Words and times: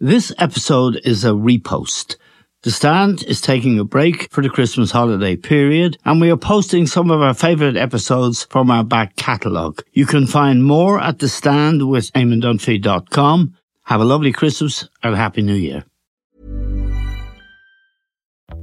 This 0.00 0.30
episode 0.36 1.00
is 1.04 1.24
a 1.24 1.30
repost. 1.30 2.16
The 2.64 2.70
Stand 2.70 3.22
is 3.22 3.40
taking 3.40 3.78
a 3.78 3.84
break 3.84 4.30
for 4.30 4.42
the 4.42 4.50
Christmas 4.50 4.90
holiday 4.90 5.36
period, 5.36 5.96
and 6.04 6.20
we 6.20 6.30
are 6.30 6.36
posting 6.36 6.86
some 6.86 7.10
of 7.10 7.22
our 7.22 7.32
favourite 7.32 7.78
episodes 7.78 8.44
from 8.44 8.70
our 8.70 8.84
back 8.84 9.16
catalogue. 9.16 9.82
You 9.94 10.04
can 10.04 10.26
find 10.26 10.62
more 10.62 11.00
at 11.00 11.18
The 11.18 11.30
Stand 11.30 11.88
with 11.88 12.12
eamondunphy.com. 12.12 13.54
Have 13.84 14.00
a 14.02 14.04
lovely 14.04 14.32
Christmas 14.32 14.86
and 15.02 15.16
Happy 15.16 15.40
New 15.40 15.54
Year. 15.54 15.86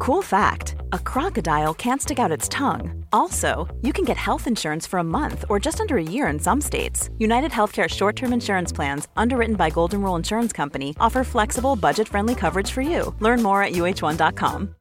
Cool 0.04 0.22
fact 0.22 0.76
a 0.92 1.00
crocodile 1.00 1.74
can't 1.74 2.02
stick 2.02 2.20
out 2.20 2.30
its 2.30 2.50
tongue. 2.50 3.06
Also, 3.14 3.74
you 3.84 3.94
can 3.94 4.04
get 4.04 4.18
health 4.18 4.48
insurance 4.48 4.86
for 4.86 4.98
a 4.98 5.04
month 5.04 5.46
or 5.48 5.62
just 5.62 5.80
under 5.80 5.98
a 5.98 6.04
year 6.04 6.28
in 6.28 6.40
some 6.40 6.60
states. 6.60 7.10
United 7.20 7.52
Healthcare 7.52 7.90
short 7.90 8.18
term 8.18 8.34
insurance 8.34 8.74
plans, 8.74 9.08
underwritten 9.16 9.56
by 9.56 9.70
Golden 9.70 10.02
Rule 10.02 10.18
Insurance 10.18 10.52
Company, 10.52 10.94
offer 11.00 11.24
flexible, 11.24 11.78
budget 11.78 12.10
friendly 12.10 12.36
coverage 12.36 12.70
for 12.70 12.82
you. 12.82 13.16
Learn 13.22 13.42
more 13.42 13.64
at 13.64 13.72
uh1.com. 13.72 14.76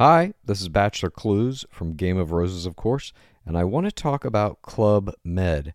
Hi, 0.00 0.32
this 0.44 0.60
is 0.60 0.68
Bachelor 0.68 1.10
Clues 1.10 1.64
from 1.70 1.94
Game 1.94 2.18
of 2.18 2.32
Roses, 2.32 2.66
of 2.66 2.74
course, 2.74 3.12
and 3.46 3.56
I 3.56 3.62
want 3.62 3.86
to 3.86 3.92
talk 3.92 4.24
about 4.24 4.62
Club 4.62 5.12
Med. 5.22 5.74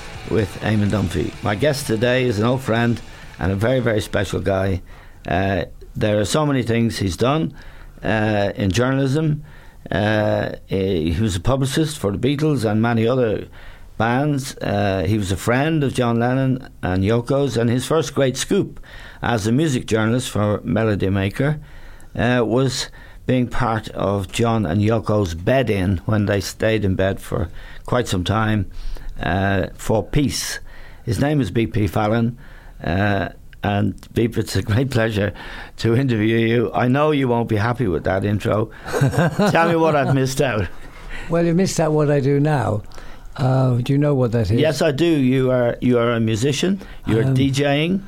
with 0.31 0.59
Eamon 0.61 0.89
Dunphy. 0.89 1.31
My 1.43 1.55
guest 1.55 1.87
today 1.87 2.23
is 2.23 2.39
an 2.39 2.45
old 2.45 2.61
friend 2.61 3.01
and 3.37 3.51
a 3.51 3.55
very, 3.55 3.81
very 3.81 3.99
special 3.99 4.39
guy. 4.39 4.81
Uh, 5.27 5.65
there 5.95 6.19
are 6.19 6.25
so 6.25 6.45
many 6.45 6.63
things 6.63 6.99
he's 6.99 7.17
done 7.17 7.53
uh, 8.01 8.53
in 8.55 8.71
journalism. 8.71 9.43
Uh, 9.89 10.53
he 10.67 11.17
was 11.19 11.35
a 11.35 11.39
publicist 11.41 11.97
for 11.99 12.15
the 12.15 12.17
Beatles 12.17 12.63
and 12.63 12.81
many 12.81 13.05
other 13.05 13.49
bands. 13.97 14.55
Uh, 14.57 15.03
he 15.05 15.17
was 15.17 15.31
a 15.31 15.37
friend 15.37 15.83
of 15.83 15.93
John 15.93 16.19
Lennon 16.19 16.69
and 16.81 17.03
Yoko's, 17.03 17.57
and 17.57 17.69
his 17.69 17.85
first 17.85 18.15
great 18.15 18.37
scoop 18.37 18.79
as 19.21 19.45
a 19.47 19.51
music 19.51 19.85
journalist 19.85 20.29
for 20.29 20.61
Melody 20.63 21.09
Maker 21.09 21.59
uh, 22.15 22.41
was 22.45 22.89
being 23.25 23.47
part 23.47 23.89
of 23.89 24.31
John 24.31 24.65
and 24.65 24.81
Yoko's 24.81 25.35
bed 25.35 25.69
in 25.69 25.97
when 26.05 26.25
they 26.25 26.39
stayed 26.39 26.85
in 26.85 26.95
bed 26.95 27.19
for 27.19 27.49
quite 27.85 28.07
some 28.07 28.23
time 28.23 28.71
uh, 29.21 29.67
for 29.75 30.03
peace. 30.03 30.59
His 31.05 31.19
name 31.19 31.41
is 31.41 31.51
BP 31.51 31.89
Fallon. 31.89 32.37
Uh, 32.83 33.29
and 33.63 33.95
Beep, 34.13 34.37
it's 34.37 34.55
a 34.55 34.61
great 34.63 34.89
pleasure 34.89 35.33
to 35.77 35.95
interview 35.95 36.37
you. 36.37 36.71
I 36.73 36.87
know 36.87 37.11
you 37.11 37.27
won't 37.27 37.47
be 37.47 37.57
happy 37.57 37.87
with 37.87 38.03
that 38.05 38.25
intro. 38.25 38.71
Tell 39.51 39.69
me 39.69 39.75
what 39.75 39.95
I've 39.95 40.15
missed 40.15 40.41
out. 40.41 40.67
Well, 41.29 41.45
you 41.45 41.53
missed 41.53 41.79
out 41.79 41.91
what 41.91 42.09
I 42.09 42.19
do 42.19 42.39
now. 42.39 42.81
Uh, 43.37 43.75
do 43.75 43.93
you 43.93 43.99
know 43.99 44.15
what 44.15 44.31
that 44.31 44.49
is? 44.51 44.59
Yes, 44.59 44.81
I 44.81 44.91
do. 44.91 45.05
You 45.05 45.51
are 45.51 45.77
you 45.79 45.99
are 45.99 46.11
a 46.11 46.19
musician. 46.19 46.81
You're 47.05 47.23
Um, 47.23 47.35
DJing. 47.35 48.01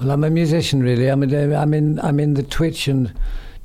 Well, 0.00 0.12
I'm 0.12 0.24
a 0.24 0.30
musician, 0.30 0.80
really. 0.82 1.08
I'm 1.08 1.22
in, 1.22 1.54
I'm 1.54 1.74
in, 1.74 1.98
I'm 2.00 2.18
in 2.20 2.34
the 2.34 2.42
Twitch 2.42 2.88
and 2.88 3.12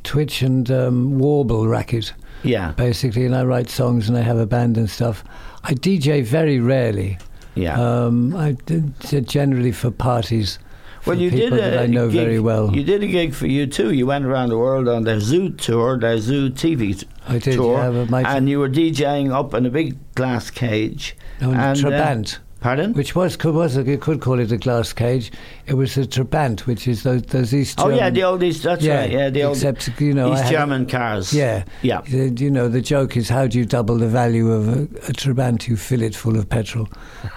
Twitch 0.03 0.41
and 0.41 0.69
um, 0.69 1.17
Warble 1.19 1.67
racket, 1.67 2.11
Yeah, 2.43 2.72
basically, 2.73 3.25
and 3.25 3.33
I 3.35 3.43
write 3.45 3.69
songs 3.69 4.09
and 4.09 4.17
I 4.17 4.22
have 4.22 4.37
a 4.37 4.45
band 4.45 4.77
and 4.77 4.89
stuff. 4.89 5.23
I 5.67 5.73
DJ 5.73 6.23
very 6.23 6.59
rarely. 6.59 7.17
yeah. 7.55 7.79
Um, 7.79 8.35
I 8.35 8.51
did 8.65 9.27
generally 9.27 9.71
for 9.71 9.89
parties. 9.89 10.59
For 11.01 11.11
well, 11.11 11.19
you 11.19 11.29
people 11.29 11.57
did 11.57 11.67
a 11.67 11.71
that 11.71 11.79
I 11.79 11.85
know 11.87 12.09
gig, 12.09 12.19
very 12.21 12.39
well. 12.39 12.75
You 12.75 12.83
did 12.83 13.03
a 13.03 13.07
gig 13.07 13.33
for 13.33 13.45
U2. 13.45 13.95
You 13.95 14.05
went 14.07 14.25
around 14.25 14.49
the 14.49 14.57
world 14.57 14.87
on 14.87 15.03
their 15.03 15.19
Zoo 15.19 15.49
tour, 15.49 15.99
their 15.99 16.17
Zoo 16.19 16.49
TV 16.49 16.99
t- 16.99 17.07
I 17.27 17.39
did, 17.39 17.55
tour, 17.55 17.77
yeah, 17.77 18.35
and 18.35 18.47
you 18.49 18.59
were 18.59 18.69
DJing 18.69 19.31
up 19.31 19.53
in 19.53 19.65
a 19.65 19.69
big 19.69 19.97
glass 20.15 20.49
cage. 20.49 21.15
No, 21.41 21.51
in 21.51 21.57
and, 21.57 21.77
uh, 21.77 21.89
Trabant. 21.89 22.39
Pardon? 22.65 22.93
Which 22.93 23.15
was 23.15 23.37
could 23.37 23.53
was 23.53 23.77
you 23.77 23.97
could 23.97 24.21
call 24.21 24.39
it 24.39 24.51
a 24.51 24.57
glass 24.57 24.91
cage. 24.91 25.31
It 25.67 25.75
was 25.75 25.97
a 25.97 26.05
Trabant, 26.07 26.61
which 26.61 26.87
is 26.87 27.03
those 27.03 27.21
those 27.23 27.53
East. 27.53 27.79
oh 27.79 27.89
yeah, 27.89 27.97
German- 27.97 28.13
the 28.15 28.23
old 28.23 28.43
East. 28.43 28.63
That's 28.63 28.83
yeah, 28.83 28.99
right. 29.01 29.11
Yeah, 29.11 29.29
the 29.29 29.43
old 29.43 29.57
except 29.57 30.01
you 30.01 30.13
know 30.13 30.33
East 30.33 30.49
German 30.49 30.87
cars. 30.87 31.31
Yeah, 31.31 31.63
Yeah. 31.83 31.99
Uh, 31.99 32.31
You 32.43 32.49
know, 32.49 32.67
the 32.67 32.81
joke 32.81 33.15
is 33.15 33.29
how 33.29 33.45
do 33.47 33.59
you 33.59 33.65
double 33.65 33.97
the 33.97 34.07
value 34.07 34.51
of 34.51 34.67
a, 34.67 34.81
a 35.09 35.13
Trabant? 35.13 35.67
You 35.67 35.77
fill 35.77 36.01
it 36.01 36.15
full 36.15 36.37
of 36.37 36.49
petrol. 36.49 36.87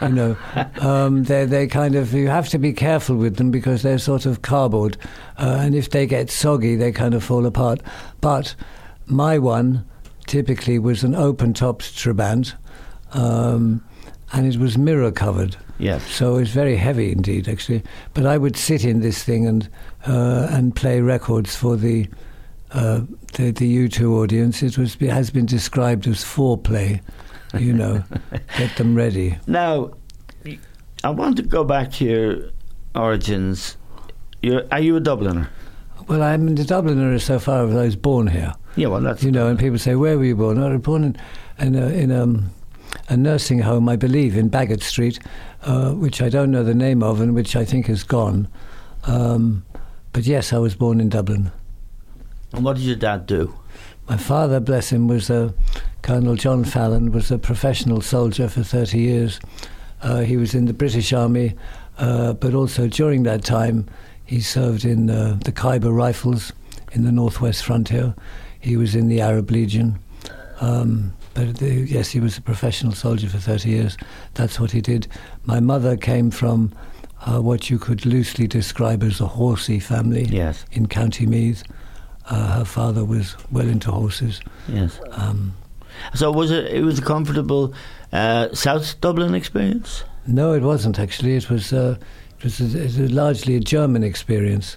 You 0.00 0.08
know, 0.08 0.36
um, 0.80 1.24
they 1.24 1.44
they 1.44 1.66
kind 1.66 1.94
of 1.94 2.14
you 2.14 2.28
have 2.28 2.48
to 2.48 2.58
be 2.58 2.72
careful 2.72 3.16
with 3.16 3.36
them 3.36 3.50
because 3.50 3.82
they're 3.82 3.98
sort 3.98 4.24
of 4.24 4.40
cardboard, 4.40 4.96
uh, 5.36 5.58
and 5.60 5.74
if 5.74 5.90
they 5.90 6.06
get 6.06 6.30
soggy, 6.30 6.74
they 6.76 6.92
kind 6.92 7.14
of 7.14 7.22
fall 7.22 7.44
apart. 7.44 7.82
But 8.22 8.54
my 9.06 9.38
one 9.38 9.84
typically 10.26 10.78
was 10.78 11.04
an 11.04 11.14
open 11.14 11.52
topped 11.52 11.94
Trabant, 11.96 12.54
um, 13.12 13.82
and 14.32 14.52
it 14.52 14.58
was 14.58 14.76
mirror 14.76 15.10
covered. 15.10 15.56
Yes. 15.78 16.04
So 16.10 16.36
it's 16.36 16.50
very 16.50 16.76
heavy 16.76 17.12
indeed, 17.12 17.48
actually. 17.48 17.82
But 18.14 18.26
I 18.26 18.36
would 18.36 18.56
sit 18.56 18.84
in 18.84 19.00
this 19.00 19.22
thing 19.22 19.46
and 19.46 19.68
uh, 20.06 20.48
and 20.50 20.74
play 20.74 21.00
records 21.00 21.54
for 21.54 21.76
the 21.76 22.08
uh, 22.72 23.02
the, 23.34 23.52
the 23.52 23.88
U2 23.88 24.10
audience. 24.10 24.62
It 24.62 24.76
was 24.76 24.94
has 24.96 25.30
been 25.30 25.46
described 25.46 26.06
as 26.06 26.24
foreplay. 26.24 27.00
You 27.56 27.72
know, 27.72 28.04
get 28.58 28.76
them 28.76 28.94
ready. 28.94 29.38
Now, 29.46 29.92
I 31.02 31.10
want 31.10 31.36
to 31.38 31.42
go 31.42 31.64
back 31.64 31.92
to 31.92 32.04
your 32.04 32.50
origins. 32.94 33.76
You're, 34.42 34.64
are 34.70 34.80
you 34.80 34.96
a 34.96 35.00
Dubliner? 35.00 35.48
Well, 36.08 36.22
I'm 36.22 36.54
the 36.54 36.62
Dubliner 36.62 37.18
so 37.20 37.38
far 37.38 37.66
as 37.66 37.74
I 37.74 37.84
was 37.84 37.96
born 37.96 38.26
here. 38.26 38.54
Yeah, 38.76 38.88
well, 38.88 39.00
that's 39.00 39.22
You 39.22 39.30
know, 39.30 39.48
and 39.48 39.58
people 39.58 39.78
say, 39.78 39.94
"Where 39.94 40.18
were 40.18 40.24
you 40.24 40.36
born?" 40.36 40.62
I 40.62 40.68
was 40.70 40.80
born 40.80 41.04
in 41.04 41.16
in 41.58 41.74
a, 41.74 41.86
in 41.88 42.12
um, 42.12 42.50
a 43.08 43.16
nursing 43.16 43.60
home, 43.60 43.88
I 43.88 43.96
believe, 43.96 44.36
in 44.36 44.50
Bagot 44.50 44.82
Street, 44.82 45.18
uh, 45.62 45.92
which 45.92 46.20
I 46.22 46.28
don't 46.28 46.50
know 46.50 46.62
the 46.62 46.74
name 46.74 47.02
of, 47.02 47.20
and 47.20 47.34
which 47.34 47.56
I 47.56 47.64
think 47.64 47.88
is 47.88 48.02
gone. 48.02 48.48
Um, 49.04 49.64
but 50.12 50.24
yes, 50.24 50.52
I 50.52 50.58
was 50.58 50.74
born 50.74 51.00
in 51.00 51.08
Dublin. 51.08 51.52
And 52.52 52.64
what 52.64 52.76
did 52.76 52.84
your 52.84 52.96
dad 52.96 53.26
do? 53.26 53.54
My 54.08 54.16
father, 54.16 54.58
bless 54.58 54.90
him, 54.90 55.06
was 55.06 55.28
a 55.28 55.54
Colonel 56.02 56.34
John 56.34 56.64
Fallon, 56.64 57.12
was 57.12 57.30
a 57.30 57.38
professional 57.38 58.00
soldier 58.00 58.48
for 58.48 58.62
30 58.62 58.98
years. 58.98 59.40
Uh, 60.00 60.20
he 60.20 60.36
was 60.36 60.54
in 60.54 60.66
the 60.66 60.72
British 60.72 61.12
Army, 61.12 61.54
uh, 61.98 62.32
but 62.32 62.54
also 62.54 62.88
during 62.88 63.24
that 63.24 63.44
time, 63.44 63.86
he 64.24 64.40
served 64.40 64.84
in 64.84 65.10
uh, 65.10 65.38
the 65.44 65.52
Khyber 65.52 65.92
Rifles 65.92 66.52
in 66.92 67.04
the 67.04 67.12
northwest 67.12 67.64
frontier. 67.64 68.14
He 68.60 68.76
was 68.76 68.94
in 68.94 69.08
the 69.08 69.20
Arab 69.20 69.50
Legion. 69.50 69.98
Um, 70.60 71.12
but 71.46 71.56
the, 71.58 71.86
yes, 71.86 72.08
he 72.10 72.20
was 72.20 72.36
a 72.38 72.42
professional 72.42 72.92
soldier 72.92 73.28
for 73.28 73.38
30 73.38 73.68
years. 73.70 73.96
That's 74.34 74.58
what 74.58 74.70
he 74.72 74.80
did. 74.80 75.06
My 75.44 75.60
mother 75.60 75.96
came 75.96 76.30
from 76.30 76.72
uh, 77.26 77.40
what 77.40 77.70
you 77.70 77.78
could 77.78 78.04
loosely 78.04 78.46
describe 78.48 79.02
as 79.02 79.20
a 79.20 79.26
horsey 79.26 79.78
family 79.80 80.24
Yes, 80.24 80.64
in 80.72 80.86
County 80.88 81.26
Meath. 81.26 81.62
Uh, 82.30 82.58
her 82.58 82.64
father 82.64 83.04
was 83.04 83.36
well 83.52 83.68
into 83.68 83.90
horses. 83.90 84.40
yes. 84.68 85.00
Um, 85.12 85.54
So 86.14 86.30
was 86.32 86.50
it? 86.50 86.66
It 86.72 86.82
was 86.84 86.98
a 86.98 87.02
comfortable 87.02 87.72
uh, 88.12 88.48
South 88.54 89.00
Dublin 89.00 89.34
experience. 89.34 90.04
no, 90.26 90.52
it 90.54 90.62
wasn't 90.62 90.98
actually. 90.98 91.36
It 91.36 91.48
was 91.50 91.72
uh, 91.72 91.96
it 92.38 92.44
was, 92.44 92.60
a, 92.60 92.78
it 92.78 92.98
was 92.98 93.10
largely 93.12 93.56
a 93.56 93.60
German 93.60 94.02
experience 94.04 94.76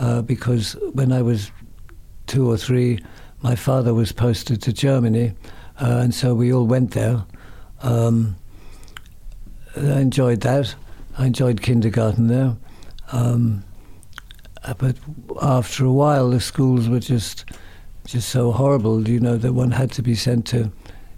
uh, 0.00 0.22
because 0.22 0.76
when 0.94 1.12
I 1.12 1.22
was 1.22 1.50
two 2.26 2.50
or 2.50 2.56
three, 2.56 2.98
my 3.42 3.54
father 3.56 3.92
was 3.94 4.12
posted 4.12 4.60
to 4.62 4.72
Germany, 4.72 5.32
uh, 5.80 6.00
and 6.02 6.14
so 6.14 6.34
we 6.34 6.52
all 6.52 6.66
went 6.66 6.92
there. 6.92 7.24
Um, 7.82 8.36
I 9.76 10.00
enjoyed 10.00 10.40
that. 10.42 10.74
I 11.18 11.26
enjoyed 11.26 11.62
kindergarten 11.62 12.28
there. 12.28 12.56
Um, 13.12 13.64
uh, 14.64 14.74
but 14.74 14.96
after 15.40 15.84
a 15.84 15.92
while, 15.92 16.30
the 16.30 16.40
schools 16.40 16.88
were 16.88 17.00
just 17.00 17.44
just 18.06 18.28
so 18.28 18.52
horrible, 18.52 19.08
you 19.08 19.18
know, 19.18 19.36
that 19.36 19.52
one 19.52 19.72
had 19.72 19.90
to 19.90 20.02
be 20.02 20.14
sent 20.14 20.46
to 20.46 20.70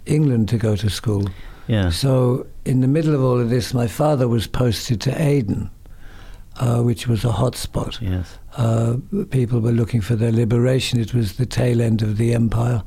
England 0.05 0.49
to 0.49 0.57
go 0.57 0.75
to 0.75 0.89
school. 0.89 1.29
Yeah. 1.67 1.89
So 1.91 2.47
in 2.65 2.81
the 2.81 2.87
middle 2.87 3.13
of 3.13 3.23
all 3.23 3.39
of 3.39 3.49
this, 3.51 3.73
my 3.73 3.87
father 3.87 4.27
was 4.27 4.47
posted 4.47 4.99
to 5.01 5.21
Aden, 5.21 5.69
uh, 6.59 6.81
which 6.81 7.07
was 7.07 7.23
a 7.23 7.31
hot 7.31 7.55
spot. 7.55 7.99
Yes. 8.01 8.39
Uh, 8.57 8.97
people 9.29 9.59
were 9.59 9.71
looking 9.71 10.01
for 10.01 10.15
their 10.15 10.31
liberation. 10.31 10.99
It 10.99 11.13
was 11.13 11.37
the 11.37 11.45
tail 11.45 11.79
end 11.79 12.01
of 12.01 12.17
the 12.17 12.33
empire, 12.33 12.81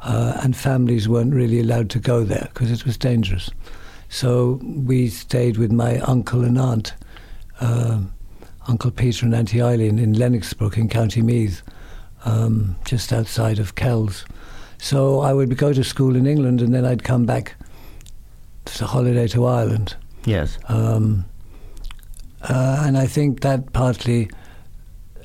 uh, 0.00 0.40
and 0.42 0.56
families 0.56 1.08
weren't 1.08 1.34
really 1.34 1.60
allowed 1.60 1.90
to 1.90 1.98
go 1.98 2.24
there 2.24 2.48
because 2.52 2.70
it 2.70 2.84
was 2.84 2.96
dangerous. 2.96 3.50
So 4.08 4.60
we 4.62 5.08
stayed 5.08 5.58
with 5.58 5.72
my 5.72 5.98
uncle 6.00 6.44
and 6.44 6.58
aunt, 6.58 6.94
uh, 7.60 8.00
Uncle 8.66 8.90
Peter 8.90 9.26
and 9.26 9.34
Auntie 9.34 9.62
Eileen, 9.62 9.98
in 9.98 10.14
Lennoxbrook 10.14 10.76
in 10.76 10.88
County 10.88 11.22
Meath, 11.22 11.62
um, 12.24 12.76
just 12.84 13.12
outside 13.12 13.58
of 13.58 13.74
Kells. 13.74 14.24
So 14.78 15.20
I 15.20 15.32
would 15.32 15.56
go 15.56 15.72
to 15.72 15.82
school 15.82 16.16
in 16.16 16.26
England, 16.26 16.60
and 16.60 16.72
then 16.74 16.84
I'd 16.84 17.02
come 17.02 17.26
back 17.26 17.56
to 18.66 18.86
holiday 18.86 19.26
to 19.28 19.46
Ireland. 19.46 19.96
Yes. 20.24 20.58
Um, 20.68 21.24
uh, 22.42 22.84
and 22.86 22.96
I 22.96 23.06
think 23.06 23.40
that 23.40 23.72
partly 23.72 24.30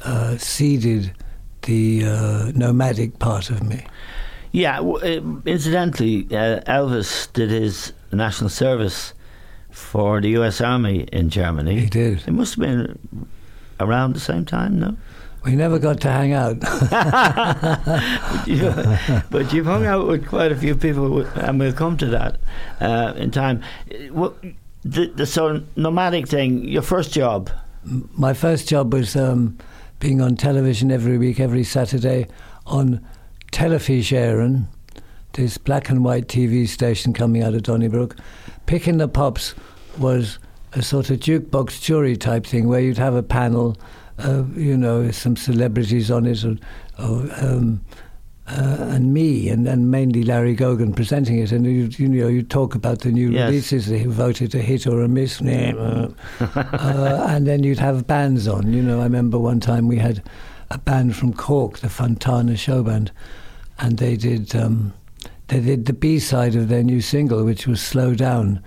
uh, 0.03 0.37
seeded 0.37 1.13
the 1.63 2.05
uh, 2.05 2.51
nomadic 2.55 3.19
part 3.19 3.49
of 3.49 3.63
me. 3.63 3.85
Yeah. 4.53 4.79
Uh, 4.79 5.19
incidentally, 5.45 6.25
uh, 6.31 6.61
Elvis 6.61 7.31
did 7.33 7.49
his 7.49 7.91
national 8.13 8.49
service 8.49 9.13
for 9.71 10.21
the 10.21 10.29
U.S. 10.29 10.61
Army 10.61 11.01
in 11.11 11.29
Germany. 11.29 11.81
He 11.81 11.85
did. 11.87 12.23
It 12.25 12.31
must 12.31 12.55
have 12.55 12.61
been 12.61 13.27
around 13.79 14.13
the 14.13 14.19
same 14.21 14.45
time, 14.45 14.79
no? 14.79 14.95
We 15.43 15.55
never 15.55 15.77
got 15.77 15.99
to 16.01 16.11
hang 16.11 16.31
out. 16.31 16.61
but, 16.61 18.47
you, 18.47 18.73
but 19.29 19.51
you've 19.51 19.65
hung 19.65 19.85
out 19.85 20.07
with 20.07 20.25
quite 20.25 20.53
a 20.53 20.55
few 20.55 20.75
people, 20.75 21.21
and 21.35 21.59
we'll 21.59 21.73
come 21.73 21.97
to 21.97 22.05
that 22.05 22.39
uh, 22.79 23.13
in 23.17 23.31
time. 23.31 23.61
What, 24.11 24.35
the, 24.83 25.07
the 25.07 25.25
sort 25.25 25.55
of 25.57 25.77
nomadic 25.77 26.27
thing, 26.27 26.63
your 26.63 26.81
first 26.81 27.11
job. 27.11 27.49
My 27.83 28.33
first 28.33 28.69
job 28.69 28.93
was 28.93 29.17
um, 29.17 29.57
being 29.99 30.21
on 30.21 30.37
television 30.37 30.91
every 30.91 31.17
week, 31.17 31.41
every 31.41 31.65
Saturday, 31.65 32.27
on 32.65 33.05
Telefís 33.53 34.11
Éireann, 34.11 34.65
this 35.33 35.59
black 35.59 35.89
and 35.89 36.03
white 36.03 36.27
TV 36.27 36.67
station 36.67 37.13
coming 37.13 37.43
out 37.43 37.53
of 37.53 37.61
Donnybrook. 37.63 38.15
Picking 38.65 38.97
the 38.97 39.07
Pops 39.07 39.53
was 39.99 40.39
a 40.73 40.81
sort 40.81 41.11
of 41.11 41.19
jukebox 41.19 41.79
jury 41.79 42.17
type 42.17 42.47
thing 42.47 42.67
where 42.67 42.79
you'd 42.79 42.97
have 42.97 43.13
a 43.13 43.21
panel, 43.21 43.77
uh, 44.17 44.43
you 44.55 44.75
know, 44.75 45.11
some 45.11 45.35
celebrities 45.35 46.09
on 46.09 46.25
it, 46.25 46.43
or, 46.43 46.57
or, 46.97 47.29
um, 47.39 47.79
uh, 48.47 48.77
and 48.89 49.13
me, 49.13 49.47
and, 49.49 49.67
and 49.67 49.89
mainly 49.91 50.23
Larry 50.23 50.55
Gogan 50.55 50.95
presenting 50.95 51.37
it. 51.37 51.51
And 51.51 51.63
you, 51.65 51.89
you 51.97 52.07
know, 52.09 52.27
you 52.27 52.41
talk 52.41 52.73
about 52.73 53.01
the 53.01 53.11
new 53.11 53.29
Yes. 53.29 53.49
releases, 53.49 53.85
who 53.85 54.09
voted 54.11 54.55
a 54.55 54.57
hit 54.59 54.87
or 54.87 55.01
a 55.03 55.07
miss, 55.07 55.39
uh, 55.41 56.09
and 57.29 57.47
then 57.47 57.63
you'd 57.63 57.79
have 57.79 58.07
bands 58.07 58.47
on. 58.47 58.73
You 58.73 58.81
know, 58.81 58.99
I 58.99 59.03
remember 59.03 59.37
one 59.37 59.59
time 59.59 59.87
we 59.87 59.97
had 59.99 60.23
a 60.71 60.79
band 60.79 61.15
from 61.15 61.33
Cork, 61.33 61.79
the 61.79 61.89
Fontana 61.89 62.57
Show 62.57 62.81
Band, 62.83 63.11
and 63.79 63.97
they 63.97 64.15
did 64.15 64.55
um, 64.55 64.93
they 65.47 65.59
did 65.59 65.85
the 65.85 65.93
B 65.93 66.19
side 66.19 66.55
of 66.55 66.69
their 66.69 66.83
new 66.83 67.01
single, 67.01 67.43
which 67.43 67.67
was 67.67 67.81
"Slow 67.81 68.15
Down," 68.15 68.63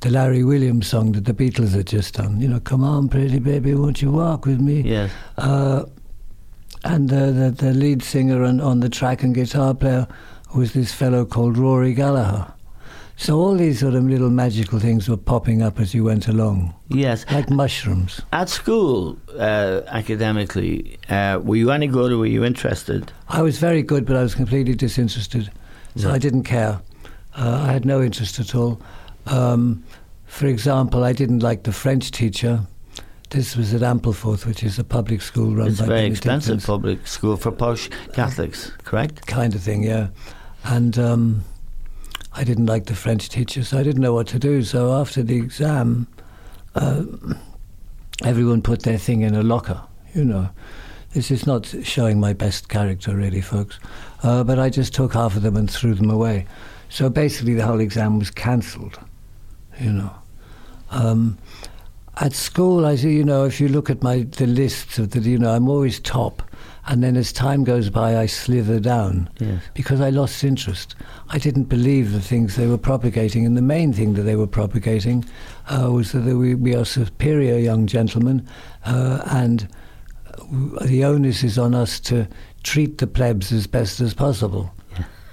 the 0.00 0.10
Larry 0.10 0.44
Williams 0.44 0.88
song 0.88 1.12
that 1.12 1.24
the 1.24 1.34
Beatles 1.34 1.74
had 1.74 1.86
just 1.86 2.14
done. 2.14 2.40
You 2.40 2.48
know, 2.48 2.60
come 2.60 2.84
on, 2.84 3.08
pretty 3.08 3.38
baby, 3.38 3.74
won't 3.74 4.02
you 4.02 4.10
walk 4.10 4.46
with 4.46 4.60
me? 4.60 4.80
Yes. 4.82 5.10
Uh, 5.38 5.84
and 6.84 7.08
the, 7.08 7.32
the 7.32 7.50
the 7.50 7.72
lead 7.72 8.02
singer 8.02 8.44
on, 8.44 8.60
on 8.60 8.80
the 8.80 8.88
track 8.88 9.22
and 9.22 9.34
guitar 9.34 9.74
player 9.74 10.06
was 10.54 10.72
this 10.72 10.92
fellow 10.92 11.24
called 11.24 11.58
Rory 11.58 11.94
Gallagher. 11.94 12.52
So 13.18 13.38
all 13.38 13.54
these 13.56 13.80
sort 13.80 13.94
of 13.94 14.04
little 14.04 14.28
magical 14.28 14.78
things 14.78 15.08
were 15.08 15.16
popping 15.16 15.62
up 15.62 15.80
as 15.80 15.94
you 15.94 16.04
went 16.04 16.28
along, 16.28 16.74
Yes. 16.88 17.24
like 17.32 17.48
mushrooms. 17.48 18.20
At 18.32 18.50
school, 18.50 19.16
uh, 19.38 19.80
academically, 19.86 20.98
uh, 21.08 21.40
were 21.42 21.56
you 21.56 21.70
any 21.70 21.86
good 21.86 22.12
or 22.12 22.18
were 22.18 22.26
you 22.26 22.44
interested? 22.44 23.10
I 23.30 23.40
was 23.40 23.58
very 23.58 23.82
good, 23.82 24.04
but 24.04 24.16
I 24.16 24.22
was 24.22 24.34
completely 24.34 24.74
disinterested. 24.74 25.50
So. 25.96 26.10
I 26.10 26.18
didn't 26.18 26.42
care. 26.44 26.78
Uh, 27.34 27.64
I 27.66 27.72
had 27.72 27.86
no 27.86 28.02
interest 28.02 28.38
at 28.38 28.54
all. 28.54 28.78
Um, 29.26 29.82
for 30.26 30.46
example, 30.46 31.02
I 31.02 31.14
didn't 31.14 31.42
like 31.42 31.62
the 31.62 31.72
French 31.72 32.10
teacher. 32.10 32.60
This 33.30 33.56
was 33.56 33.72
at 33.72 33.80
Ampleforth, 33.80 34.44
which 34.44 34.62
is 34.62 34.78
a 34.78 34.84
public 34.84 35.22
school 35.22 35.54
run 35.56 35.68
It's 35.68 35.80
a 35.80 35.84
by 35.84 35.88
very 35.88 36.06
expensive 36.06 36.62
public 36.64 37.06
school 37.06 37.36
for 37.38 37.50
posh 37.50 37.88
Catholics, 38.12 38.72
correct? 38.84 39.26
kind 39.26 39.54
of 39.54 39.62
thing, 39.62 39.82
yeah. 39.84 40.08
And 40.64 40.98
um, 40.98 41.44
I 42.36 42.44
didn't 42.44 42.66
like 42.66 42.84
the 42.84 42.94
French 42.94 43.30
teacher, 43.30 43.64
so 43.64 43.78
I 43.78 43.82
didn't 43.82 44.02
know 44.02 44.12
what 44.12 44.26
to 44.28 44.38
do. 44.38 44.62
So 44.62 44.92
after 44.92 45.22
the 45.22 45.36
exam, 45.36 46.06
uh, 46.74 47.04
everyone 48.24 48.60
put 48.60 48.82
their 48.82 48.98
thing 48.98 49.22
in 49.22 49.34
a 49.34 49.42
locker, 49.42 49.80
you 50.14 50.24
know. 50.24 50.50
This 51.14 51.30
is 51.30 51.46
not 51.46 51.66
showing 51.82 52.20
my 52.20 52.34
best 52.34 52.68
character, 52.68 53.16
really, 53.16 53.40
folks. 53.40 53.78
Uh, 54.22 54.44
but 54.44 54.58
I 54.58 54.68
just 54.68 54.92
took 54.92 55.14
half 55.14 55.34
of 55.34 55.42
them 55.42 55.56
and 55.56 55.70
threw 55.70 55.94
them 55.94 56.10
away. 56.10 56.46
So 56.90 57.08
basically, 57.08 57.54
the 57.54 57.64
whole 57.64 57.80
exam 57.80 58.18
was 58.18 58.30
cancelled, 58.30 58.98
you 59.80 59.92
know. 59.92 60.14
Um, 60.90 61.38
at 62.18 62.34
school, 62.34 62.84
I 62.84 62.96
see, 62.96 63.16
you 63.16 63.24
know, 63.24 63.44
if 63.44 63.60
you 63.60 63.68
look 63.68 63.88
at 63.88 64.02
my 64.02 64.26
the 64.36 64.46
lists 64.46 64.98
of 64.98 65.10
the, 65.12 65.20
you 65.20 65.38
know, 65.38 65.52
I'm 65.54 65.68
always 65.70 66.00
top, 66.00 66.42
and 66.88 67.02
then 67.02 67.16
as 67.16 67.32
time 67.32 67.64
goes 67.64 67.90
by, 67.90 68.16
I 68.16 68.26
slither 68.26 68.78
down 68.80 69.28
Yes. 69.38 69.62
because 69.74 70.00
I 70.00 70.10
lost 70.10 70.44
interest. 70.44 70.94
I 71.30 71.38
didn't 71.38 71.64
believe 71.64 72.12
the 72.12 72.20
things 72.20 72.54
they 72.56 72.66
were 72.66 72.78
propagating, 72.78 73.44
and 73.46 73.56
the 73.56 73.62
main 73.62 73.92
thing 73.92 74.14
that 74.14 74.22
they 74.22 74.36
were 74.36 74.46
propagating 74.46 75.24
uh, 75.68 75.90
was 75.92 76.12
that 76.12 76.22
we, 76.24 76.54
we 76.54 76.74
are 76.74 76.84
superior 76.84 77.58
young 77.58 77.86
gentlemen, 77.86 78.46
uh, 78.84 79.22
and 79.30 79.68
the 80.84 81.04
onus 81.04 81.42
is 81.42 81.58
on 81.58 81.74
us 81.74 81.98
to 82.00 82.26
treat 82.62 82.98
the 82.98 83.06
plebs 83.06 83.52
as 83.52 83.66
best 83.66 84.00
as 84.00 84.14
possible. 84.14 84.72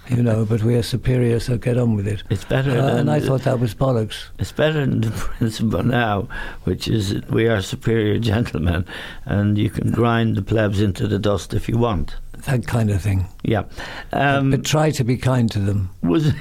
You 0.10 0.22
know, 0.22 0.44
but 0.46 0.62
we 0.64 0.76
are 0.76 0.84
superior, 0.84 1.40
so 1.40 1.58
get 1.58 1.78
on 1.78 1.96
with 1.96 2.08
it. 2.08 2.24
It's 2.30 2.44
better 2.44 2.72
Uh, 2.72 2.88
than 2.88 2.98
and 2.98 3.12
I 3.12 3.22
thought 3.22 3.44
that 3.44 3.60
was 3.60 3.74
bollocks. 3.74 4.26
it's 4.38 4.52
better 4.52 4.82
than 4.86 5.00
the 5.02 5.12
principle 5.38 5.82
now, 5.84 6.28
which 6.66 6.90
is 6.90 7.14
that 7.14 7.32
we 7.32 7.48
are 7.48 7.62
superior 7.62 8.20
gentlemen, 8.20 8.86
and 9.26 9.58
you 9.58 9.70
can 9.70 9.92
grind 9.92 10.36
the 10.36 10.42
plebs 10.42 10.82
into 10.82 11.08
the 11.08 11.18
dust 11.20 11.54
if 11.54 11.70
you 11.70 11.78
want. 11.78 12.16
That 12.46 12.68
kind 12.68 12.90
of 12.92 13.02
thing. 13.02 13.28
Yeah. 13.44 13.64
Um, 14.12 14.52
but 14.52 14.66
try 14.66 14.92
to 14.92 15.04
be 15.06 15.16
kind 15.16 15.50
to 15.52 15.60
them. 15.60 15.90
was 16.02 16.34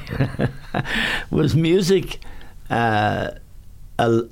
was 1.31 1.55
music 1.55 2.19
uh, 2.71 3.31
a, 3.99 4.23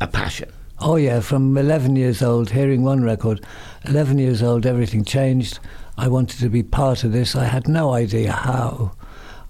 a 0.00 0.06
passion? 0.06 0.50
Oh 0.80 0.96
yeah, 0.96 1.20
from 1.20 1.56
11 1.56 1.96
years 1.96 2.20
old, 2.22 2.50
hearing 2.50 2.82
one 2.82 3.02
record, 3.02 3.40
11 3.86 4.18
years 4.18 4.42
old, 4.42 4.66
everything 4.66 5.04
changed. 5.04 5.58
I 5.96 6.08
wanted 6.08 6.40
to 6.40 6.48
be 6.48 6.62
part 6.62 7.04
of 7.04 7.12
this. 7.12 7.36
I 7.36 7.44
had 7.44 7.68
no 7.68 7.92
idea 7.92 8.32
how. 8.32 8.92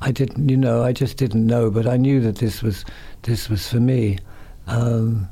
I 0.00 0.10
didn't, 0.10 0.48
you 0.48 0.56
know, 0.56 0.82
I 0.82 0.92
just 0.92 1.16
didn't 1.16 1.46
know, 1.46 1.70
but 1.70 1.86
I 1.86 1.96
knew 1.96 2.20
that 2.20 2.36
this 2.36 2.62
was 2.62 2.84
this 3.22 3.48
was 3.48 3.66
for 3.68 3.80
me. 3.80 4.18
Um, 4.66 5.28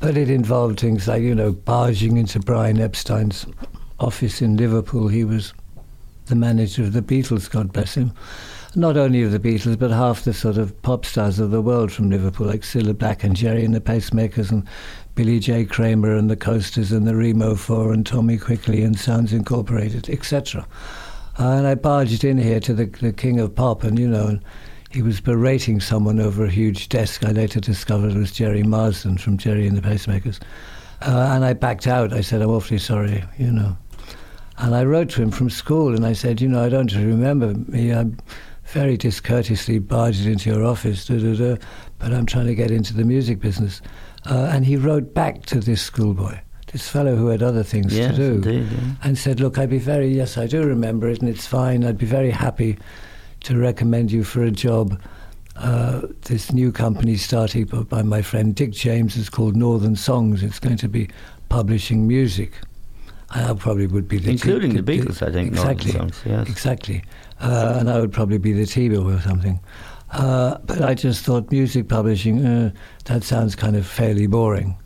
but 0.00 0.16
it 0.16 0.30
involved 0.30 0.80
things 0.80 1.08
like, 1.08 1.22
you 1.22 1.34
know, 1.34 1.52
barging 1.52 2.16
into 2.16 2.40
Brian 2.40 2.80
Epstein's 2.80 3.46
office 4.00 4.40
in 4.40 4.56
Liverpool. 4.56 5.08
He 5.08 5.24
was 5.24 5.52
the 6.26 6.36
manager 6.36 6.82
of 6.82 6.92
the 6.92 7.02
Beatles, 7.02 7.50
God 7.50 7.72
bless 7.72 7.94
him. 7.94 8.12
Not 8.74 8.96
only 8.96 9.22
of 9.22 9.32
the 9.32 9.40
Beatles, 9.40 9.78
but 9.78 9.90
half 9.90 10.24
the 10.24 10.34
sort 10.34 10.58
of 10.58 10.80
pop 10.82 11.04
stars 11.04 11.38
of 11.38 11.50
the 11.50 11.62
world 11.62 11.90
from 11.90 12.10
Liverpool, 12.10 12.46
like 12.46 12.60
Cilla 12.60 12.96
Black 12.96 13.24
and 13.24 13.34
Gerry 13.34 13.64
and 13.64 13.74
the 13.74 13.80
Pacemakers 13.80 14.50
and 14.50 14.66
Billy 15.18 15.40
J. 15.40 15.64
Kramer 15.64 16.14
and 16.14 16.30
the 16.30 16.36
Coasters 16.36 16.92
and 16.92 17.04
the 17.04 17.16
Remo 17.16 17.56
4 17.56 17.92
and 17.92 18.06
Tommy 18.06 18.38
Quickly 18.38 18.84
and 18.84 18.96
Sounds 18.96 19.32
Incorporated, 19.32 20.08
etc. 20.08 20.64
and 21.38 21.66
I 21.66 21.74
barged 21.74 22.22
in 22.22 22.38
here 22.38 22.60
to 22.60 22.72
the, 22.72 22.84
the 22.84 23.12
king 23.12 23.40
of 23.40 23.52
pop, 23.52 23.82
and 23.82 23.98
you 23.98 24.06
know, 24.06 24.38
he 24.90 25.02
was 25.02 25.20
berating 25.20 25.80
someone 25.80 26.20
over 26.20 26.44
a 26.44 26.48
huge 26.48 26.88
desk. 26.88 27.24
I 27.24 27.32
later 27.32 27.58
discovered 27.58 28.14
was 28.14 28.30
Gerry 28.30 28.62
Marsden 28.62 29.18
from 29.18 29.38
Gerry 29.38 29.66
and 29.66 29.76
the 29.76 29.82
Pacemakers. 29.82 30.38
Uh, 31.02 31.32
and 31.32 31.44
I 31.44 31.52
backed 31.52 31.88
out. 31.88 32.12
I 32.12 32.20
said, 32.20 32.40
I'm 32.40 32.50
awfully 32.50 32.78
sorry, 32.78 33.24
you 33.38 33.50
know. 33.50 33.76
And 34.58 34.72
I 34.72 34.84
wrote 34.84 35.10
to 35.10 35.22
him 35.22 35.32
from 35.32 35.50
school 35.50 35.96
and 35.96 36.06
I 36.06 36.12
said, 36.12 36.40
you 36.40 36.46
know, 36.46 36.62
I 36.62 36.68
don't 36.68 36.94
remember 36.94 37.54
me. 37.54 37.92
I'm 37.92 38.18
very 38.66 38.96
discourteously 38.96 39.80
barged 39.80 40.26
into 40.26 40.48
your 40.48 40.64
office, 40.64 41.08
but 41.08 42.12
I'm 42.12 42.26
trying 42.26 42.46
to 42.46 42.54
get 42.54 42.70
into 42.70 42.94
the 42.94 43.02
music 43.02 43.40
business. 43.40 43.82
Uh, 44.28 44.50
and 44.52 44.66
he 44.66 44.76
wrote 44.76 45.14
back 45.14 45.46
to 45.46 45.58
this 45.60 45.80
schoolboy, 45.82 46.38
this 46.72 46.88
fellow 46.88 47.16
who 47.16 47.28
had 47.28 47.42
other 47.42 47.62
things 47.62 47.96
Yes, 47.96 48.10
to 48.10 48.16
do, 48.16 48.34
indeed. 48.34 48.68
Yeah. 48.70 48.78
and 49.02 49.16
said, 49.16 49.40
look, 49.40 49.56
I'd 49.58 49.70
be 49.70 49.78
very, 49.78 50.08
yes, 50.08 50.36
I 50.36 50.46
do 50.46 50.62
remember 50.66 51.08
it 51.08 51.20
and 51.20 51.28
it's 51.28 51.46
fine. 51.46 51.82
I'd 51.84 51.96
be 51.98 52.06
very 52.06 52.30
happy 52.30 52.76
to 53.44 53.56
recommend 53.56 54.12
you 54.12 54.24
for 54.24 54.42
a 54.42 54.50
job. 54.50 55.00
Uh, 55.56 56.02
this 56.26 56.52
new 56.52 56.70
company 56.70 57.16
starting 57.16 57.64
by- 57.64 58.02
my 58.02 58.22
friend 58.22 58.54
Dick 58.54 58.72
James 58.72 59.16
is 59.16 59.28
called 59.30 59.56
Northern 59.56 59.96
Songs. 59.96 60.42
It's 60.42 60.60
going 60.60 60.76
to 60.76 60.88
be 60.88 61.08
publishing 61.48 62.06
music. 62.06 62.52
I 63.30 63.52
probably 63.54 63.86
would 63.86 64.08
be 64.08 64.18
the 64.18 64.30
Including 64.30 64.74
the 64.74 64.82
Beatles, 64.82 65.20
I 65.26 65.30
think, 65.32 65.52
Northern 65.52 65.72
Exactly, 65.72 65.92
Songs, 65.92 66.22
yes. 66.24 66.48
exactly. 66.48 67.02
Uh, 67.40 67.76
and 67.80 67.90
I 67.90 67.98
would 68.00 68.12
probably 68.12 68.38
be 68.38 68.52
the 68.52 68.66
T-bill 68.66 69.10
or 69.10 69.20
something. 69.20 69.58
Uh, 70.10 70.58
but 70.64 70.82
I 70.82 70.94
just 70.94 71.24
thought 71.24 71.50
music 71.50 71.88
publishing, 71.88 72.44
uh, 72.44 72.70
that 73.04 73.24
sounds 73.24 73.54
kind 73.54 73.76
of 73.76 73.86
fairly 73.86 74.26
boring. 74.26 74.76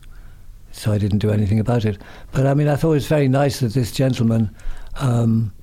So 0.71 0.91
I 0.91 0.97
didn't 0.97 1.19
do 1.19 1.31
anything 1.31 1.59
about 1.59 1.85
it. 1.85 2.01
But 2.31 2.47
I 2.47 2.53
mean, 2.53 2.67
I 2.67 2.75
thought 2.75 2.91
it 2.91 2.95
was 2.95 3.07
very 3.07 3.27
nice 3.27 3.59
that 3.59 3.73
this 3.73 3.91
gentleman 3.91 4.53
um, 4.95 5.53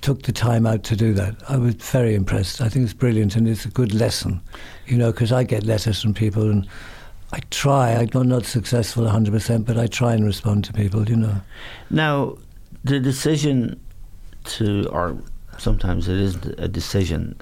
took 0.00 0.22
the 0.22 0.32
time 0.32 0.66
out 0.66 0.82
to 0.84 0.96
do 0.96 1.12
that. 1.14 1.36
I 1.48 1.56
was 1.56 1.74
very 1.74 2.14
impressed. 2.14 2.60
I 2.60 2.68
think 2.68 2.84
it's 2.84 2.92
brilliant 2.92 3.36
and 3.36 3.48
it's 3.48 3.64
a 3.64 3.70
good 3.70 3.94
lesson, 3.94 4.40
you 4.86 4.96
know, 4.98 5.12
because 5.12 5.32
I 5.32 5.44
get 5.44 5.64
letters 5.64 6.02
from 6.02 6.12
people 6.14 6.50
and 6.50 6.66
I 7.32 7.40
try. 7.50 7.92
I'm 7.92 8.28
not 8.28 8.46
successful 8.46 9.04
100%, 9.04 9.64
but 9.64 9.78
I 9.78 9.86
try 9.86 10.14
and 10.14 10.24
respond 10.24 10.64
to 10.64 10.72
people, 10.72 11.08
you 11.08 11.16
know. 11.16 11.40
Now, 11.90 12.36
the 12.84 13.00
decision 13.00 13.80
to, 14.44 14.88
or 14.90 15.18
sometimes 15.58 16.08
it 16.08 16.16
isn't 16.16 16.58
a 16.58 16.68
decision, 16.68 17.40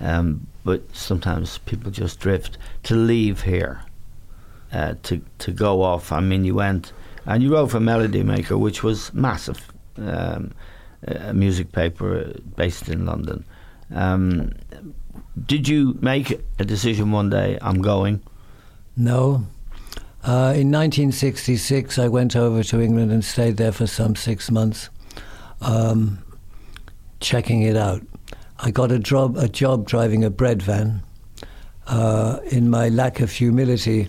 um, 0.00 0.46
but 0.66 0.82
sometimes 0.94 1.58
people 1.58 1.92
just 1.92 2.18
drift 2.18 2.58
to 2.82 2.96
leave 2.96 3.42
here, 3.42 3.80
uh, 4.72 4.94
to 5.04 5.22
to 5.38 5.52
go 5.52 5.80
off. 5.80 6.10
I 6.10 6.20
mean, 6.20 6.44
you 6.44 6.56
went 6.56 6.92
and 7.24 7.42
you 7.42 7.52
wrote 7.52 7.70
for 7.70 7.80
Melody 7.80 8.24
Maker, 8.24 8.58
which 8.58 8.82
was 8.82 9.14
massive, 9.14 9.60
um, 9.96 10.52
a 11.06 11.32
music 11.32 11.70
paper 11.70 12.34
based 12.56 12.88
in 12.88 13.06
London. 13.06 13.44
Um, 13.94 14.52
did 15.46 15.68
you 15.68 15.96
make 16.00 16.40
a 16.58 16.64
decision 16.64 17.12
one 17.12 17.30
day? 17.30 17.58
I'm 17.62 17.80
going. 17.80 18.20
No. 18.96 19.46
Uh, 20.24 20.50
in 20.56 20.72
1966, 20.72 22.00
I 22.00 22.08
went 22.08 22.34
over 22.34 22.64
to 22.64 22.80
England 22.80 23.12
and 23.12 23.24
stayed 23.24 23.56
there 23.56 23.70
for 23.70 23.86
some 23.86 24.16
six 24.16 24.50
months, 24.50 24.90
um, 25.60 26.18
checking 27.20 27.62
it 27.62 27.76
out. 27.76 28.02
I 28.58 28.70
got 28.70 28.90
a 28.90 28.98
job, 28.98 29.36
a 29.36 29.48
job 29.48 29.86
driving 29.86 30.24
a 30.24 30.30
bread 30.30 30.62
van. 30.62 31.02
Uh, 31.86 32.40
in 32.50 32.70
my 32.70 32.88
lack 32.88 33.20
of 33.20 33.30
humility, 33.30 34.08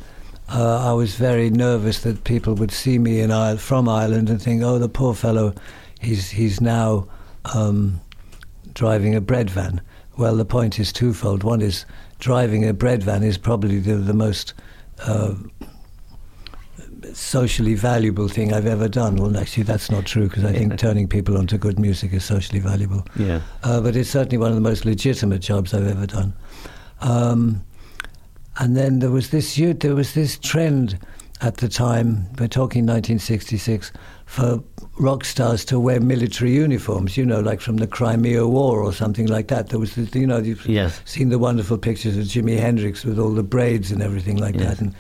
uh, 0.50 0.90
I 0.90 0.94
was 0.94 1.16
very 1.16 1.50
nervous 1.50 2.00
that 2.02 2.24
people 2.24 2.56
would 2.56 2.72
see 2.72 2.98
me 2.98 3.20
in 3.20 3.32
Ireland, 3.32 3.62
from 3.62 3.90
Ireland 3.90 4.30
and 4.30 4.42
think, 4.42 4.64
"Oh, 4.64 4.80
the 4.80 4.90
poor 4.90 5.14
fellow, 5.14 5.54
he's 6.00 6.30
he's 6.30 6.62
now 6.62 7.08
um, 7.54 8.00
driving 8.74 9.14
a 9.16 9.22
bread 9.22 9.50
van." 9.50 9.82
Well, 10.18 10.36
the 10.36 10.46
point 10.46 10.80
is 10.80 10.92
twofold. 10.94 11.44
One 11.44 11.62
is 11.62 11.86
driving 12.20 12.68
a 12.68 12.74
bread 12.74 13.04
van 13.04 13.24
is 13.24 13.38
probably 13.38 13.80
the, 13.80 13.96
the 13.96 14.14
most 14.14 14.54
uh, 15.06 15.36
socially 17.14 17.74
valuable 17.76 18.28
thing 18.28 18.54
I've 18.54 18.66
ever 18.66 18.88
done. 18.88 19.16
Well, 19.18 19.38
actually, 19.38 19.64
that's 19.64 19.90
not 19.92 20.06
true 20.06 20.28
because 20.28 20.44
I 20.46 20.54
think 20.54 20.78
turning 20.78 21.08
people 21.08 21.38
onto 21.38 21.58
good 21.58 21.80
music 21.80 22.14
is 22.14 22.24
socially 22.26 22.60
valuable. 22.60 23.06
Yeah. 23.16 23.42
Uh, 23.64 23.82
but 23.82 23.96
it's 23.96 24.10
certainly 24.10 24.38
one 24.38 24.50
of 24.50 24.56
the 24.56 24.62
most 24.62 24.86
legitimate 24.86 25.40
jobs 25.40 25.74
I've 25.74 25.88
ever 25.88 26.06
done. 26.06 26.34
Um, 27.02 27.64
and 28.60 28.76
then 28.76 29.00
there 29.00 29.12
was 29.12 29.30
this 29.30 29.56
there 29.56 29.96
was 29.96 30.14
this 30.14 30.38
trend 30.40 30.98
at 31.42 31.58
the 31.58 31.68
time. 31.70 32.26
We're 32.40 32.48
talking 32.48 32.86
1966 32.86 33.92
for 34.26 34.64
rock 35.00 35.24
stars 35.24 35.64
to 35.66 35.80
wear 35.80 36.00
military 36.02 36.54
uniforms. 36.54 37.16
You 37.18 37.26
know, 37.26 37.40
like 37.40 37.62
from 37.62 37.78
the 37.78 37.86
Crimea 37.88 38.48
War 38.48 38.82
or 38.82 38.92
something 38.94 39.28
like 39.28 39.48
that. 39.50 39.70
There 39.70 39.80
was, 39.80 39.94
this, 39.96 40.14
you 40.16 40.26
know, 40.26 40.40
you've 40.40 40.66
Yes. 40.66 41.02
seen 41.06 41.30
the 41.30 41.38
wonderful 41.38 41.78
pictures 41.78 42.18
of 42.18 42.24
Jimi 42.26 42.58
Hendrix 42.60 43.06
with 43.06 43.20
all 43.20 43.32
the 43.32 43.44
braids 43.44 43.92
and 43.92 44.02
everything 44.02 44.38
like 44.38 44.56
Yes. 44.56 44.64
that. 44.64 44.80
And 44.82 44.96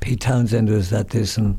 Pete 0.00 0.20
Townshend 0.20 0.68
was 0.68 0.92
at 0.92 1.10
this, 1.10 1.36
and 1.36 1.58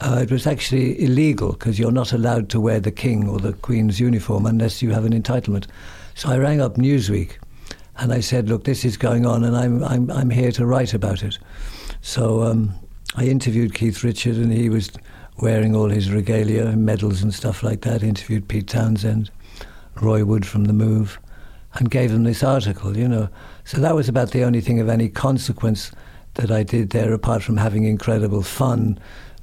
uh, 0.00 0.20
it 0.22 0.30
was 0.30 0.46
actually 0.46 1.02
illegal 1.02 1.52
because 1.52 1.78
you're 1.78 1.90
not 1.90 2.12
allowed 2.12 2.48
to 2.50 2.60
wear 2.60 2.80
the 2.80 2.90
King 2.90 3.28
or 3.28 3.38
the 3.38 3.52
Queen's 3.54 3.98
uniform 3.98 4.46
unless 4.46 4.82
you 4.82 4.90
have 4.90 5.04
an 5.04 5.20
entitlement. 5.20 5.66
So 6.14 6.28
I 6.30 6.38
rang 6.38 6.60
up 6.60 6.76
Newsweek, 6.76 7.32
and 7.96 8.12
I 8.12 8.20
said, 8.20 8.48
"Look, 8.48 8.64
this 8.64 8.84
is 8.84 8.96
going 8.96 9.26
on, 9.26 9.44
and 9.44 9.56
I'm 9.56 9.82
I'm 9.84 10.10
I'm 10.10 10.30
here 10.30 10.52
to 10.52 10.66
write 10.66 10.94
about 10.94 11.22
it." 11.22 11.38
So 12.02 12.42
um, 12.42 12.74
I 13.16 13.24
interviewed 13.24 13.74
Keith 13.74 14.04
Richard, 14.04 14.36
and 14.36 14.52
he 14.52 14.68
was 14.68 14.90
wearing 15.38 15.74
all 15.74 15.88
his 15.88 16.10
regalia, 16.10 16.76
medals 16.76 17.22
and 17.22 17.32
stuff 17.32 17.62
like 17.62 17.80
that. 17.82 18.02
Interviewed 18.02 18.48
Pete 18.48 18.68
Townshend, 18.68 19.30
Roy 20.00 20.24
Wood 20.24 20.46
from 20.46 20.64
The 20.64 20.72
Move, 20.72 21.18
and 21.74 21.90
gave 21.90 22.12
them 22.12 22.24
this 22.24 22.42
article. 22.42 22.96
You 22.96 23.08
know, 23.08 23.28
so 23.64 23.80
that 23.80 23.94
was 23.94 24.08
about 24.08 24.30
the 24.32 24.44
only 24.44 24.60
thing 24.60 24.80
of 24.80 24.88
any 24.88 25.08
consequence 25.08 25.92
that 26.34 26.50
I 26.50 26.62
did 26.62 26.90
there, 26.90 27.12
apart 27.12 27.42
from 27.42 27.56
having 27.56 27.84
incredible 27.84 28.42
fun. 28.42 28.98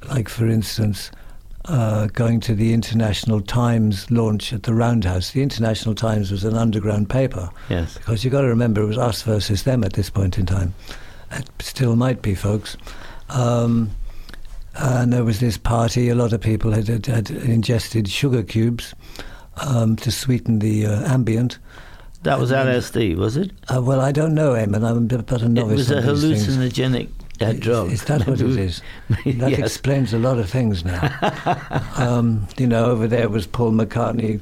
Like, 0.09 0.29
for 0.29 0.47
instance, 0.47 1.11
uh, 1.65 2.07
going 2.07 2.39
to 2.41 2.55
the 2.55 2.73
International 2.73 3.41
Times 3.41 4.09
launch 4.09 4.53
at 4.53 4.63
the 4.63 4.73
Roundhouse. 4.73 5.31
The 5.31 5.41
International 5.41 5.95
Times 5.95 6.31
was 6.31 6.43
an 6.43 6.55
underground 6.55 7.09
paper 7.09 7.49
Yes. 7.69 7.95
because 7.97 8.23
you've 8.23 8.31
got 8.31 8.41
to 8.41 8.47
remember 8.47 8.81
it 8.81 8.87
was 8.87 8.97
us 8.97 9.21
versus 9.23 9.63
them 9.63 9.83
at 9.83 9.93
this 9.93 10.09
point 10.09 10.37
in 10.37 10.45
time. 10.45 10.73
It 11.31 11.49
still 11.59 11.95
might 11.95 12.21
be, 12.21 12.35
folks. 12.35 12.77
Um, 13.29 13.91
and 14.75 15.11
there 15.11 15.25
was 15.25 15.39
this 15.39 15.57
party. 15.57 16.07
A 16.09 16.15
lot 16.15 16.31
of 16.31 16.39
people 16.39 16.71
had, 16.71 16.87
had, 16.87 17.05
had 17.07 17.29
ingested 17.31 18.07
sugar 18.07 18.43
cubes 18.43 18.93
um, 19.57 19.95
to 19.97 20.11
sweeten 20.11 20.59
the 20.59 20.85
uh, 20.85 21.11
ambient. 21.11 21.57
That 22.27 22.39
was 22.39 22.51
LSD, 22.51 23.15
was 23.15 23.37
it? 23.37 23.51
Uh, 23.73 23.81
well, 23.81 24.01
I 24.01 24.11
don't 24.11 24.33
know, 24.33 24.51
Eamon. 24.51 24.85
I'm 24.85 24.97
a 24.97 24.99
bit 24.99 25.25
but 25.25 25.41
a 25.41 25.47
novice. 25.47 25.89
It 25.89 25.95
was 25.95 26.05
a 26.05 26.09
on 26.09 26.19
these 26.19 26.45
things. 26.45 26.57
hallucinogenic 26.57 27.09
uh, 27.39 27.53
drug. 27.53 27.91
Is 27.93 28.03
that 28.03 28.27
what 28.27 28.41
it 28.41 28.49
is? 28.49 28.81
That 29.37 29.51
yes. 29.51 29.59
explains 29.59 30.13
a 30.13 30.19
lot 30.19 30.37
of 30.37 30.49
things 30.49 30.83
now. 30.83 31.09
um, 31.95 32.45
you 32.57 32.67
know, 32.67 32.87
over 32.87 33.07
there 33.07 33.29
was 33.29 33.47
Paul 33.47 33.71
McCartney, 33.71 34.41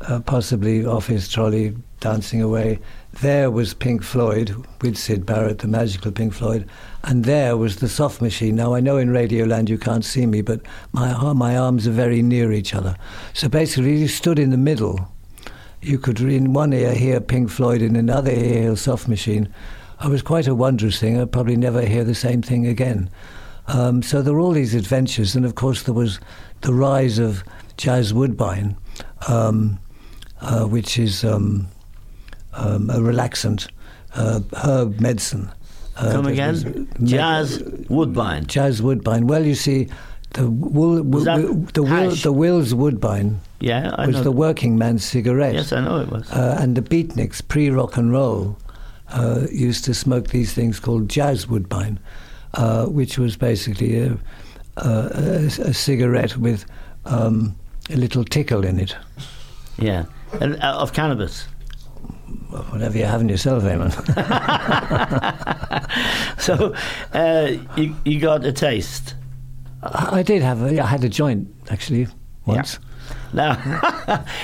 uh, 0.00 0.18
possibly 0.18 0.84
off 0.84 1.06
his 1.06 1.28
trolley, 1.28 1.76
dancing 2.00 2.42
away. 2.42 2.80
There 3.20 3.48
was 3.48 3.74
Pink 3.74 4.02
Floyd 4.02 4.52
with 4.82 4.96
Syd 4.96 5.24
Barrett, 5.24 5.60
the 5.60 5.68
magical 5.68 6.10
Pink 6.10 6.32
Floyd, 6.32 6.68
and 7.04 7.24
there 7.24 7.56
was 7.56 7.76
the 7.76 7.88
soft 7.88 8.20
machine. 8.20 8.56
Now 8.56 8.74
I 8.74 8.80
know 8.80 8.96
in 8.96 9.10
Radioland 9.10 9.68
you 9.68 9.78
can't 9.78 10.04
see 10.04 10.26
me, 10.26 10.42
but 10.42 10.62
my 10.90 11.32
my 11.32 11.56
arms 11.56 11.86
are 11.86 11.92
very 11.92 12.22
near 12.22 12.50
each 12.50 12.74
other. 12.74 12.96
So 13.34 13.48
basically, 13.48 13.98
you 13.98 14.08
stood 14.08 14.40
in 14.40 14.50
the 14.50 14.56
middle. 14.56 15.08
You 15.82 15.98
could 15.98 16.20
in 16.20 16.52
one 16.52 16.72
ear 16.72 16.92
hear 16.94 17.20
Pink 17.20 17.50
Floyd, 17.50 17.80
in 17.80 17.96
another 17.96 18.30
ear 18.30 18.62
hear 18.62 18.76
soft 18.76 19.08
machine. 19.08 19.52
I 19.98 20.08
was 20.08 20.20
quite 20.22 20.46
a 20.46 20.54
wondrous 20.54 20.98
thing. 20.98 21.18
I'd 21.18 21.32
probably 21.32 21.56
never 21.56 21.82
hear 21.82 22.04
the 22.04 22.14
same 22.14 22.42
thing 22.42 22.66
again. 22.66 23.08
Um, 23.66 24.02
so 24.02 24.20
there 24.20 24.34
were 24.34 24.40
all 24.40 24.52
these 24.52 24.74
adventures, 24.74 25.34
and 25.34 25.44
of 25.46 25.54
course 25.54 25.84
there 25.84 25.94
was 25.94 26.20
the 26.62 26.74
rise 26.74 27.18
of 27.18 27.44
Jazz 27.76 28.12
Woodbine, 28.12 28.76
um, 29.28 29.78
uh, 30.42 30.64
which 30.66 30.98
is 30.98 31.24
um, 31.24 31.66
um, 32.52 32.90
a 32.90 32.96
relaxant 32.98 33.68
uh, 34.14 34.40
herb 34.64 35.00
medicine. 35.00 35.50
Uh, 35.96 36.12
Come 36.12 36.26
again? 36.26 36.52
was 36.52 36.64
me- 36.64 36.86
Jazz 37.04 37.62
Woodbine. 37.88 38.46
Jazz 38.46 38.82
Woodbine. 38.82 39.26
Well, 39.26 39.46
you 39.46 39.54
see, 39.54 39.88
the 40.34 40.48
wool, 40.50 41.02
Was 41.02 41.24
that 41.24 41.40
the, 41.74 41.82
will, 41.82 42.10
the 42.10 42.32
Wills 42.32 42.74
Woodbine 42.74 43.40
Yeah, 43.60 43.94
I 43.96 44.06
was 44.06 44.16
know. 44.16 44.22
the 44.22 44.32
working 44.32 44.78
man's 44.78 45.04
cigarette. 45.04 45.54
yes, 45.54 45.72
I 45.72 45.80
know 45.80 46.00
it 46.00 46.08
was. 46.08 46.30
Uh, 46.32 46.56
and 46.58 46.76
the 46.76 46.82
beatniks, 46.82 47.46
pre 47.46 47.68
rock 47.70 47.96
and 47.96 48.10
roll, 48.12 48.56
uh, 49.10 49.46
used 49.52 49.84
to 49.84 49.94
smoke 49.94 50.28
these 50.28 50.52
things 50.54 50.80
called 50.80 51.08
jazz 51.10 51.46
woodbine, 51.46 51.98
uh, 52.54 52.86
which 52.86 53.18
was 53.18 53.36
basically 53.36 53.98
a, 54.00 54.16
a, 54.78 54.88
a, 54.88 55.44
a 55.44 55.74
cigarette 55.74 56.36
with 56.38 56.64
um, 57.04 57.54
a 57.90 57.96
little 57.96 58.24
tickle 58.24 58.64
in 58.64 58.78
it. 58.80 58.96
yeah, 59.78 60.04
and, 60.40 60.56
uh, 60.62 60.78
of 60.78 60.92
cannabis. 60.92 61.46
Well, 62.50 62.62
whatever 62.64 62.96
you 62.96 63.04
have 63.04 63.20
in 63.20 63.28
yourself, 63.28 63.62
Eamon. 63.64 63.90
So 66.38 66.74
uh, 67.12 67.52
you 67.76 67.94
you 68.04 68.18
got 68.20 68.44
a 68.44 68.52
taste. 68.52 69.14
I 69.82 70.20
I 70.20 70.22
did 70.22 70.42
have 70.42 70.62
a, 70.62 70.80
I 70.80 70.86
had 70.86 71.04
a 71.04 71.08
joint 71.08 71.48
actually 71.70 72.06
once. 72.46 72.78
Now, 73.32 74.24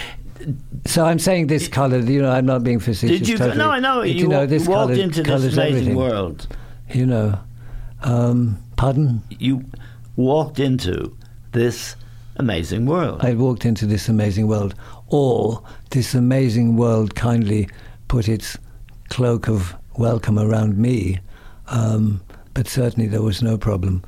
So 0.87 1.05
I'm 1.05 1.19
saying 1.19 1.49
this 1.49 1.67
colour. 1.67 1.99
You 1.99 2.23
know, 2.23 2.31
I'm 2.31 2.47
not 2.47 2.63
being 2.63 2.79
facetious. 2.79 3.19
did 3.21 3.29
you? 3.29 3.37
Totally. 3.39 3.59
No, 3.59 3.71
I 3.71 3.81
know. 3.81 4.01
But, 4.01 4.11
You, 4.11 4.29
know, 4.29 4.41
wa- 4.41 4.47
this 4.47 4.67
walked 4.69 4.91
colour 4.93 5.03
into 5.03 5.23
this 5.23 5.53
amazing 5.55 5.59
everything. 5.59 5.95
world. 5.97 6.47
You 6.93 7.07
know, 7.07 7.39
um, 8.03 8.59
pardon. 8.77 9.23
You 9.31 9.65
walked 10.15 10.61
into 10.61 11.13
this 11.53 11.97
amazing 12.37 12.87
world. 12.87 13.21
I 13.25 13.35
walked 13.35 13.65
into 13.65 13.87
this 13.87 14.09
amazing 14.09 14.47
world, 14.47 14.75
or 15.09 15.63
this 15.91 16.15
amazing 16.15 16.77
world 16.77 17.15
kindly 17.17 17.69
put 18.07 18.29
its 18.29 18.57
cloak 19.09 19.49
of 19.49 19.75
welcome 19.97 20.39
around 20.39 20.77
me. 20.79 21.19
Um, 21.67 22.21
but 22.55 22.69
certainly 22.69 23.09
there 23.09 23.23
was 23.23 23.43
no 23.43 23.59
problem. 23.59 24.05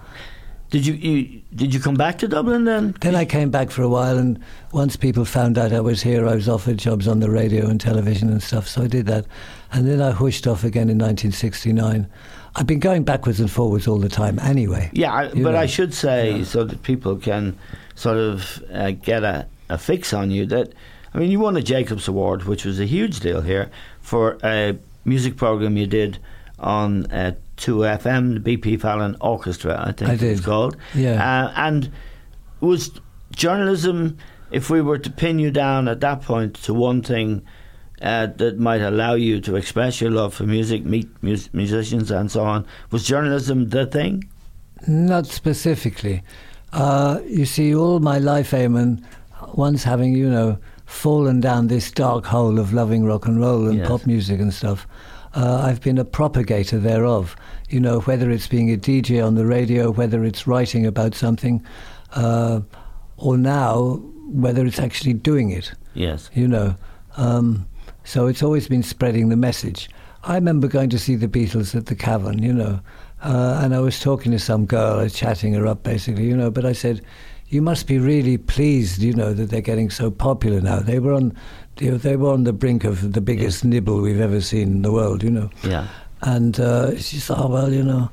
Did 0.70 0.86
you, 0.86 0.94
you 0.94 1.37
did 1.54 1.72
you 1.72 1.80
come 1.80 1.94
back 1.94 2.18
to 2.18 2.28
Dublin 2.28 2.64
then? 2.64 2.94
Then 3.00 3.14
I 3.14 3.24
came 3.24 3.50
back 3.50 3.70
for 3.70 3.82
a 3.82 3.88
while, 3.88 4.18
and 4.18 4.38
once 4.72 4.96
people 4.96 5.24
found 5.24 5.56
out 5.58 5.72
I 5.72 5.80
was 5.80 6.02
here, 6.02 6.26
I 6.28 6.34
was 6.34 6.48
offered 6.48 6.78
jobs 6.78 7.08
on 7.08 7.20
the 7.20 7.30
radio 7.30 7.66
and 7.68 7.80
television 7.80 8.28
and 8.28 8.42
stuff, 8.42 8.68
so 8.68 8.82
I 8.82 8.86
did 8.86 9.06
that. 9.06 9.24
And 9.72 9.86
then 9.88 10.00
I 10.00 10.12
whooshed 10.12 10.46
off 10.46 10.64
again 10.64 10.88
in 10.90 10.98
1969. 10.98 12.06
I've 12.56 12.66
been 12.66 12.80
going 12.80 13.04
backwards 13.04 13.40
and 13.40 13.50
forwards 13.50 13.86
all 13.86 13.98
the 13.98 14.08
time 14.08 14.38
anyway. 14.40 14.90
Yeah, 14.92 15.12
I, 15.14 15.28
but 15.28 15.36
know. 15.36 15.56
I 15.56 15.66
should 15.66 15.94
say 15.94 16.38
Yeah. 16.38 16.44
so 16.44 16.64
that 16.64 16.82
people 16.82 17.16
can 17.16 17.56
sort 17.94 18.16
of 18.16 18.62
uh, 18.72 18.90
get 18.92 19.22
a, 19.24 19.46
a 19.68 19.78
fix 19.78 20.12
on 20.12 20.30
you 20.30 20.46
that 20.46 20.72
I 21.14 21.18
mean 21.18 21.30
you 21.30 21.38
won 21.40 21.56
a 21.56 21.62
Jacobs 21.62 22.08
Award, 22.08 22.44
which 22.44 22.64
was 22.64 22.80
a 22.80 22.84
huge 22.84 23.20
deal 23.20 23.42
here 23.42 23.70
for 24.00 24.38
a 24.42 24.76
music 25.04 25.36
program 25.36 25.76
you 25.76 25.86
did 25.86 26.18
on 26.58 27.06
uh, 27.12 27.34
2FM, 27.58 28.42
the 28.42 28.56
BP 28.58 28.80
Fallon 28.80 29.16
Orchestra, 29.20 29.76
I 29.86 29.92
think 29.92 30.10
I 30.10 30.14
it 30.26 30.30
was 30.30 30.40
called. 30.40 30.76
Yeah. 30.94 31.14
Uh, 31.46 31.52
and 31.56 31.90
was 32.60 32.90
journalism, 33.34 34.16
if 34.50 34.70
we 34.70 34.80
were 34.80 34.98
to 34.98 35.10
pin 35.10 35.38
you 35.38 35.50
down 35.50 35.88
at 35.88 36.00
that 36.00 36.22
point 36.22 36.54
to 36.62 36.74
one 36.74 37.02
thing 37.02 37.42
uh, 38.00 38.26
that 38.36 38.58
might 38.58 38.80
allow 38.80 39.14
you 39.14 39.40
to 39.42 39.56
express 39.56 40.00
your 40.00 40.10
love 40.10 40.32
for 40.34 40.44
music, 40.44 40.84
meet 40.84 41.08
mus- 41.22 41.52
musicians, 41.52 42.10
and 42.10 42.30
so 42.30 42.42
on, 42.44 42.66
was 42.90 43.04
journalism 43.06 43.68
the 43.68 43.86
thing? 43.86 44.24
Not 44.86 45.26
specifically. 45.26 46.22
Uh, 46.72 47.20
you 47.26 47.44
see, 47.44 47.74
all 47.74 47.98
my 48.00 48.18
life, 48.18 48.52
Eamon, 48.52 49.02
once 49.54 49.82
having, 49.82 50.14
you 50.14 50.28
know, 50.30 50.58
fallen 50.86 51.40
down 51.40 51.66
this 51.66 51.90
dark 51.90 52.24
hole 52.24 52.58
of 52.58 52.72
loving 52.72 53.04
rock 53.04 53.26
and 53.26 53.40
roll 53.40 53.66
and 53.68 53.78
Yes. 53.78 53.88
pop 53.88 54.06
music 54.06 54.40
and 54.40 54.52
stuff, 54.54 54.86
uh, 55.34 55.62
I've 55.64 55.80
been 55.80 55.98
a 55.98 56.04
propagator 56.04 56.78
thereof. 56.78 57.36
You 57.68 57.80
know, 57.80 58.00
whether 58.00 58.30
it's 58.30 58.46
being 58.46 58.72
a 58.72 58.76
DJ 58.76 59.24
on 59.24 59.34
the 59.34 59.46
radio, 59.46 59.90
whether 59.90 60.24
it's 60.24 60.46
writing 60.46 60.86
about 60.86 61.14
something, 61.14 61.64
uh, 62.12 62.60
or 63.16 63.36
now, 63.36 64.00
whether 64.26 64.64
it's 64.64 64.78
actually 64.78 65.14
doing 65.14 65.50
it 65.50 65.72
Yes. 65.94 66.30
you 66.34 66.46
know. 66.46 66.76
Um, 67.16 67.66
so 68.04 68.26
it's 68.26 68.42
always 68.42 68.68
been 68.68 68.82
spreading 68.82 69.28
the 69.28 69.36
message. 69.36 69.90
I 70.24 70.34
remember 70.34 70.68
going 70.68 70.90
to 70.90 70.98
see 70.98 71.14
the 71.16 71.28
Beatles 71.28 71.74
at 71.74 71.86
the 71.86 71.94
Cavern, 71.94 72.42
you 72.42 72.52
know, 72.52 72.80
uh, 73.22 73.60
and 73.62 73.74
I 73.74 73.80
was 73.80 74.00
talking 74.00 74.32
to 74.32 74.38
some 74.38 74.66
girl, 74.66 74.98
I 75.00 75.04
was 75.04 75.14
chatting 75.14 75.52
her 75.54 75.66
up 75.66 75.82
basically, 75.82 76.24
you 76.24 76.36
know, 76.36 76.50
but 76.50 76.64
I 76.64 76.72
said, 76.72 77.02
you 77.48 77.62
must 77.62 77.86
be 77.86 77.98
really 77.98 78.36
pleased, 78.36 79.02
you 79.02 79.12
know, 79.12 79.32
that 79.32 79.50
they're 79.50 79.60
getting 79.60 79.90
so 79.90 80.10
popular 80.10 80.60
now. 80.60 80.80
They 80.80 80.98
were 80.98 81.14
on, 81.14 81.36
you 81.80 81.92
know, 81.92 81.98
they 81.98 82.16
were 82.16 82.32
on 82.32 82.44
the 82.44 82.52
brink 82.52 82.84
of 82.84 83.12
the 83.12 83.20
biggest 83.20 83.64
nibble 83.64 84.00
we've 84.00 84.20
ever 84.20 84.40
seen 84.40 84.68
in 84.68 84.82
the 84.82 84.92
world, 84.92 85.22
you 85.22 85.30
know. 85.30 85.50
Yeah. 85.62 85.88
And 86.22 86.58
uh, 86.58 86.96
she 86.96 87.18
said, 87.18 87.36
oh, 87.38 87.48
well, 87.48 87.72
you 87.72 87.82
know. 87.82 88.10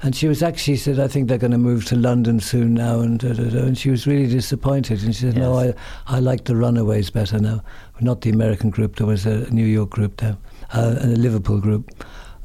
And 0.00 0.14
she 0.14 0.28
was 0.28 0.44
actually 0.44 0.76
she 0.76 0.82
said, 0.82 1.00
I 1.00 1.08
think 1.08 1.28
they're 1.28 1.38
going 1.38 1.50
to 1.50 1.58
move 1.58 1.84
to 1.86 1.96
London 1.96 2.38
soon 2.38 2.74
now. 2.74 3.00
And, 3.00 3.18
da, 3.18 3.32
da, 3.32 3.50
da. 3.50 3.58
and 3.58 3.76
she 3.76 3.90
was 3.90 4.06
really 4.06 4.28
disappointed. 4.28 5.02
And 5.02 5.14
she 5.14 5.22
said, 5.22 5.36
no, 5.36 5.58
I, 5.58 5.74
I 6.06 6.20
like 6.20 6.44
the 6.44 6.54
Runaways 6.54 7.10
better 7.10 7.40
now. 7.40 7.62
Not 8.00 8.20
the 8.20 8.30
American 8.30 8.70
group, 8.70 8.96
there 8.96 9.08
was 9.08 9.26
a 9.26 9.52
New 9.52 9.66
York 9.66 9.90
group 9.90 10.18
there, 10.18 10.36
uh, 10.72 10.96
and 11.00 11.12
a 11.12 11.16
Liverpool 11.16 11.60
group. 11.60 11.90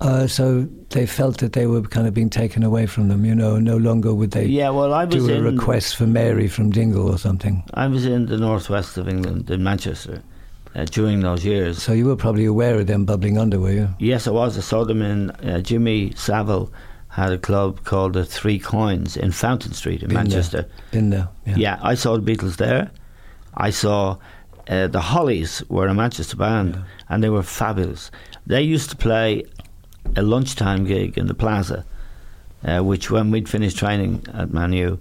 Uh, 0.01 0.27
so 0.27 0.67
they 0.89 1.05
felt 1.05 1.37
that 1.37 1.53
they 1.53 1.65
were 1.65 1.81
kind 1.81 2.07
of 2.07 2.13
being 2.13 2.29
taken 2.29 2.63
away 2.63 2.85
from 2.85 3.07
them, 3.07 3.23
you 3.23 3.33
know, 3.33 3.57
no 3.57 3.77
longer 3.77 4.13
would 4.13 4.31
they 4.31 4.45
Yeah, 4.45 4.69
well, 4.69 4.93
I 4.93 5.05
was 5.05 5.15
do 5.15 5.31
a 5.31 5.35
in 5.35 5.43
request 5.43 5.95
for 5.95 6.05
Mary 6.05 6.47
from 6.49 6.71
Dingle 6.71 7.09
or 7.09 7.17
something. 7.17 7.63
I 7.73 7.87
was 7.87 8.05
in 8.05 8.25
the 8.25 8.37
northwest 8.37 8.97
of 8.97 9.07
England, 9.07 9.49
in 9.49 9.63
Manchester, 9.63 10.21
uh, 10.75 10.85
during 10.85 11.21
those 11.21 11.45
years. 11.45 11.81
So 11.81 11.93
you 11.93 12.05
were 12.05 12.15
probably 12.15 12.45
aware 12.45 12.79
of 12.79 12.87
them 12.87 13.05
bubbling 13.05 13.37
under, 13.37 13.59
were 13.59 13.71
you? 13.71 13.89
Yes, 13.99 14.27
I 14.27 14.31
was. 14.31 14.57
I 14.57 14.61
saw 14.61 14.83
them 14.83 15.01
in. 15.01 15.31
Uh, 15.31 15.61
Jimmy 15.61 16.13
Savile 16.15 16.71
had 17.09 17.31
a 17.31 17.37
club 17.37 17.83
called 17.83 18.13
the 18.13 18.25
Three 18.25 18.57
Coins 18.57 19.15
in 19.15 19.31
Fountain 19.31 19.73
Street 19.73 20.01
in 20.01 20.09
Been 20.09 20.15
there. 20.15 20.23
Manchester. 20.23 20.69
Been 20.91 21.09
there. 21.11 21.29
Yeah. 21.45 21.55
Yeah. 21.57 21.79
I 21.81 21.95
saw 21.95 22.17
the 22.17 22.35
Beatles 22.35 22.57
there. 22.57 22.89
I 23.55 23.69
saw 23.69 24.17
uh, 24.67 24.87
the 24.87 25.01
Hollies 25.01 25.61
were 25.69 25.87
a 25.87 25.93
Manchester 25.93 26.37
band, 26.37 26.83
and 27.09 27.23
they 27.23 27.29
were 27.29 27.43
fabulous. 27.43 28.09
They 28.47 28.63
used 28.63 28.89
to 28.89 28.95
play 28.95 29.43
a 30.15 30.23
lunchtime 30.23 30.85
gig 30.85 31.17
in 31.17 31.27
the 31.27 31.33
Plaza, 31.35 31.85
uh, 32.65 32.79
which 32.79 33.11
when 33.11 33.29
we'd 33.29 33.47
finished 33.47 33.77
training 33.77 34.25
at 34.33 34.51
Man 34.51 34.73
U, 34.73 34.99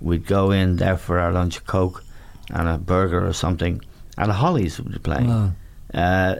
we'd 0.00 0.26
go 0.26 0.50
in 0.50 0.76
there 0.76 0.96
for 0.96 1.18
our 1.18 1.32
lunch, 1.32 1.58
a 1.58 1.60
coke 1.60 2.02
and 2.48 2.68
a 2.68 2.78
burger 2.78 3.26
or 3.26 3.32
something, 3.32 3.82
and 4.22 4.30
Hollies 4.32 4.78
would 4.78 4.92
be 4.92 4.98
playing. 4.98 5.28
Wow. 5.28 5.52
Uh, 5.92 6.36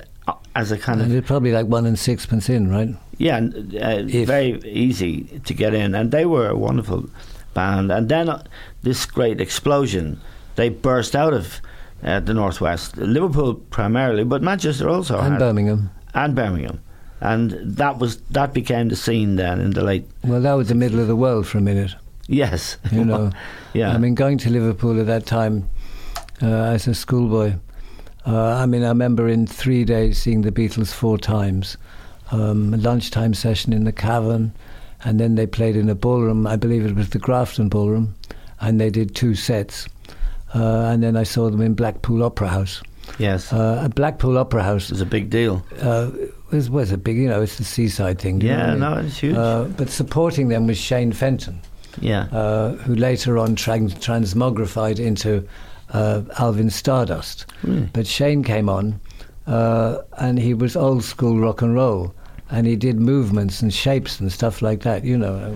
as 0.55 0.71
a 0.71 0.79
kind 0.79 1.01
of 1.01 1.07
And 1.07 1.17
it's 1.17 1.27
probably 1.27 1.51
like 1.53 1.67
one 1.67 1.87
and 1.87 1.99
sixpence 1.99 2.49
in, 2.49 2.71
right? 2.71 2.91
yeah, 3.19 3.37
and, 3.39 3.75
uh, 3.75 4.03
very 4.25 4.61
easy 4.65 5.41
to 5.45 5.55
get 5.55 5.75
in, 5.75 5.95
and 5.95 6.11
they 6.13 6.25
were 6.25 6.49
a 6.49 6.57
wonderful 6.57 7.09
band. 7.55 7.91
And 7.93 8.09
then 8.09 8.29
uh, 8.29 8.43
this 8.83 9.07
great 9.07 9.41
explosion, 9.41 10.21
they 10.57 10.69
burst 10.69 11.15
out 11.17 11.33
of 11.35 11.61
uh, 12.05 12.21
the 12.21 12.33
northwest, 12.35 12.97
Liverpool 12.97 13.55
primarily, 13.71 14.25
but 14.25 14.41
Manchester 14.43 14.89
also 14.89 15.19
and 15.19 15.33
had, 15.33 15.39
Birmingham. 15.39 15.91
and 16.15 16.35
Birmingham, 16.35 16.81
and 17.21 17.51
that 17.77 17.99
was 17.99 18.19
that 18.31 18.53
became 18.55 18.89
the 18.89 18.97
scene 18.97 19.37
then 19.37 19.61
in 19.61 19.71
the 19.73 19.83
late 19.85 20.05
Well, 20.25 20.41
that 20.43 20.55
was 20.55 20.69
the 20.69 20.75
middle 20.75 21.01
of 21.01 21.09
the 21.09 21.17
world 21.17 21.47
for 21.47 21.59
a 21.59 21.63
minute. 21.63 21.95
yes, 22.29 22.77
You 22.93 23.05
know, 23.11 23.31
yeah, 23.75 23.91
I 23.95 23.99
mean, 23.99 24.15
going 24.15 24.39
to 24.39 24.51
Liverpool 24.51 25.01
at 25.01 25.07
that 25.07 25.27
time 25.27 25.69
uh, 26.43 26.75
as 26.75 26.87
a 26.87 26.95
schoolboy. 26.95 27.55
Uh, 28.27 28.55
I 28.63 28.67
mean, 28.67 28.83
I 28.85 28.89
remember 28.89 29.29
in 29.29 29.47
three 29.47 29.85
days 29.85 30.19
seeing 30.21 30.43
the 30.43 30.53
Beatles 30.53 30.93
four 30.93 31.19
times. 31.19 31.77
Um, 32.33 32.73
a 32.75 32.77
lunchtime 32.77 33.35
session 33.35 33.73
in 33.73 33.83
the 33.85 33.93
Cavern, 33.93 34.53
and 35.03 35.19
then 35.19 35.35
they 35.35 35.47
played 35.49 35.75
in 35.75 35.89
a 35.89 35.95
ballroom. 35.97 36.47
I 36.47 36.55
believe 36.57 36.85
it 36.87 36.95
was 36.95 37.11
the 37.11 37.19
Grafton 37.19 37.69
Ballroom, 37.69 38.15
and 38.61 38.81
they 38.81 38.89
did 38.91 39.17
two 39.17 39.35
sets. 39.35 39.89
Uh, 40.55 40.91
and 40.93 41.03
then 41.03 41.17
I 41.17 41.25
saw 41.25 41.51
them 41.51 41.61
in 41.61 41.75
Blackpool 41.75 42.23
Opera 42.23 42.49
House. 42.49 42.83
yes, 43.19 43.53
Uh, 43.53 43.83
at 43.85 43.95
Blackpool 43.97 44.39
Opera 44.39 44.61
it 44.63 44.65
House 44.65 44.91
was 44.91 45.01
a 45.01 45.07
big 45.07 45.29
deal. 45.31 45.65
uh, 45.83 46.11
was 46.53 46.71
was 46.71 46.93
a 46.93 46.99
big, 46.99 47.17
you 47.17 47.29
know, 47.29 47.41
it's 47.43 47.57
the 47.57 47.65
seaside 47.65 48.21
thing. 48.21 48.39
do 48.39 48.47
you 48.47 48.53
know 48.53 48.59
Yeah, 48.59 48.75
what 48.75 48.83
I 48.83 48.91
mean? 48.95 49.03
no, 49.03 49.07
it's 49.09 49.19
huge. 49.19 49.37
Uh, 49.37 49.65
but 49.77 49.91
supporting 49.91 50.49
them 50.49 50.67
was 50.69 50.79
Shane 50.79 51.13
Fenton 51.13 51.61
yeah, 52.01 52.25
uh, 52.33 52.75
who 52.85 52.95
later 52.95 53.39
on 53.39 53.57
trans- 53.57 53.95
transmogrified 53.95 54.99
into 55.01 55.45
uh, 55.93 56.23
Alvin 56.39 56.71
Stardust. 56.71 57.47
Really? 57.63 57.89
But 57.93 58.07
Shane 58.07 58.43
came 58.43 58.69
on, 58.69 59.01
uh, 59.47 59.99
and 60.19 60.39
he 60.39 60.55
was 60.55 60.77
old 60.77 61.05
school 61.05 61.39
rock 61.39 61.63
and 61.63 61.75
roll, 61.75 62.15
and 62.51 62.67
he 62.67 62.77
did 62.77 63.01
movements 63.01 63.63
and 63.63 63.73
shapes 63.73 64.21
and 64.21 64.31
stuff 64.33 64.63
like 64.63 64.81
that. 64.81 65.05
You 65.05 65.19
know, 65.19 65.35
uh, 65.35 65.49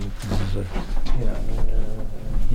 you 1.19 1.25
know, 1.25 1.35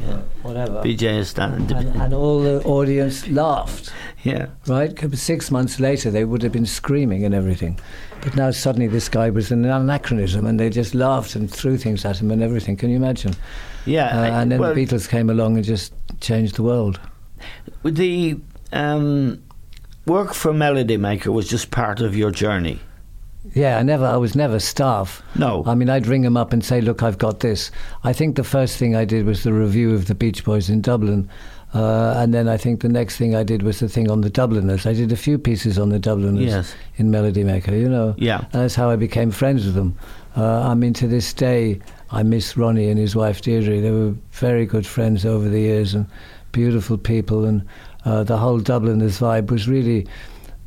yeah. 0.06 0.18
whatever. 0.42 0.82
BJ 0.82 1.18
is. 1.18 1.36
And, 1.38 1.70
and 1.70 2.14
all 2.14 2.40
the 2.40 2.62
audience 2.64 3.28
laughed. 3.28 3.92
yeah, 4.22 4.46
Right? 4.66 4.98
Six 5.14 5.50
months 5.50 5.80
later, 5.80 6.10
they 6.10 6.24
would 6.24 6.42
have 6.42 6.52
been 6.52 6.66
screaming 6.66 7.24
and 7.24 7.34
everything. 7.34 7.78
But 8.22 8.36
now 8.36 8.50
suddenly 8.50 8.86
this 8.86 9.08
guy 9.08 9.30
was 9.30 9.50
an 9.50 9.64
anachronism, 9.64 10.46
and 10.46 10.60
they 10.60 10.68
just 10.68 10.94
laughed 10.94 11.34
and 11.36 11.50
threw 11.50 11.78
things 11.78 12.04
at 12.04 12.20
him 12.20 12.30
and 12.30 12.42
everything. 12.42 12.76
Can 12.76 12.90
you 12.90 12.96
imagine? 12.96 13.34
yeah, 13.86 14.18
Uh, 14.18 14.40
and 14.40 14.52
then 14.52 14.60
well, 14.60 14.74
the 14.74 14.86
Beatles 14.86 15.08
came 15.08 15.30
along 15.30 15.56
and 15.56 15.64
just 15.64 15.94
changed 16.20 16.56
the 16.56 16.62
world. 16.62 17.00
The 17.84 18.38
um, 18.72 19.42
work 20.06 20.34
for 20.34 20.52
Melody 20.52 20.96
Maker 20.96 21.32
was 21.32 21.48
just 21.48 21.70
part 21.70 22.00
of 22.00 22.16
your 22.16 22.30
journey. 22.30 22.80
Yeah, 23.54 23.78
I 23.78 23.82
never. 23.82 24.04
I 24.04 24.16
was 24.16 24.36
never 24.36 24.60
staff. 24.60 25.22
No. 25.34 25.64
I 25.66 25.74
mean, 25.74 25.88
I'd 25.88 26.06
ring 26.06 26.22
them 26.22 26.36
up 26.36 26.52
and 26.52 26.62
say, 26.62 26.80
"Look, 26.82 27.02
I've 27.02 27.16
got 27.18 27.40
this." 27.40 27.70
I 28.04 28.12
think 28.12 28.36
the 28.36 28.44
first 28.44 28.76
thing 28.76 28.94
I 28.94 29.06
did 29.06 29.24
was 29.24 29.44
the 29.44 29.52
review 29.52 29.94
of 29.94 30.06
the 30.06 30.14
Beach 30.14 30.44
Boys 30.44 30.68
in 30.68 30.82
Dublin, 30.82 31.28
uh, 31.72 32.14
and 32.18 32.34
then 32.34 32.48
I 32.48 32.58
think 32.58 32.82
the 32.82 32.88
next 32.90 33.16
thing 33.16 33.34
I 33.34 33.42
did 33.42 33.62
was 33.62 33.80
the 33.80 33.88
thing 33.88 34.10
on 34.10 34.20
the 34.20 34.28
Dubliners. 34.28 34.84
I 34.86 34.92
did 34.92 35.10
a 35.10 35.16
few 35.16 35.38
pieces 35.38 35.78
on 35.78 35.88
the 35.88 35.98
Dubliners 35.98 36.44
Yes. 36.44 36.74
in 36.96 37.10
Melody 37.10 37.42
Maker. 37.42 37.74
You 37.74 37.88
know. 37.88 38.14
Yeah. 38.18 38.40
And 38.52 38.62
that's 38.62 38.74
how 38.74 38.90
I 38.90 38.96
became 38.96 39.30
friends 39.30 39.64
with 39.64 39.74
them. 39.74 39.96
Uh, 40.36 40.68
I 40.68 40.74
mean, 40.74 40.92
to 40.94 41.08
this 41.08 41.32
day, 41.32 41.80
I 42.10 42.22
miss 42.22 42.58
Ronnie 42.58 42.90
and 42.90 42.98
his 42.98 43.16
wife 43.16 43.40
Deirdre. 43.40 43.80
They 43.80 43.90
were 43.90 44.14
very 44.32 44.66
good 44.66 44.86
friends 44.86 45.24
over 45.24 45.48
the 45.48 45.60
years 45.60 45.94
and 45.94 46.06
beautiful 46.52 46.98
people, 46.98 47.44
and 47.44 47.64
uh, 48.04 48.24
the 48.24 48.36
whole 48.36 48.58
Dubliners 48.58 49.18
vibe 49.18 49.50
was 49.50 49.68
really 49.68 50.06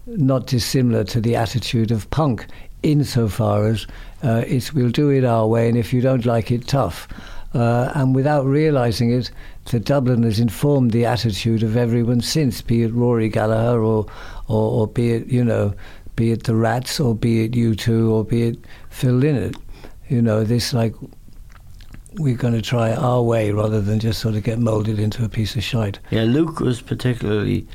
not 0.05 0.47
dissimilar 0.47 1.03
to 1.05 1.21
the 1.21 1.35
attitude 1.35 1.91
of 1.91 2.09
punk, 2.09 2.45
insofar 2.83 3.67
as 3.67 3.87
uh, 4.23 4.43
it's 4.45 4.73
we'll 4.73 4.89
do 4.89 5.09
it 5.09 5.23
our 5.23 5.47
way, 5.47 5.67
and 5.67 5.77
if 5.77 5.93
you 5.93 6.01
don't 6.01 6.25
like 6.25 6.51
it, 6.51 6.67
tough. 6.67 7.07
Uh, 7.53 7.91
and 7.93 8.15
without 8.15 8.45
realizing 8.45 9.11
it, 9.11 9.29
the 9.65 9.79
Dubliners 9.79 10.39
informed 10.39 10.91
the 10.91 11.05
attitude 11.05 11.61
of 11.61 11.77
everyone 11.77 12.21
since, 12.21 12.61
be 12.61 12.83
it 12.83 12.91
Rory 12.93 13.29
Gallagher 13.29 13.79
or, 13.79 14.05
or, 14.47 14.81
or 14.81 14.87
be 14.87 15.11
it, 15.11 15.27
you 15.27 15.43
know, 15.43 15.73
be 16.15 16.31
it 16.31 16.43
the 16.43 16.55
Rats 16.55 16.99
or 16.99 17.15
be 17.15 17.43
it 17.43 17.51
U2 17.51 18.09
or 18.09 18.25
be 18.25 18.43
it 18.43 18.57
Phil 18.89 19.13
Lynott. 19.13 19.55
You 20.09 20.21
know, 20.21 20.43
this 20.43 20.73
like 20.73 20.95
we're 22.17 22.35
going 22.35 22.53
to 22.53 22.61
try 22.61 22.93
our 22.93 23.21
way 23.21 23.51
rather 23.51 23.81
than 23.81 23.99
just 23.99 24.19
sort 24.19 24.35
of 24.35 24.43
get 24.43 24.59
moulded 24.59 24.99
into 24.99 25.23
a 25.23 25.29
piece 25.29 25.55
of 25.55 25.63
shite. 25.63 25.99
Yeah, 26.11 26.23
Luke 26.23 26.59
was 26.59 26.81
particularly. 26.81 27.67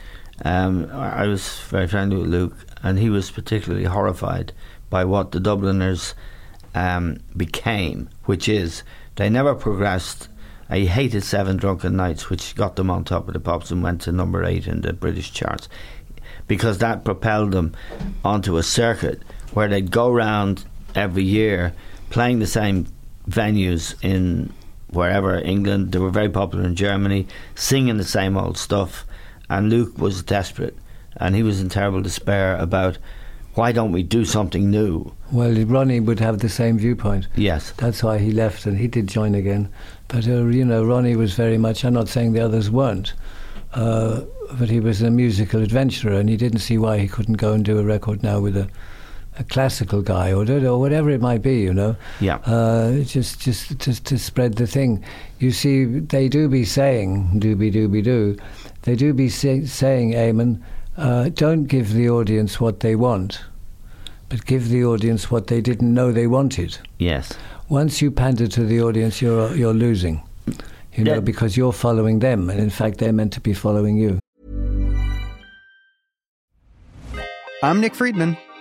Um, 0.45 0.89
I 0.93 1.27
was 1.27 1.59
very 1.69 1.89
friendly 1.89 2.17
with 2.17 2.29
Luke, 2.29 2.57
and 2.83 2.99
he 2.99 3.11
was 3.11 3.31
particularly 3.31 3.85
horrified 3.85 4.53
by 4.89 5.05
what 5.05 5.33
the 5.33 5.41
Dubliners 5.41 6.15
um, 6.75 7.19
became, 7.37 8.09
which 8.25 8.49
is 8.49 8.83
they 9.17 9.29
never 9.29 9.55
progressed. 9.55 10.29
I 10.71 10.81
hated 10.81 11.25
Seven 11.25 11.57
Drunken 11.57 11.97
Nights, 11.97 12.31
which 12.31 12.55
got 12.55 12.77
them 12.77 12.91
on 12.91 13.05
top 13.05 13.27
of 13.27 13.35
the 13.35 13.41
pops 13.41 13.71
and 13.71 13.83
went 13.83 14.03
to 14.03 14.13
number 14.13 14.45
eight 14.45 14.67
in 14.67 14.83
the 14.83 14.93
British 14.93 15.33
charts, 15.33 15.69
because 16.47 16.79
that 16.79 17.05
propelled 17.05 17.53
them 17.53 17.75
onto 18.25 18.59
a 18.59 18.63
circuit 18.63 19.23
where 19.55 19.67
they'd 19.69 19.91
go 19.91 20.13
round 20.13 20.65
every 20.95 21.25
year 21.25 21.73
playing 22.11 22.39
the 22.39 22.47
same 22.47 22.87
venues 23.29 23.95
in 24.03 24.53
wherever 24.91 25.39
England. 25.39 25.93
They 25.93 25.99
were 25.99 26.11
very 26.11 26.29
popular 26.29 26.65
in 26.65 26.75
Germany, 26.75 27.27
singing 27.55 27.97
the 27.97 28.05
same 28.05 28.37
old 28.37 28.59
stuff. 28.59 29.05
And 29.51 29.71
Luke 29.71 29.97
was 29.99 30.23
desperate, 30.23 30.77
and 31.17 31.35
he 31.35 31.43
was 31.43 31.61
in 31.61 31.69
terrible 31.69 32.03
despair 32.03 32.57
about 32.57 32.99
why 33.55 33.73
don't 33.73 33.91
we 33.91 34.05
do 34.05 34.25
something 34.25 34.71
new? 34.71 35.13
Well, 35.33 35.53
Ronnie 35.65 35.99
would 35.99 36.21
have 36.21 36.39
the 36.39 36.49
same 36.49 36.79
viewpoint. 36.79 37.27
Yes. 37.35 37.73
That's 37.77 38.05
why 38.05 38.19
he 38.19 38.31
left 38.31 38.67
and 38.67 38.79
he 38.79 38.87
did 38.87 39.09
join 39.09 39.35
again. 39.35 39.69
But, 40.07 40.29
uh, 40.29 40.47
you 40.47 40.65
know, 40.65 40.85
Ronnie 40.85 41.17
was 41.17 41.35
very 41.35 41.59
much, 41.59 41.85
I'm 41.85 41.95
not 41.95 42.09
saying 42.09 42.35
the 42.35 42.45
others 42.45 42.71
weren't, 42.71 43.15
uh, 43.75 44.21
but 44.53 44.71
he 44.71 44.79
was 44.79 45.03
a 45.03 45.11
musical 45.11 45.61
adventurer 45.61 46.13
and 46.13 46.29
he 46.29 46.37
didn't 46.37 46.61
see 46.61 46.79
why 46.79 46.99
he 46.99 47.09
couldn't 47.09 47.35
go 47.35 47.53
and 47.53 47.65
do 47.65 47.81
a 47.81 47.85
record 47.85 48.23
now 48.23 48.39
with 48.39 48.57
a, 48.57 48.69
a 49.39 49.45
classical 49.45 50.03
guy 50.03 50.33
or, 50.33 50.45
or 50.51 50.79
whatever 50.81 51.11
it 51.11 51.21
might 51.21 51.43
be, 51.43 51.61
you 51.61 51.73
know. 51.73 51.95
Yeah. 52.21 52.37
Uh, 52.45 53.03
just, 53.05 53.41
just, 53.41 53.79
just 53.79 54.05
to 54.07 54.19
spread 54.19 54.55
the 54.55 54.67
thing. 54.67 55.05
You 55.39 55.53
see, 55.53 55.85
they 55.85 56.29
do 56.29 56.49
be 56.49 56.65
saying, 56.65 57.41
dooby 57.41 57.73
dooby 57.73 58.03
doo, 58.03 58.37
they 58.83 58.97
do 58.97 59.13
be 59.15 59.29
say, 59.29 59.65
saying, 59.65 60.13
Eamon, 60.13 60.61
uh, 60.97 61.29
don't 61.31 61.65
give 61.65 61.93
the 61.95 62.11
audience 62.11 62.61
what 62.61 62.81
they 62.81 62.97
want, 62.97 63.41
but 64.29 64.45
give 64.45 64.69
the 64.69 64.85
audience 64.85 65.31
what 65.31 65.47
they 65.47 65.61
didn't 65.61 65.95
know 65.95 66.11
they 66.11 66.27
wanted. 66.27 66.77
Yes. 66.99 67.33
Once 67.69 68.03
you 68.03 68.11
pander 68.11 68.49
to 68.49 68.65
the 68.65 68.81
audience, 68.83 69.21
you're 69.23 69.55
you're 69.55 69.75
losing. 69.75 70.23
You 70.95 71.05
know, 71.05 71.15
Yeah. 71.15 71.21
because 71.21 71.57
you're 71.57 71.73
following 71.73 72.19
them, 72.19 72.51
and 72.51 72.59
in 72.59 72.71
fact, 72.71 72.99
they're 72.99 73.13
meant 73.13 73.33
to 73.35 73.41
be 73.41 73.53
following 73.55 73.97
you. 73.97 74.19
I'm 77.63 77.81
Nick 77.81 77.95
Friedman. 77.95 78.37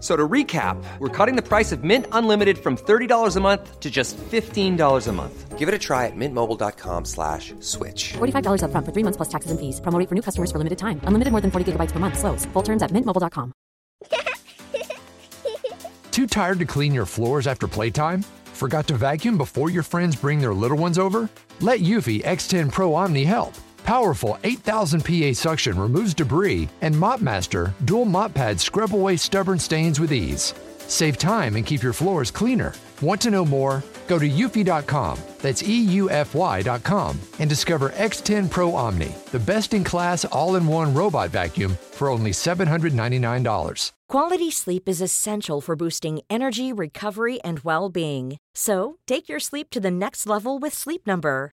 F- 0.00 0.02
So 0.02 0.16
to 0.16 0.26
recap, 0.26 0.82
we're 0.98 1.08
cutting 1.10 1.36
the 1.36 1.42
price 1.42 1.72
of 1.72 1.84
Mint 1.84 2.06
Unlimited 2.12 2.56
from 2.58 2.76
$30 2.76 3.36
a 3.36 3.40
month 3.40 3.80
to 3.80 3.90
just 3.90 4.16
$15 4.16 5.06
a 5.08 5.12
month. 5.12 5.58
Give 5.58 5.68
it 5.68 5.74
a 5.74 5.78
try 5.78 6.06
at 6.06 6.16
mintmobile.com 6.16 7.04
slash 7.04 7.52
switch. 7.60 8.14
$45 8.14 8.62
upfront 8.64 8.86
for 8.86 8.92
three 8.92 9.04
months 9.04 9.18
plus 9.18 9.28
taxes 9.28 9.50
and 9.50 9.60
fees. 9.60 9.78
Promo 9.82 10.08
for 10.08 10.14
new 10.14 10.22
customers 10.22 10.50
for 10.50 10.56
limited 10.56 10.78
time. 10.78 11.00
Unlimited 11.04 11.32
more 11.32 11.42
than 11.42 11.50
40 11.50 11.72
gigabytes 11.72 11.92
per 11.92 11.98
month. 12.00 12.18
Slows. 12.18 12.46
Full 12.54 12.62
terms 12.62 12.82
at 12.82 12.90
mintmobile.com. 12.92 13.52
Too 16.10 16.26
tired 16.26 16.58
to 16.60 16.64
clean 16.64 16.94
your 16.94 17.06
floors 17.06 17.46
after 17.46 17.68
playtime? 17.68 18.24
Forgot 18.54 18.86
to 18.88 18.94
vacuum 18.94 19.36
before 19.38 19.68
your 19.70 19.82
friends 19.82 20.16
bring 20.16 20.40
their 20.40 20.54
little 20.54 20.78
ones 20.78 20.98
over? 20.98 21.28
Let 21.60 21.80
Eufy 21.80 22.22
X10 22.24 22.72
Pro 22.72 22.94
Omni 22.94 23.24
help. 23.24 23.52
Powerful 23.84 24.38
8000 24.44 25.04
PA 25.04 25.32
suction 25.32 25.78
removes 25.78 26.14
debris, 26.14 26.68
and 26.80 26.94
MopMaster 26.94 27.72
dual 27.84 28.04
mop 28.04 28.34
pads 28.34 28.62
scrub 28.62 28.94
away 28.94 29.16
stubborn 29.16 29.58
stains 29.58 29.98
with 29.98 30.12
ease. 30.12 30.54
Save 30.78 31.18
time 31.18 31.56
and 31.56 31.64
keep 31.64 31.82
your 31.82 31.92
floors 31.92 32.30
cleaner. 32.30 32.74
Want 33.00 33.20
to 33.22 33.30
know 33.30 33.44
more? 33.44 33.82
Go 34.08 34.18
to 34.18 34.28
eufy.com, 34.28 35.18
that's 35.38 35.62
EUFY.com, 35.62 37.20
and 37.38 37.48
discover 37.48 37.90
X10 37.90 38.50
Pro 38.50 38.74
Omni, 38.74 39.14
the 39.30 39.38
best 39.38 39.72
in 39.72 39.84
class 39.84 40.24
all 40.26 40.56
in 40.56 40.66
one 40.66 40.92
robot 40.92 41.30
vacuum 41.30 41.78
for 41.92 42.08
only 42.08 42.32
$799. 42.32 43.92
Quality 44.08 44.50
sleep 44.50 44.88
is 44.88 45.00
essential 45.00 45.60
for 45.60 45.76
boosting 45.76 46.20
energy, 46.28 46.72
recovery, 46.72 47.40
and 47.42 47.60
well 47.60 47.88
being. 47.88 48.38
So 48.54 48.96
take 49.06 49.28
your 49.28 49.38
sleep 49.38 49.70
to 49.70 49.78
the 49.80 49.92
next 49.92 50.26
level 50.26 50.58
with 50.58 50.74
Sleep 50.74 51.06
Number. 51.06 51.52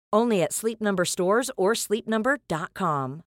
Only 0.13 0.41
at 0.41 0.53
Sleep 0.53 0.81
Number 0.81 1.05
stores 1.05 1.51
or 1.57 1.73
sleepnumber.com. 1.73 3.23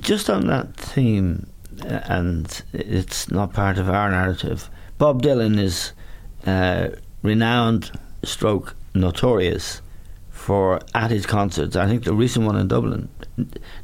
Just 0.00 0.28
on 0.28 0.46
that 0.48 0.76
theme, 0.76 1.46
uh, 1.82 2.00
and 2.04 2.62
it's 2.72 3.30
not 3.30 3.52
part 3.52 3.78
of 3.78 3.88
our 3.88 4.10
narrative, 4.10 4.68
Bob 4.98 5.22
Dylan 5.22 5.58
is 5.58 5.92
uh, 6.46 6.88
renowned, 7.22 7.90
stroke, 8.22 8.74
notorious 8.94 9.80
for 10.30 10.80
at 10.94 11.10
his 11.10 11.26
concerts. 11.26 11.74
I 11.74 11.86
think 11.86 12.04
the 12.04 12.14
recent 12.14 12.44
one 12.44 12.56
in 12.56 12.68
Dublin, 12.68 13.08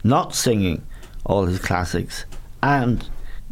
not 0.04 0.34
singing 0.34 0.86
all 1.24 1.46
his 1.46 1.58
classics 1.58 2.26
and 2.62 3.08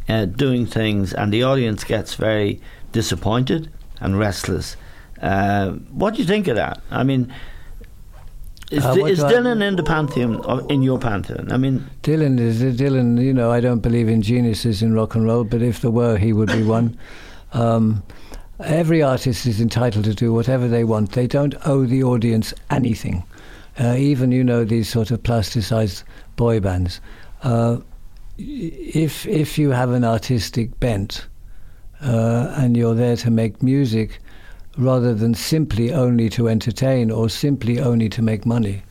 uh, 0.09 0.27
doing 0.27 0.67
things, 0.67 1.13
and 1.13 1.33
the 1.33 1.43
audience 1.43 1.85
gets 1.85 2.15
very 2.15 2.61
disappointed 2.93 3.71
and 4.01 4.19
restless. 4.19 4.77
Uh, 5.23 5.73
what 5.93 6.15
do 6.15 6.21
you 6.21 6.27
think 6.27 6.49
of 6.49 6.57
that? 6.57 6.81
I 6.91 7.03
mean, 7.05 7.33
is, 8.71 8.85
Uh, 8.85 8.95
is 9.07 9.23
I- 9.23 9.33
Dylan 9.33 9.63
in 9.67 9.77
the 9.77 9.83
pantheon, 9.83 10.37
or 10.45 10.63
in 10.69 10.83
your 10.83 10.99
pantheon? 10.99 11.51
I 11.51 11.57
mean, 11.57 11.85
Dylan 12.03 12.39
is 12.39 12.61
Dylan. 12.79 13.21
You 13.21 13.33
know, 13.33 13.51
I 13.51 13.61
don't 13.61 13.81
believe 13.81 14.09
in 14.09 14.23
geniuses 14.23 14.83
in 14.83 14.93
rock 14.95 15.15
and 15.15 15.25
roll, 15.25 15.45
but 15.45 15.63
if 15.63 15.81
there 15.81 15.91
were, 15.91 16.17
he 16.19 16.33
would 16.33 16.51
be 16.53 16.63
one. 16.63 16.97
Um, 17.55 18.03
every 18.63 19.01
artist 19.03 19.47
is 19.47 19.59
entitled 19.59 20.05
to 20.05 20.13
do 20.13 20.35
whatever 20.35 20.69
they 20.69 20.85
want. 20.85 21.13
They 21.13 21.27
don't 21.27 21.55
owe 21.65 21.87
the 21.87 22.03
audience 22.03 22.53
anything. 22.71 23.23
Uh, 23.81 23.95
even 23.97 24.33
you 24.33 24.45
know 24.45 24.65
these 24.67 24.87
sort 24.91 25.11
of 25.11 25.23
plasticized 25.23 26.03
boy 26.37 26.61
bands. 26.61 27.01
Uh, 27.43 27.79
if 28.37 29.27
if 29.27 29.59
you 29.59 29.71
have 29.71 29.93
an 29.93 30.05
artistic 30.05 30.79
bent 30.79 31.27
uh, 32.03 32.53
and 32.59 32.77
you're 32.77 32.95
there 32.95 33.17
to 33.17 33.31
make 33.31 33.63
music 33.63 34.21
rather 34.79 35.13
than 35.13 35.35
simply 35.35 35.93
only 35.93 36.31
to 36.31 36.49
entertain 36.49 37.11
or 37.11 37.29
simply 37.29 37.81
only 37.81 38.09
to 38.09 38.23
make 38.23 38.47
money, 38.47 38.83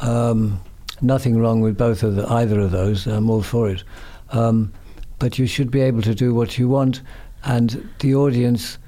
um, 0.00 0.60
nothing 1.02 1.36
wrong 1.36 1.60
with 1.60 1.76
both 1.76 2.02
of 2.02 2.14
the, 2.14 2.26
either 2.30 2.60
of 2.60 2.70
those. 2.70 3.06
I'm 3.06 3.28
all 3.28 3.42
for 3.42 3.68
it. 3.68 3.82
Um, 4.30 4.72
but 5.18 5.38
you 5.38 5.46
should 5.46 5.70
be 5.70 5.80
able 5.80 6.02
to 6.02 6.14
do 6.14 6.34
what 6.34 6.58
you 6.58 6.68
want, 6.68 7.02
and 7.44 7.88
the 7.98 8.14
audience 8.14 8.78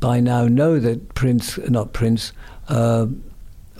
by 0.00 0.20
now 0.20 0.46
know 0.46 0.78
that 0.78 1.14
Prince, 1.14 1.58
not 1.68 1.92
Prince, 1.92 2.32
uh, 2.68 3.06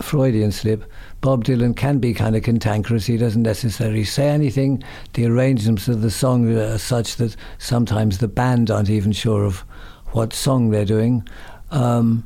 Freudian 0.01 0.51
slip. 0.51 0.83
Bob 1.21 1.45
Dylan 1.45 1.75
can 1.75 1.99
be 1.99 2.13
kind 2.13 2.35
of 2.35 2.43
cantankerous. 2.43 3.05
He 3.05 3.15
doesn't 3.15 3.43
necessarily 3.43 4.03
say 4.03 4.29
anything. 4.29 4.83
The 5.13 5.25
arrangements 5.25 5.87
of 5.87 6.01
the 6.01 6.11
song 6.11 6.51
are 6.57 6.77
such 6.77 7.15
that 7.17 7.35
sometimes 7.57 8.17
the 8.17 8.27
band 8.27 8.69
aren't 8.69 8.89
even 8.89 9.11
sure 9.11 9.45
of 9.45 9.63
what 10.07 10.33
song 10.33 10.69
they're 10.69 10.83
doing. 10.85 11.27
Um, 11.73 12.25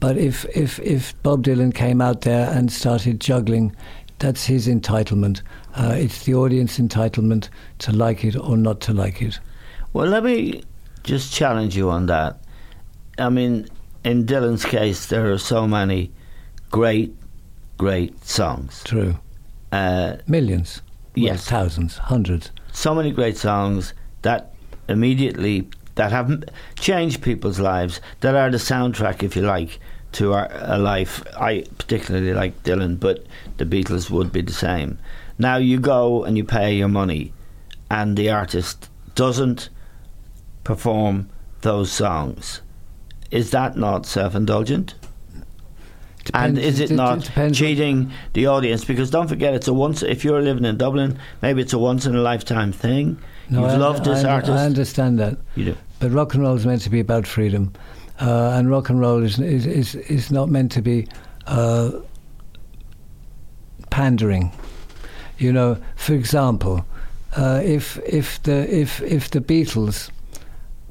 but 0.00 0.16
if, 0.18 0.44
if, 0.54 0.78
if 0.80 1.20
Bob 1.22 1.44
Dylan 1.44 1.74
came 1.74 2.00
out 2.00 2.22
there 2.22 2.50
and 2.50 2.70
started 2.72 3.20
juggling, 3.20 3.74
that's 4.18 4.44
his 4.44 4.68
entitlement. 4.68 5.42
Uh, 5.74 5.94
it's 5.96 6.24
the 6.24 6.34
audience 6.34 6.78
entitlement 6.78 7.48
to 7.78 7.92
like 7.92 8.24
it 8.24 8.36
or 8.36 8.56
not 8.56 8.80
to 8.82 8.92
like 8.92 9.22
it. 9.22 9.38
Well, 9.92 10.06
let 10.06 10.24
me 10.24 10.62
just 11.02 11.32
challenge 11.32 11.76
you 11.76 11.90
on 11.90 12.06
that. 12.06 12.38
I 13.18 13.28
mean, 13.28 13.66
in 14.04 14.24
Dylan's 14.26 14.64
case, 14.64 15.06
there 15.06 15.30
are 15.32 15.38
so 15.38 15.66
many 15.66 16.10
great, 16.70 17.14
great 17.78 18.24
songs. 18.24 18.82
True. 18.84 19.16
Uh, 19.70 20.16
Millions. 20.26 20.82
Well, 21.16 21.24
Yes. 21.26 21.44
thousands, 21.44 21.96
hundreds. 21.98 22.50
so 22.72 22.94
many 22.94 23.10
great 23.12 23.36
songs 23.36 23.92
that 24.22 24.54
immediately 24.88 25.68
that 25.94 26.12
have 26.12 26.44
changed 26.76 27.22
people's 27.22 27.60
lives 27.60 28.00
that 28.20 28.34
are 28.34 28.50
the 28.50 28.58
soundtrack 28.58 29.22
if 29.22 29.36
you 29.36 29.42
like 29.42 29.78
to 30.12 30.32
our 30.32 30.48
a 30.52 30.78
life 30.78 31.22
i 31.38 31.64
particularly 31.78 32.34
like 32.34 32.62
dylan 32.62 32.98
but 32.98 33.26
the 33.56 33.64
beatles 33.64 34.10
would 34.10 34.32
be 34.32 34.42
the 34.42 34.52
same 34.52 34.98
now 35.38 35.56
you 35.56 35.78
go 35.78 36.24
and 36.24 36.36
you 36.36 36.44
pay 36.44 36.74
your 36.74 36.88
money 36.88 37.32
and 37.90 38.16
the 38.16 38.28
artist 38.30 38.88
doesn't 39.14 39.68
perform 40.64 41.28
those 41.62 41.90
songs 41.90 42.60
is 43.30 43.50
that 43.50 43.76
not 43.76 44.04
self-indulgent 44.04 44.94
and 46.34 46.58
is 46.58 46.80
it 46.80 46.90
not 46.90 47.20
depends 47.20 47.58
cheating 47.58 48.12
the 48.32 48.46
audience? 48.46 48.84
Because 48.84 49.10
don't 49.10 49.28
forget, 49.28 49.54
it's 49.54 49.68
a 49.68 49.72
once. 49.72 50.02
If 50.02 50.24
you're 50.24 50.40
living 50.40 50.64
in 50.64 50.76
Dublin, 50.76 51.18
maybe 51.40 51.62
it's 51.62 51.72
a 51.72 51.78
once 51.78 52.06
in 52.06 52.14
a 52.14 52.20
lifetime 52.20 52.72
thing. 52.72 53.18
No, 53.50 53.62
You've 53.62 53.70
I, 53.70 53.76
loved 53.76 54.04
this 54.04 54.24
I, 54.24 54.30
artist. 54.30 54.52
I 54.52 54.64
understand 54.64 55.18
that. 55.18 55.36
You 55.56 55.64
do. 55.66 55.76
But 55.98 56.10
rock 56.12 56.34
and 56.34 56.42
roll 56.42 56.56
is 56.56 56.66
meant 56.66 56.82
to 56.82 56.90
be 56.90 57.00
about 57.00 57.26
freedom, 57.26 57.72
uh, 58.20 58.52
and 58.54 58.68
rock 58.70 58.88
and 58.88 59.00
roll 59.00 59.22
is 59.22 59.38
is 59.38 59.66
is, 59.66 59.94
is 59.94 60.30
not 60.30 60.48
meant 60.48 60.72
to 60.72 60.82
be 60.82 61.06
uh, 61.46 61.92
pandering. 63.90 64.52
You 65.38 65.52
know, 65.52 65.76
for 65.96 66.14
example, 66.14 66.84
uh, 67.36 67.60
if 67.64 67.98
if 68.06 68.42
the 68.42 68.72
if 68.74 69.00
if 69.02 69.30
the 69.30 69.40
Beatles 69.40 70.10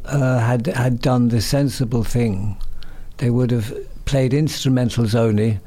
uh, 0.06 0.40
had 0.40 0.68
had 0.68 1.02
done 1.02 1.30
the 1.30 1.42
sensible 1.42 2.04
thing, 2.04 2.58
they 3.18 3.30
would 3.30 3.52
have 3.52 3.74
played 4.06 4.32
instrumentals 4.32 5.16
only. 5.16 5.60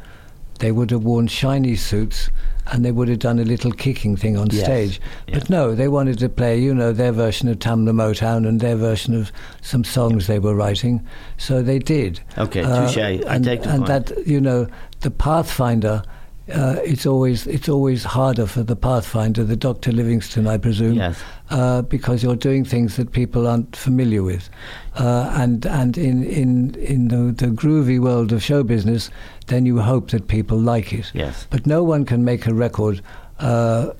They 0.58 0.70
would 0.72 0.90
have 0.90 1.02
worn 1.02 1.26
shiny 1.26 1.76
suits, 1.76 2.30
and 2.72 2.84
they 2.84 2.92
would 2.92 3.08
have 3.08 3.18
done 3.18 3.38
a 3.38 3.44
little 3.44 3.70
kicking 3.72 4.16
thing 4.16 4.36
on 4.36 4.48
Yes. 4.50 4.64
stage. 4.64 5.00
But 5.32 5.50
no, 5.50 5.74
they 5.74 5.88
wanted 5.88 6.18
to 6.20 6.28
play, 6.28 6.58
you 6.58 6.74
know, 6.74 6.92
their 6.92 7.12
version 7.12 7.48
of 7.48 7.58
Tamla 7.58 7.90
Motown 7.92 8.46
and 8.48 8.60
their 8.60 8.76
version 8.76 9.14
of 9.14 9.30
some 9.60 9.84
songs 9.84 10.26
they 10.26 10.38
were 10.38 10.54
writing. 10.54 11.02
So 11.36 11.62
they 11.62 11.78
did. 11.78 12.20
Okay, 12.38 12.62
Uh, 12.62 12.86
touche. 12.86 12.98
I 12.98 13.10
and, 13.26 13.44
take 13.44 13.62
the 13.62 13.68
and 13.70 13.84
point. 13.86 14.06
that 14.06 14.26
you 14.26 14.40
know, 14.40 14.66
the 15.00 15.10
Pathfinder. 15.10 16.02
Uh, 16.52 16.76
it's 16.84 17.06
always 17.06 17.46
it's 17.46 17.70
always 17.70 18.04
harder 18.04 18.46
for 18.46 18.62
the 18.62 18.76
Pathfinder, 18.76 19.44
the 19.44 19.56
Doctor 19.56 19.90
Livingstone, 19.92 20.46
I 20.46 20.58
presume, 20.58 20.94
Yes. 20.94 21.16
uh, 21.48 21.80
because 21.82 22.22
you're 22.22 22.36
doing 22.36 22.66
things 22.66 22.96
that 22.96 23.12
people 23.12 23.46
aren't 23.46 23.74
familiar 23.74 24.22
with, 24.22 24.50
uh, 24.96 25.32
and 25.34 25.64
and 25.64 25.96
in 25.96 26.22
in 26.24 26.74
in 26.74 27.08
the, 27.08 27.32
the 27.32 27.50
groovy 27.50 27.98
world 27.98 28.30
of 28.30 28.42
show 28.42 28.62
business, 28.62 29.10
then 29.46 29.64
you 29.64 29.78
hope 29.80 30.10
that 30.10 30.28
people 30.28 30.58
like 30.58 30.92
it. 30.92 31.10
Yes. 31.14 31.46
But 31.48 31.66
no 31.66 31.82
one 31.82 32.04
can 32.04 32.24
make 32.24 32.46
a 32.46 32.52
record 32.52 33.00
uh, 33.40 33.92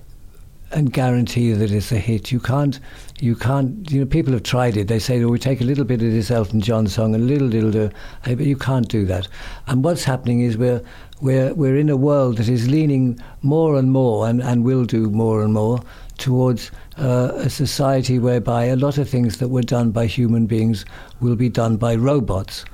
and 0.75 0.93
guarantee 0.93 1.53
that 1.53 1.71
it's 1.71 1.93
a 1.93 1.99
hit. 1.99 2.33
You 2.33 2.41
can't. 2.41 2.79
You 3.21 3.37
can't. 3.37 3.91
You 3.91 4.01
know, 4.01 4.07
people 4.07 4.33
have 4.33 4.43
tried 4.43 4.77
it. 4.77 4.89
They 4.89 4.99
say, 4.99 5.23
"Oh, 5.23 5.29
we 5.29 5.39
take 5.39 5.61
a 5.61 5.65
little 5.65 5.85
bit 5.85 6.03
of 6.03 6.11
this 6.11 6.31
Elton 6.31 6.61
John 6.61 6.87
song, 6.89 7.15
and 7.15 7.23
a 7.23 7.27
little, 7.27 7.49
little, 7.49 7.87
uh, 7.87 7.91
but 8.25 8.41
you 8.41 8.57
can't 8.57 8.89
do 8.89 9.07
that." 9.07 9.29
And 9.67 9.85
what's 9.85 10.05
happening 10.05 10.41
is 10.41 10.59
we're 10.59 10.83
we're 11.21 11.55
we're 11.55 11.77
in 11.77 11.89
a 11.89 11.97
world 11.97 12.39
that 12.39 12.49
is 12.49 12.69
leaning 12.69 13.19
more 13.41 13.79
and 13.79 13.93
more, 13.93 14.29
and 14.29 14.43
and 14.43 14.65
will 14.65 14.85
do 14.85 15.09
more 15.11 15.43
and 15.43 15.53
more 15.53 15.81
towards 16.19 16.71
uh, 16.99 17.33
a 17.35 17.49
society 17.51 18.19
whereby 18.19 18.65
a 18.65 18.77
lot 18.77 18.99
of 18.99 19.09
things 19.09 19.39
that 19.39 19.49
were 19.49 19.63
done 19.63 19.91
by 19.91 20.07
human 20.07 20.47
beings 20.47 20.85
will 21.21 21.37
be 21.37 21.49
done 21.49 21.77
by 21.77 21.95
robots. 21.95 22.65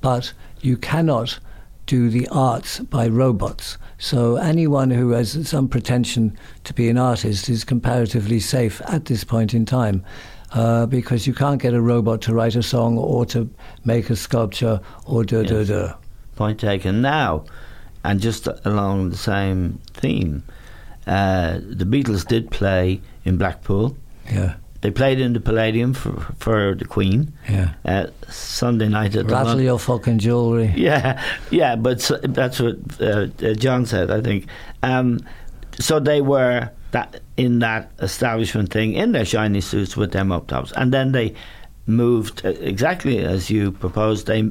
But 0.00 0.32
you 0.60 0.76
cannot 0.76 1.38
do 1.88 2.08
the 2.10 2.28
arts 2.28 2.78
by 2.78 3.08
robots. 3.08 3.78
So 3.98 4.36
anyone 4.36 4.90
who 4.90 5.10
has 5.10 5.48
some 5.48 5.66
pretension 5.66 6.38
to 6.64 6.74
be 6.74 6.88
an 6.88 6.98
artist 6.98 7.48
is 7.48 7.64
comparatively 7.64 8.38
safe 8.38 8.80
at 8.86 9.06
this 9.06 9.24
point 9.24 9.54
in 9.54 9.66
time. 9.66 10.04
Uh, 10.52 10.86
because 10.86 11.26
you 11.26 11.34
can't 11.34 11.60
get 11.60 11.74
a 11.74 11.80
robot 11.80 12.22
to 12.22 12.32
write 12.32 12.56
a 12.56 12.62
song 12.62 12.96
or 12.96 13.26
to 13.26 13.50
make 13.84 14.08
a 14.08 14.16
sculpture 14.16 14.80
or 15.04 15.22
da 15.22 15.42
da 15.42 15.62
da. 15.62 15.92
Point 16.36 16.58
taken. 16.58 17.02
Now, 17.02 17.44
and 18.02 18.18
just 18.18 18.48
along 18.64 19.10
the 19.10 19.16
same 19.16 19.78
theme, 19.92 20.42
uh, 21.06 21.58
the 21.60 21.84
Beatles 21.84 22.26
did 22.26 22.50
play 22.50 23.02
in 23.26 23.36
Blackpool. 23.36 23.94
Yeah, 24.32 24.54
They 24.80 24.92
played 24.92 25.18
in 25.18 25.32
the 25.32 25.40
Palladium 25.40 25.92
for 25.92 26.12
for 26.38 26.74
the 26.74 26.84
Queen. 26.84 27.32
yeah. 27.48 27.74
Uh, 27.84 28.06
Sunday 28.28 28.88
night 28.88 29.16
at 29.16 29.26
the 29.26 29.34
Rattle 29.34 29.54
Lon- 29.54 29.62
your 29.64 29.78
fucking 29.78 30.18
jewelry. 30.20 30.72
Yeah, 30.76 31.20
yeah, 31.50 31.74
but 31.76 32.00
so, 32.00 32.16
that's 32.22 32.60
what 32.60 32.76
uh, 33.00 33.26
uh, 33.42 33.54
John 33.54 33.86
said. 33.86 34.10
I 34.10 34.20
think. 34.20 34.46
Um, 34.82 35.20
so 35.80 35.98
they 36.00 36.20
were 36.20 36.70
that 36.92 37.20
in 37.36 37.58
that 37.58 37.90
establishment 38.00 38.70
thing 38.72 38.92
in 38.94 39.12
their 39.12 39.24
shiny 39.24 39.60
suits 39.60 39.96
with 39.96 40.12
them 40.12 40.30
up 40.30 40.46
tops, 40.46 40.72
and 40.76 40.92
then 40.92 41.12
they 41.12 41.34
moved 41.86 42.44
uh, 42.46 42.50
exactly 42.60 43.18
as 43.18 43.50
you 43.50 43.72
proposed. 43.72 44.26
They, 44.26 44.48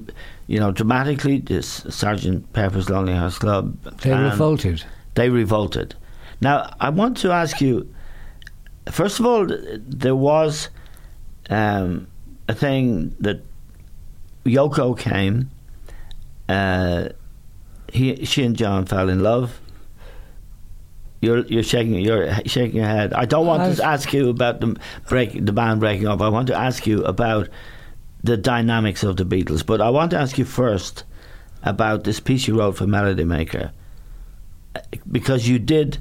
you 0.47 0.59
know, 0.59 0.71
dramatically, 0.71 1.39
this 1.39 1.85
Sergeant 1.89 2.51
Pepper's 2.51 2.89
Lonely 2.89 3.13
Hearts 3.13 3.37
Club. 3.39 3.77
They 4.01 4.11
revolted. 4.13 4.83
They 5.15 5.29
revolted. 5.29 5.95
Now, 6.41 6.73
I 6.81 6.89
want 6.89 7.15
to 7.19 7.31
ask 7.31 7.61
you. 7.61 7.87
First 8.91 9.19
of 9.19 9.26
all, 9.26 9.47
there 9.47 10.15
was 10.15 10.69
um, 11.50 12.08
a 12.47 12.54
thing 12.54 13.15
that 13.19 13.41
Yoko 14.45 14.97
came. 14.97 15.52
Uh, 16.47 17.10
he, 17.91 18.26
she 18.26 18.43
and 18.43 18.56
John 18.56 18.86
fell 18.86 19.10
in 19.10 19.21
love. 19.21 19.60
You're 21.19 21.39
you're 21.47 21.63
shaking 21.63 21.95
you're 21.95 22.32
shaking 22.45 22.78
your 22.78 22.86
head. 22.86 23.12
I 23.13 23.26
don't 23.26 23.47
want 23.47 23.63
I- 23.63 23.73
to 23.76 23.84
ask 23.84 24.13
you 24.13 24.30
about 24.30 24.60
the 24.62 24.78
break 25.10 25.43
the 25.45 25.52
band 25.52 25.80
breaking 25.80 26.08
up. 26.08 26.21
I 26.21 26.30
want 26.30 26.47
to 26.47 26.56
ask 26.56 26.86
you 26.86 27.04
about 27.06 27.50
the 28.23 28.38
dynamics 28.38 29.04
of 29.04 29.17
the 29.17 29.23
Beatles. 29.26 29.65
But 29.65 29.82
I 29.82 29.89
want 29.89 30.12
to 30.12 30.17
ask 30.19 30.38
you 30.38 30.45
first 30.45 31.04
about 31.63 32.04
this 32.04 32.19
piece 32.19 32.47
you 32.47 32.60
wrote 32.60 32.78
for 32.78 32.86
Melody 32.86 33.23
Maker 33.23 33.71
because 35.12 35.47
you 35.47 35.58
did 35.58 35.97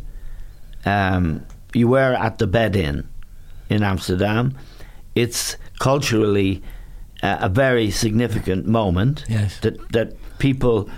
um, 0.84 1.44
you 1.76 1.88
were 1.88 2.14
at 2.14 2.38
the 2.38 2.46
Bed 2.46 2.74
Inn 2.76 3.06
in 3.68 3.82
Amsterdam. 3.82 4.56
It's 5.14 5.56
culturally 5.78 6.62
uh, 7.22 7.38
a 7.40 7.48
very 7.48 7.90
significant 7.90 8.66
moment 8.66 9.24
Yes. 9.28 9.60
that 9.60 9.76
that 9.92 10.08
people 10.38 10.88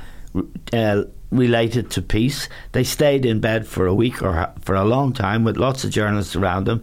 uh, 0.72 1.02
related 1.30 1.90
to 1.90 2.02
peace. 2.02 2.48
They 2.72 2.84
stayed 2.84 3.24
in 3.26 3.40
bed 3.40 3.66
for 3.66 3.86
a 3.86 3.94
week 3.94 4.22
or 4.22 4.50
for 4.60 4.74
a 4.74 4.84
long 4.84 5.12
time 5.12 5.44
with 5.44 5.56
lots 5.56 5.84
of 5.84 5.90
journalists 5.90 6.36
around 6.36 6.64
them. 6.66 6.80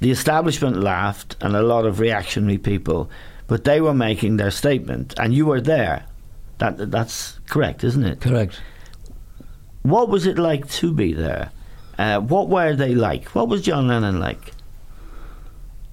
The 0.00 0.10
establishment 0.10 0.76
laughed 0.82 1.36
and 1.40 1.54
a 1.56 1.62
lot 1.62 1.86
of 1.86 2.00
reactionary 2.00 2.58
people, 2.58 3.08
but 3.46 3.64
they 3.64 3.80
were 3.80 3.94
making 3.94 4.36
their 4.36 4.50
statement, 4.50 5.14
and 5.18 5.32
you 5.34 5.46
were 5.46 5.60
there. 5.60 6.04
That 6.58 6.90
that's 6.90 7.40
correct, 7.48 7.84
isn't 7.84 8.04
it? 8.04 8.20
Correct. 8.20 8.60
What 9.82 10.08
was 10.08 10.26
it 10.26 10.38
like 10.38 10.68
to 10.80 10.92
be 10.92 11.12
there? 11.12 11.50
Uh, 11.98 12.20
what 12.20 12.48
were 12.48 12.74
they 12.74 12.94
like? 12.94 13.28
What 13.34 13.48
was 13.48 13.62
John 13.62 13.88
Lennon 13.88 14.20
like? 14.20 14.52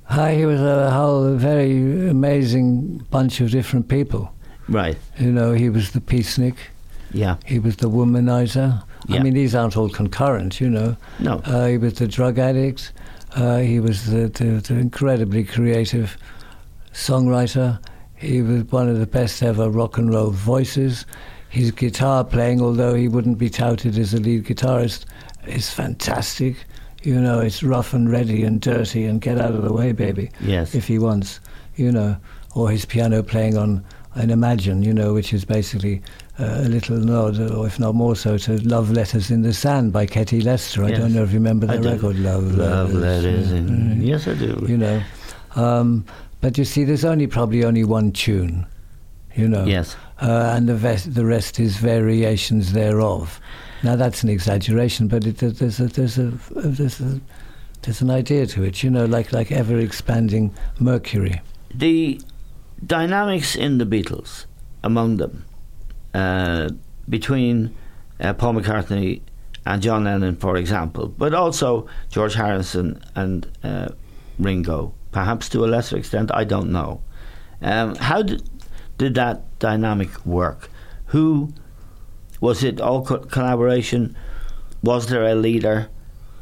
Hi, 0.05 0.35
he 0.35 0.45
was 0.45 0.59
a 0.59 0.91
whole 0.91 1.35
very 1.35 2.09
amazing 2.09 3.05
bunch 3.09 3.39
of 3.39 3.51
different 3.51 3.87
people. 3.87 4.33
Right. 4.67 4.97
You 5.17 5.31
know, 5.31 5.53
he 5.53 5.69
was 5.69 5.91
the 5.91 6.01
peacenik. 6.01 6.57
Yeah. 7.13 7.37
He 7.45 7.59
was 7.59 7.77
the 7.77 7.89
womanizer. 7.89 8.83
Yeah. 9.07 9.19
I 9.19 9.23
mean, 9.23 9.33
these 9.33 9.55
aren't 9.55 9.77
all 9.77 9.89
concurrent, 9.89 10.59
you 10.59 10.69
know. 10.69 10.97
No. 11.19 11.41
Uh, 11.45 11.67
he 11.67 11.77
was 11.77 11.93
the 11.95 12.07
drug 12.07 12.39
addict. 12.39 12.91
Uh, 13.35 13.59
he 13.59 13.79
was 13.79 14.05
the, 14.07 14.27
the, 14.27 14.61
the 14.61 14.75
incredibly 14.75 15.43
creative 15.43 16.17
songwriter. 16.93 17.79
He 18.15 18.41
was 18.41 18.65
one 18.65 18.89
of 18.89 18.99
the 18.99 19.07
best 19.07 19.41
ever 19.41 19.69
rock 19.69 19.97
and 19.97 20.13
roll 20.13 20.31
voices. 20.31 21.05
His 21.49 21.71
guitar 21.71 22.23
playing, 22.23 22.61
although 22.61 22.93
he 22.93 23.07
wouldn't 23.07 23.37
be 23.37 23.49
touted 23.49 23.97
as 23.97 24.13
a 24.13 24.19
lead 24.19 24.45
guitarist, 24.45 25.05
is 25.47 25.69
fantastic. 25.69 26.55
You 27.03 27.19
know, 27.19 27.39
it's 27.39 27.63
rough 27.63 27.93
and 27.93 28.09
ready 28.11 28.43
and 28.43 28.61
dirty 28.61 29.05
and 29.05 29.19
get 29.21 29.39
out 29.39 29.53
of 29.55 29.63
the 29.63 29.73
way, 29.73 29.91
baby. 29.91 30.29
Yes. 30.39 30.75
If 30.75 30.87
he 30.87 30.99
wants, 30.99 31.39
you 31.75 31.91
know, 31.91 32.15
or 32.55 32.69
his 32.69 32.85
piano 32.85 33.23
playing 33.23 33.57
on 33.57 33.83
an 34.15 34.29
Imagine, 34.29 34.83
you 34.83 34.93
know, 34.93 35.13
which 35.13 35.33
is 35.33 35.45
basically 35.45 36.01
uh, 36.39 36.59
a 36.63 36.67
little 36.69 36.97
nod, 36.97 37.39
or 37.39 37.65
if 37.65 37.79
not 37.79 37.95
more 37.95 38.15
so, 38.15 38.37
to 38.37 38.57
Love 38.67 38.91
Letters 38.91 39.31
in 39.31 39.41
the 39.41 39.53
Sand 39.53 39.93
by 39.93 40.05
Ketty 40.05 40.41
Lester. 40.41 40.83
I 40.83 40.89
Yes. 40.89 40.99
don't 40.99 41.13
know 41.13 41.23
if 41.23 41.29
you 41.31 41.39
remember 41.39 41.65
that 41.67 41.83
record, 41.83 42.19
Love, 42.19 42.53
Love 42.55 42.93
letters. 42.93 43.51
In, 43.51 43.67
Mm. 43.67 44.05
yes, 44.05 44.27
I 44.27 44.33
do. 44.35 44.63
You 44.67 44.77
know, 44.77 45.01
um, 45.55 46.05
but 46.41 46.57
you 46.57 46.65
see, 46.65 46.83
there's 46.83 47.05
only 47.05 47.25
probably 47.25 47.63
only 47.63 47.83
one 47.83 48.11
tune, 48.11 48.65
you 49.35 49.47
know. 49.47 49.65
Yes. 49.65 49.95
Uh, 50.21 50.53
and 50.55 50.67
the 50.67 50.75
rest, 50.75 51.13
the 51.15 51.25
rest 51.25 51.59
is 51.59 51.77
variations 51.77 52.73
thereof. 52.73 53.39
Now 53.83 53.95
that's 53.95 54.23
an 54.23 54.29
exaggeration, 54.29 55.07
but 55.07 55.25
it, 55.25 55.37
there's 55.37 55.79
a 55.79 55.87
there's 55.87 56.17
a 56.17 56.31
there's 56.55 57.01
a 57.01 57.19
there's 57.81 58.01
an 58.01 58.11
idea 58.11 58.45
to 58.47 58.63
it, 58.63 58.83
you 58.83 58.89
know, 58.89 59.05
like 59.05 59.33
like 59.33 59.51
ever 59.51 59.79
expanding 59.79 60.53
Mercury. 60.79 61.41
the 61.73 62.19
dynamics 62.85 63.55
in 63.55 63.77
the 63.77 63.85
Beatles 63.85 64.45
among 64.83 65.17
them 65.17 65.45
uh, 66.13 66.69
between 67.07 67.75
uh, 68.19 68.33
Paul 68.33 68.53
McCartney 68.55 69.21
and 69.65 69.81
John 69.81 70.03
Lennon, 70.03 70.35
for 70.35 70.57
example, 70.57 71.07
but 71.07 71.33
also 71.33 71.87
George 72.09 72.33
Harrison 72.33 73.01
and 73.15 73.47
uh, 73.63 73.89
Ringo, 74.39 74.93
perhaps 75.11 75.49
to 75.49 75.63
a 75.63 75.67
lesser 75.67 75.97
extent, 75.97 76.31
I 76.33 76.43
don't 76.43 76.71
know. 76.71 77.01
Um, 77.61 77.95
how 77.95 78.23
did, 78.23 78.41
did 78.97 79.13
that 79.15 79.59
dynamic 79.59 80.25
work? 80.25 80.69
Who 81.07 81.53
was 82.41 82.63
it 82.63 82.81
all 82.81 83.05
co- 83.05 83.19
collaboration? 83.19 84.15
Was 84.83 85.07
there 85.07 85.23
a 85.25 85.35
leader? 85.35 85.87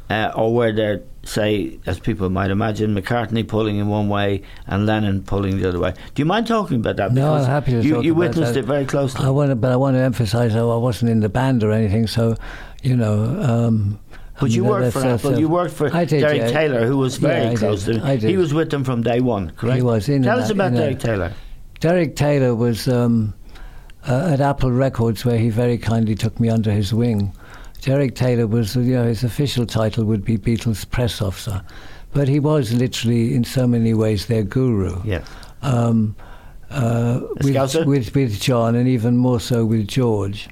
Uh, 0.08 0.32
or 0.34 0.52
were 0.52 0.72
there, 0.72 1.02
say, 1.22 1.78
as 1.86 2.00
people 2.00 2.28
might 2.30 2.50
imagine, 2.50 2.92
McCartney 2.96 3.46
pulling 3.46 3.76
in 3.76 3.86
one 3.86 4.08
way 4.08 4.42
and 4.66 4.84
Lennon 4.84 5.22
pulling 5.22 5.60
the 5.60 5.68
other 5.68 5.78
way? 5.78 5.92
Do 6.16 6.20
you 6.20 6.26
mind 6.26 6.48
talking 6.48 6.78
about 6.80 6.96
that? 6.96 7.12
No, 7.12 7.34
Because 7.34 7.44
I'm 7.44 7.50
happy 7.52 7.70
to 7.72 7.80
you, 7.82 7.94
talk 7.94 8.04
you 8.04 8.10
about 8.12 8.18
witnessed 8.18 8.54
that. 8.54 8.60
it 8.60 8.66
very 8.66 8.86
closely. 8.86 9.24
I 9.24 9.30
want 9.30 9.50
to, 9.50 9.54
but 9.54 9.70
I 9.70 9.76
want 9.76 9.94
to 9.94 10.00
emphasise 10.00 10.52
how 10.52 10.68
I 10.70 10.76
wasn't 10.78 11.12
in 11.12 11.20
the 11.20 11.28
band 11.28 11.62
or 11.62 11.70
anything. 11.70 12.08
So, 12.08 12.34
you 12.82 12.96
know. 12.96 13.22
Um, 13.40 14.00
But 14.40 14.50
you 14.50 14.64
worked 14.64 14.94
for 14.94 15.04
Apple. 15.06 15.34
uh, 15.34 15.38
You 15.38 15.48
worked 15.48 15.74
for 15.74 15.94
I 15.94 16.04
did, 16.06 16.22
Derek 16.22 16.38
yeah. 16.38 16.50
Taylor, 16.50 16.86
who 16.86 16.96
was 16.96 17.18
very 17.18 17.50
Yeah, 17.52 17.54
close 17.54 17.84
did. 17.84 18.00
to. 18.00 18.04
I 18.06 18.16
did. 18.16 18.30
He 18.30 18.36
was 18.36 18.52
with 18.52 18.70
them 18.70 18.82
from 18.82 19.02
day 19.04 19.20
one, 19.20 19.50
correct? 19.50 19.76
He 19.76 19.82
was 19.82 20.08
in 20.08 20.22
Tell 20.24 20.38
us 20.40 20.46
out- 20.46 20.50
about 20.52 20.72
Derek 20.74 20.98
Taylor. 20.98 21.32
Derek 21.78 22.16
Taylor 22.16 22.54
was 22.56 22.88
um, 22.88 23.32
uh, 24.08 24.30
at 24.32 24.40
Apple 24.40 24.70
Records, 24.72 25.24
where 25.24 25.38
he 25.38 25.50
very 25.50 25.78
kindly 25.78 26.14
took 26.14 26.38
me 26.40 26.48
under 26.48 26.70
his 26.70 26.92
wing. 26.92 27.32
Derek 27.82 28.14
Taylor 28.14 28.46
was, 28.46 28.76
you 28.76 28.94
know, 28.94 29.04
his 29.04 29.24
official 29.24 29.66
title 29.66 30.04
would 30.04 30.24
be 30.24 30.36
Beatles 30.36 30.88
press 30.90 31.22
officer, 31.22 31.62
but 32.12 32.28
he 32.28 32.38
was 32.38 32.72
literally, 32.72 33.34
in 33.34 33.44
so 33.44 33.66
many 33.66 33.94
ways, 33.94 34.26
their 34.26 34.42
guru. 34.42 35.00
Yes. 35.04 35.26
Um, 35.62 36.14
uh, 36.70 37.20
with, 37.42 37.86
with 37.86 38.14
with 38.14 38.40
John, 38.40 38.74
and 38.76 38.86
even 38.88 39.16
more 39.16 39.40
so 39.40 39.64
with 39.64 39.88
George. 39.88 40.48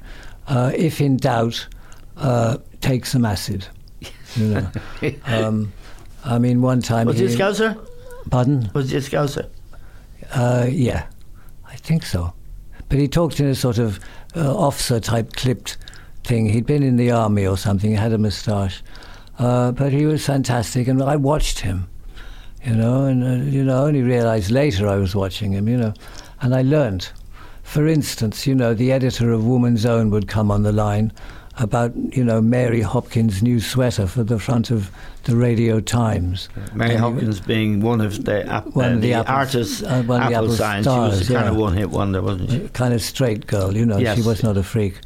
Uh, 0.48 0.72
if 0.74 1.00
in 1.00 1.16
doubt, 1.16 1.68
uh, 2.16 2.58
take 2.80 3.06
some 3.06 3.24
acid. 3.24 3.66
You 4.34 4.46
know. 4.48 4.70
um, 5.26 5.72
I 6.24 6.38
mean, 6.38 6.60
one 6.60 6.82
time. 6.82 7.06
Was 7.06 7.18
he 7.18 7.26
a 7.26 7.28
he- 7.28 7.36
Scouser? 7.36 7.78
Pardon? 8.30 8.70
Was 8.74 8.90
he 8.90 8.96
a 8.96 9.00
Scouser? 9.00 9.48
Uh, 10.32 10.66
yeah, 10.68 11.06
I 11.66 11.76
think 11.76 12.04
so. 12.04 12.34
But 12.88 12.98
he 12.98 13.08
talked 13.08 13.40
in 13.40 13.46
a 13.46 13.54
sort 13.54 13.78
of 13.78 14.00
uh, 14.34 14.56
officer 14.56 15.00
type 15.00 15.34
clipped 15.34 15.76
thing. 16.24 16.48
He'd 16.48 16.66
been 16.66 16.82
in 16.82 16.96
the 16.96 17.10
army 17.10 17.46
or 17.46 17.56
something, 17.56 17.90
he 17.90 17.96
had 17.96 18.12
a 18.12 18.18
moustache. 18.18 18.82
Uh, 19.38 19.72
but 19.72 19.92
he 19.92 20.04
was 20.04 20.24
fantastic, 20.26 20.88
and 20.88 21.02
I 21.02 21.16
watched 21.16 21.60
him, 21.60 21.88
you 22.64 22.74
know, 22.74 23.04
and, 23.04 23.22
uh, 23.22 23.44
you 23.44 23.62
know, 23.62 23.84
only 23.84 24.02
realized 24.02 24.50
later 24.50 24.88
I 24.88 24.96
was 24.96 25.14
watching 25.14 25.52
him, 25.52 25.68
you 25.68 25.76
know, 25.76 25.94
and 26.40 26.54
I 26.54 26.62
learned. 26.62 27.08
For 27.62 27.86
instance, 27.86 28.46
you 28.46 28.54
know, 28.54 28.74
the 28.74 28.90
editor 28.90 29.30
of 29.30 29.46
Woman's 29.46 29.86
Own 29.86 30.10
would 30.10 30.26
come 30.26 30.50
on 30.50 30.62
the 30.62 30.72
line 30.72 31.12
about, 31.58 31.92
you 32.16 32.24
know, 32.24 32.40
Mary 32.40 32.80
Hopkins' 32.80 33.42
new 33.42 33.60
sweater 33.60 34.06
for 34.06 34.22
the 34.22 34.38
front 34.38 34.70
of 34.70 34.90
the 35.24 35.36
Radio 35.36 35.80
Times. 35.80 36.48
Mary 36.72 36.92
And 36.92 37.00
Hopkins 37.00 37.40
being 37.40 37.80
one 37.80 38.00
of 38.00 38.24
the, 38.24 38.46
ap- 38.46 38.66
One 38.68 38.92
uh, 38.92 38.94
of 38.94 39.00
the 39.00 39.12
the 39.12 39.26
artists, 39.30 39.82
uh, 39.82 40.02
one 40.04 40.22
Apple 40.22 40.36
Apple 40.36 40.50
signs. 40.52 40.84
she 40.84 40.90
was 40.90 41.14
stars, 41.14 41.30
a 41.30 41.32
kind 41.34 41.46
yeah. 41.46 41.50
of 41.50 41.56
one-hit 41.56 41.90
wonder, 41.90 42.22
wasn't 42.22 42.50
she? 42.50 42.68
kind 42.68 42.94
of 42.94 43.02
straight 43.02 43.46
girl, 43.46 43.76
you 43.76 43.84
know. 43.84 43.98
Yes. 43.98 44.16
She 44.16 44.22
was 44.22 44.42
not 44.42 44.56
a 44.56 44.62
freak, 44.62 45.00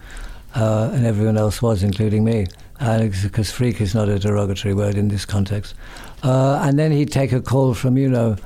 uh, 0.55 0.91
and 0.93 1.07
everyone 1.07 1.39
else 1.39 1.63
was, 1.63 1.83
including 1.83 2.25
me, 2.25 2.47
because 2.79 3.51
freak 3.51 3.81
is 3.81 3.95
not 3.95 4.09
a 4.09 4.19
derogatory 4.19 4.75
word 4.75 4.97
in 4.97 5.09
this 5.09 5.25
context. 5.25 5.75
Uh, 6.23 6.61
and 6.63 6.79
then 6.79 6.93
he'd 6.93 7.11
take 7.11 7.33
a 7.33 7.41
call 7.41 7.75
from, 7.75 7.97
you 7.97 8.09
know, 8.09 8.37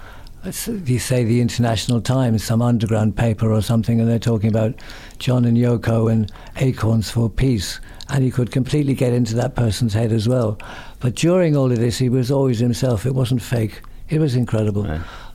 you 0.84 0.98
say 1.00 1.24
the 1.24 1.40
International 1.40 2.00
Times, 2.00 2.44
some 2.44 2.62
underground 2.62 3.16
paper 3.16 3.52
or 3.52 3.60
something, 3.60 4.00
and 4.00 4.08
they're 4.08 4.18
talking 4.18 4.48
about 4.48 4.74
John 5.18 5.44
and 5.44 5.56
Yoko 5.56 6.10
and 6.10 6.30
Acorns 6.56 7.10
for 7.10 7.28
Peace. 7.28 7.80
And 8.08 8.22
he 8.22 8.30
could 8.30 8.52
completely 8.52 8.94
get 8.94 9.12
into 9.12 9.34
that 9.36 9.56
person's 9.56 9.92
head 9.92 10.12
as 10.12 10.28
well. 10.28 10.58
But 11.00 11.16
during 11.16 11.56
all 11.56 11.70
of 11.72 11.78
this, 11.78 11.98
he 11.98 12.08
was 12.08 12.30
always 12.30 12.58
himself. 12.60 13.04
It 13.04 13.14
wasn't 13.14 13.42
fake. 13.42 13.82
It 14.08 14.20
was 14.20 14.36
incredible. 14.36 14.86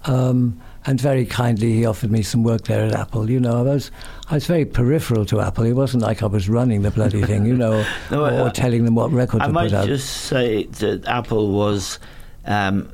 Um, 0.06 0.62
and 0.86 1.00
very 1.00 1.26
kindly, 1.26 1.74
he 1.74 1.86
offered 1.86 2.10
me 2.12 2.22
some 2.24 2.44
work 2.44 2.64
there 2.64 2.86
at 2.86 2.94
Apple. 2.94 3.30
You 3.30 3.40
know, 3.40 3.60
I 3.60 3.62
was, 3.62 3.92
I 4.30 4.36
was 4.36 4.48
very 4.48 4.66
peripheral 4.66 5.26
to 5.26 5.42
Apple. 5.42 5.66
It 5.66 5.74
wasn't 5.74 6.02
like 6.02 6.24
I 6.24 6.28
was 6.28 6.48
running 6.50 6.82
the 6.82 6.92
bloody 6.92 7.22
thing, 7.30 7.46
you 7.46 7.56
know, 7.56 7.86
No, 8.10 8.24
or, 8.26 8.48
I- 8.48 8.52
telling 8.52 8.86
them 8.86 8.96
what 8.96 9.12
record 9.12 9.42
I 9.42 9.48
to 9.48 9.54
put 9.54 9.58
out. 9.66 9.74
I 9.74 9.78
might 9.82 9.88
just 9.88 10.10
say 10.10 10.64
that 10.64 11.06
Apple 11.08 11.52
was, 11.52 12.00
um, 12.46 12.90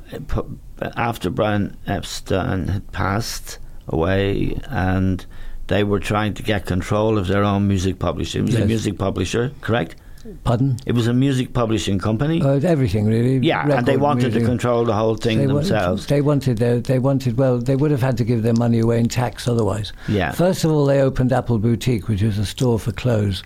after 0.96 1.30
Brian 1.30 1.76
Epstein 1.86 2.66
had 2.66 2.90
passed 2.92 3.58
away 3.86 4.60
and 4.68 5.24
they 5.68 5.84
were 5.84 6.00
trying 6.00 6.34
to 6.34 6.42
get 6.42 6.66
control 6.66 7.18
of 7.18 7.28
their 7.28 7.44
own 7.44 7.68
music 7.68 7.98
publishing. 7.98 8.42
It 8.42 8.46
was 8.46 8.54
a 8.56 8.66
music 8.66 8.98
publisher, 8.98 9.52
correct? 9.60 9.96
Pardon? 10.44 10.76
It 10.84 10.92
was 10.92 11.06
a 11.06 11.12
music 11.12 11.52
publishing 11.52 11.98
company. 11.98 12.42
Uh, 12.42 12.60
everything 12.62 13.06
really. 13.06 13.38
yeah, 13.38 13.78
and 13.78 13.86
they 13.86 13.96
wanted 13.96 14.24
music. 14.24 14.42
to 14.42 14.46
control 14.48 14.84
the 14.84 14.92
whole 14.92 15.16
thing 15.16 15.38
they 15.38 15.46
themselves. 15.46 16.06
they 16.06 16.20
wanted 16.20 16.58
their, 16.58 16.80
they 16.80 16.98
wanted 16.98 17.38
well 17.38 17.58
they 17.58 17.76
would 17.76 17.90
have 17.90 18.02
had 18.02 18.16
to 18.18 18.24
give 18.24 18.42
their 18.42 18.54
money 18.54 18.80
away 18.80 18.98
in 18.98 19.08
tax 19.08 19.46
otherwise. 19.46 19.92
Yeah. 20.08 20.32
First 20.32 20.64
of 20.64 20.70
all, 20.70 20.84
they 20.84 21.00
opened 21.00 21.32
Apple 21.32 21.58
Boutique, 21.58 22.08
which 22.08 22.22
was 22.22 22.38
a 22.38 22.46
store 22.46 22.78
for 22.78 22.92
clothes, 22.92 23.42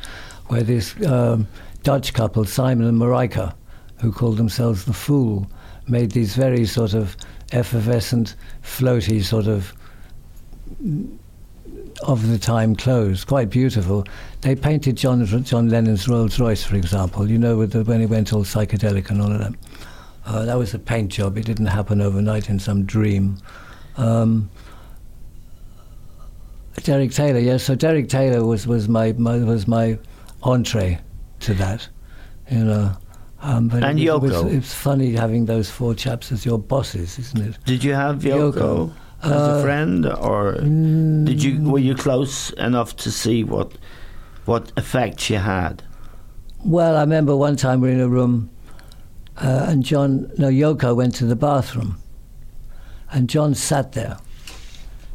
where 0.46 0.62
this 0.62 0.94
um, 1.06 1.46
Dutch 1.82 2.14
couple, 2.14 2.44
Simon 2.44 2.86
and 2.86 2.98
Marika, 2.98 3.54
who 4.00 4.10
called 4.10 4.36
themselves 4.38 4.84
the 4.84 4.92
Fool, 4.92 5.46
made 5.88 6.12
these 6.12 6.34
very 6.34 6.64
sort 6.64 6.94
of 6.94 7.16
effervescent, 7.52 8.34
floaty 8.62 9.22
sort 9.22 9.46
of 9.46 9.74
of 12.02 12.28
the 12.28 12.38
time 12.38 12.74
clothes, 12.76 13.24
quite 13.24 13.50
beautiful. 13.50 14.04
They 14.40 14.54
painted 14.54 14.96
John 14.96 15.24
John 15.44 15.68
Lennon's 15.68 16.08
Rolls 16.08 16.38
Royce, 16.38 16.64
for 16.64 16.76
example. 16.76 17.30
You 17.30 17.38
know, 17.38 17.56
with 17.56 17.72
the, 17.72 17.84
when 17.84 18.00
he 18.00 18.06
went 18.06 18.32
all 18.32 18.44
psychedelic 18.44 19.10
and 19.10 19.20
all 19.20 19.32
of 19.32 19.38
that. 19.38 19.52
Uh, 20.24 20.44
that 20.44 20.56
was 20.56 20.72
a 20.72 20.78
paint 20.78 21.10
job. 21.10 21.36
It 21.36 21.44
didn't 21.44 21.66
happen 21.66 22.00
overnight 22.00 22.48
in 22.48 22.58
some 22.58 22.84
dream. 22.84 23.38
Um, 23.96 24.50
Derek 26.84 27.10
Taylor, 27.12 27.38
yes. 27.38 27.64
So 27.64 27.74
Derek 27.74 28.08
Taylor 28.08 28.44
was, 28.44 28.66
was 28.66 28.88
my, 28.88 29.12
my 29.12 29.38
was 29.38 29.66
my 29.68 29.98
entree 30.42 30.98
to 31.40 31.54
that, 31.54 31.88
you 32.50 32.64
know. 32.64 32.96
Um, 33.40 33.68
but 33.68 33.82
And 33.82 33.98
it, 33.98 34.04
it 34.04 34.06
Yoko. 34.06 34.20
was, 34.44 34.54
it's 34.54 34.72
funny 34.72 35.12
having 35.12 35.46
those 35.46 35.68
four 35.68 35.94
chaps 35.94 36.30
as 36.32 36.46
your 36.46 36.58
bosses, 36.58 37.18
isn't 37.18 37.40
it? 37.44 37.58
Did 37.64 37.82
you 37.82 37.92
have 37.94 38.20
Yoko, 38.22 38.52
Yoko. 38.52 38.92
As 39.22 39.30
a 39.30 39.34
Uh, 39.34 39.62
friend, 39.62 40.06
or 40.06 40.52
did 40.60 41.42
you 41.42 41.62
were 41.62 41.78
you 41.78 41.94
close 41.94 42.50
enough 42.50 42.96
to 42.96 43.10
see 43.10 43.44
what 43.44 43.72
what 44.44 44.72
effect 44.76 45.20
she 45.20 45.34
had? 45.34 45.82
Well, 46.64 46.96
I 46.96 47.00
remember 47.00 47.36
one 47.36 47.56
time 47.56 47.80
we 47.80 47.88
were 47.88 47.94
in 47.94 48.00
a 48.00 48.08
room, 48.08 48.50
uh, 49.36 49.66
and 49.68 49.84
John, 49.84 50.30
no, 50.38 50.48
Yoko 50.48 50.94
went 50.94 51.14
to 51.16 51.26
the 51.26 51.36
bathroom, 51.36 51.96
and 53.10 53.28
John 53.28 53.54
sat 53.54 53.92
there, 53.92 54.18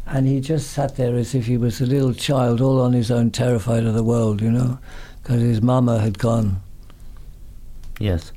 and 0.06 0.28
he 0.28 0.40
just 0.40 0.72
sat 0.72 0.96
there 0.96 1.16
as 1.16 1.34
if 1.36 1.46
he 1.46 1.58
was 1.58 1.82
a 1.82 1.86
little 1.86 2.14
child, 2.14 2.62
all 2.62 2.82
on 2.82 2.94
his 2.94 3.12
own, 3.12 3.32
terrified 3.32 3.86
of 3.86 3.94
the 3.94 4.04
world, 4.04 4.42
you 4.42 4.52
know, 4.52 4.80
because 5.22 5.42
his 5.42 5.62
mama 5.62 6.00
had 6.00 6.18
gone. 6.20 6.62
Yes. 8.00 8.32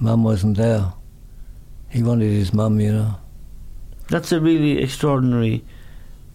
Mum 0.00 0.24
wasn't 0.24 0.56
there. 0.56 0.92
He 1.88 2.02
wanted 2.02 2.30
his 2.30 2.52
mum, 2.52 2.80
you 2.80 2.92
know. 2.92 3.14
That's 4.08 4.32
a 4.32 4.40
really 4.40 4.78
extraordinary 4.82 5.64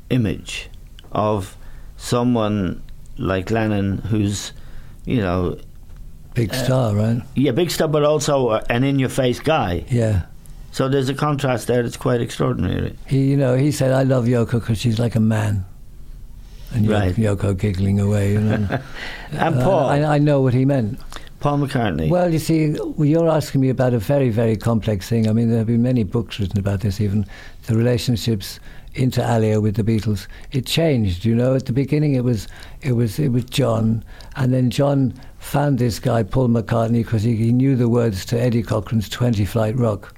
image 0.10 0.70
of 1.12 1.56
someone 1.98 2.82
like 3.18 3.52
Lennon, 3.52 4.00
who's, 4.10 4.54
you 5.06 5.18
know, 5.22 5.58
Big 6.34 6.52
Uh, 6.54 6.64
star, 6.64 6.96
right? 6.96 7.22
yeah, 7.36 7.52
big 7.52 7.72
star, 7.72 7.88
but 7.88 8.04
also 8.04 8.50
uh, 8.50 8.64
an 8.70 8.84
in-your-face 8.84 9.40
guy. 9.40 9.84
Yeah. 9.90 10.24
So 10.72 10.88
there's 10.88 11.10
a 11.10 11.16
contrast 11.16 11.66
there 11.66 11.82
that's 11.82 11.98
quite 11.98 12.22
extraordinary. 12.22 12.96
He, 13.08 13.32
you 13.32 13.38
know, 13.38 13.56
he 13.56 13.72
said, 13.72 13.92
"I 13.92 14.04
love 14.04 14.26
Yoko 14.26 14.60
because 14.60 14.78
she's 14.78 15.00
like 15.00 15.16
a 15.16 15.20
man." 15.20 15.66
And 16.74 16.88
Right. 16.88 17.16
Yoko 17.16 17.58
giggling 17.58 18.00
away, 18.00 18.34
you 18.34 18.42
know. 18.42 18.68
And 19.32 19.56
Uh, 19.56 19.64
Paul, 19.64 19.90
I, 19.90 20.04
I 20.04 20.18
know 20.20 20.42
what 20.42 20.54
he 20.54 20.64
meant. 20.66 21.00
Paul 21.48 21.60
McCartney. 21.60 22.10
Well, 22.10 22.34
you 22.34 22.40
see, 22.40 22.76
you're 22.98 23.30
asking 23.30 23.62
me 23.62 23.70
about 23.70 23.94
a 23.94 24.00
very, 24.00 24.30
very 24.30 24.58
complex 24.58 25.08
thing. 25.08 25.30
I 25.30 25.32
mean, 25.32 25.48
there 25.48 25.60
have 25.60 25.68
been 25.68 25.82
many 25.82 26.04
books 26.04 26.42
written 26.42 26.60
about 26.60 26.82
this, 26.82 27.00
even 27.00 27.26
the 27.68 27.78
relationships 27.78 28.60
inter 28.96 29.24
alia 29.26 29.62
with 29.62 29.78
the 29.78 29.84
Beatles. 29.84 30.28
It 30.52 30.66
changed, 30.66 31.24
you 31.24 31.34
know. 31.34 31.56
At 31.56 31.66
the 31.66 31.72
beginning, 31.72 32.16
it 32.16 32.26
was, 32.26 32.50
it 32.82 32.98
was, 32.98 33.18
it 33.18 33.30
was 33.30 33.46
John, 33.46 34.04
and 34.36 34.54
then 34.54 34.70
John 34.70 35.14
found 35.40 35.80
this 35.80 36.00
guy 36.00 36.22
Paul 36.22 36.50
McCartney 36.50 37.06
because 37.06 37.24
he, 37.24 37.38
he 37.38 37.54
knew 37.54 37.78
the 37.78 37.88
words 37.88 38.26
to 38.26 38.38
Eddie 38.38 38.62
Cochran's 38.62 39.08
Twenty 39.08 39.46
Flight 39.46 39.78
Rock. 39.78 40.14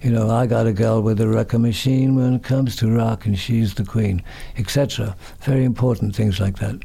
You 0.00 0.10
know, 0.10 0.30
I 0.30 0.46
got 0.46 0.66
a 0.66 0.72
girl 0.72 1.02
with 1.02 1.20
a 1.20 1.28
record 1.28 1.58
machine 1.58 2.16
when 2.16 2.32
it 2.32 2.42
comes 2.42 2.74
to 2.76 2.90
rock, 2.90 3.26
and 3.26 3.38
she's 3.38 3.74
the 3.74 3.84
queen, 3.84 4.22
etc. 4.56 5.14
Very 5.42 5.66
important 5.66 6.16
things 6.16 6.40
like 6.40 6.56
that. 6.56 6.80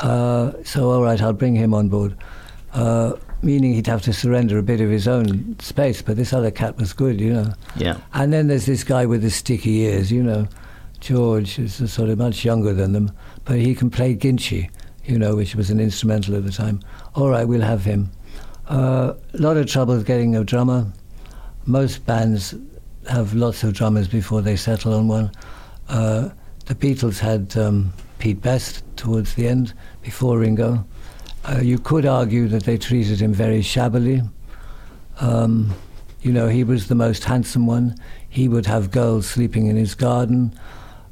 Uh, 0.00 0.52
so, 0.64 0.90
all 0.90 1.02
right, 1.02 1.22
I'll 1.22 1.32
bring 1.32 1.54
him 1.54 1.72
on 1.72 1.88
board. 1.88 2.14
Uh, 2.74 3.14
meaning 3.42 3.72
he'd 3.72 3.86
have 3.86 4.02
to 4.02 4.12
surrender 4.12 4.58
a 4.58 4.62
bit 4.62 4.80
of 4.80 4.90
his 4.90 5.06
own 5.06 5.56
space, 5.60 6.02
but 6.02 6.16
this 6.16 6.32
other 6.32 6.50
cat 6.50 6.76
was 6.76 6.92
good, 6.92 7.20
you 7.20 7.32
know. 7.32 7.52
yeah. 7.76 7.98
And 8.12 8.32
then 8.32 8.48
there's 8.48 8.66
this 8.66 8.84
guy 8.84 9.06
with 9.06 9.22
the 9.22 9.30
sticky 9.30 9.78
ears, 9.80 10.10
you 10.10 10.22
know. 10.22 10.48
George 11.00 11.58
is 11.58 11.80
a 11.80 11.86
sort 11.86 12.10
of 12.10 12.18
much 12.18 12.44
younger 12.44 12.72
than 12.74 12.92
them, 12.92 13.12
but 13.44 13.56
he 13.56 13.74
can 13.74 13.88
play 13.90 14.16
Raunchy. 14.16 14.70
you 15.04 15.18
know, 15.18 15.36
which 15.36 15.54
was 15.54 15.70
an 15.70 15.80
instrumental 15.80 16.36
at 16.36 16.44
the 16.44 16.50
time. 16.50 16.80
All 17.14 17.30
right, 17.30 17.44
we'll 17.46 17.62
have 17.62 17.84
him. 17.84 18.10
Uh, 18.68 19.14
a 19.32 19.38
lot 19.38 19.56
of 19.56 19.66
trouble 19.66 20.02
getting 20.02 20.36
a 20.36 20.44
drummer. 20.44 20.86
Most 21.64 22.04
bands 22.04 22.54
have 23.08 23.32
lots 23.32 23.62
of 23.64 23.72
drummers 23.72 24.08
before 24.08 24.42
they 24.42 24.56
settle 24.56 24.92
on 24.92 25.08
one. 25.08 25.30
Uh, 25.88 26.28
the 26.66 26.74
Beatles 26.74 27.18
had 27.18 27.56
um, 27.56 27.92
Pete 28.18 28.42
Best 28.42 28.82
towards 28.96 29.34
the 29.34 29.48
end, 29.48 29.72
before 30.02 30.38
Ringo. 30.38 30.84
Uh, 31.44 31.60
you 31.62 31.78
could 31.78 32.04
argue 32.04 32.48
that 32.48 32.64
they 32.64 32.76
treated 32.76 33.20
him 33.20 33.32
very 33.32 33.62
shabbily. 33.62 34.22
Um, 35.20 35.74
you 36.20 36.32
know, 36.32 36.48
he 36.48 36.64
was 36.64 36.88
the 36.88 36.94
most 36.94 37.24
handsome 37.24 37.66
one. 37.66 37.96
He 38.28 38.48
would 38.48 38.66
have 38.66 38.90
girls 38.90 39.26
sleeping 39.26 39.66
in 39.66 39.76
his 39.76 39.94
garden. 39.94 40.58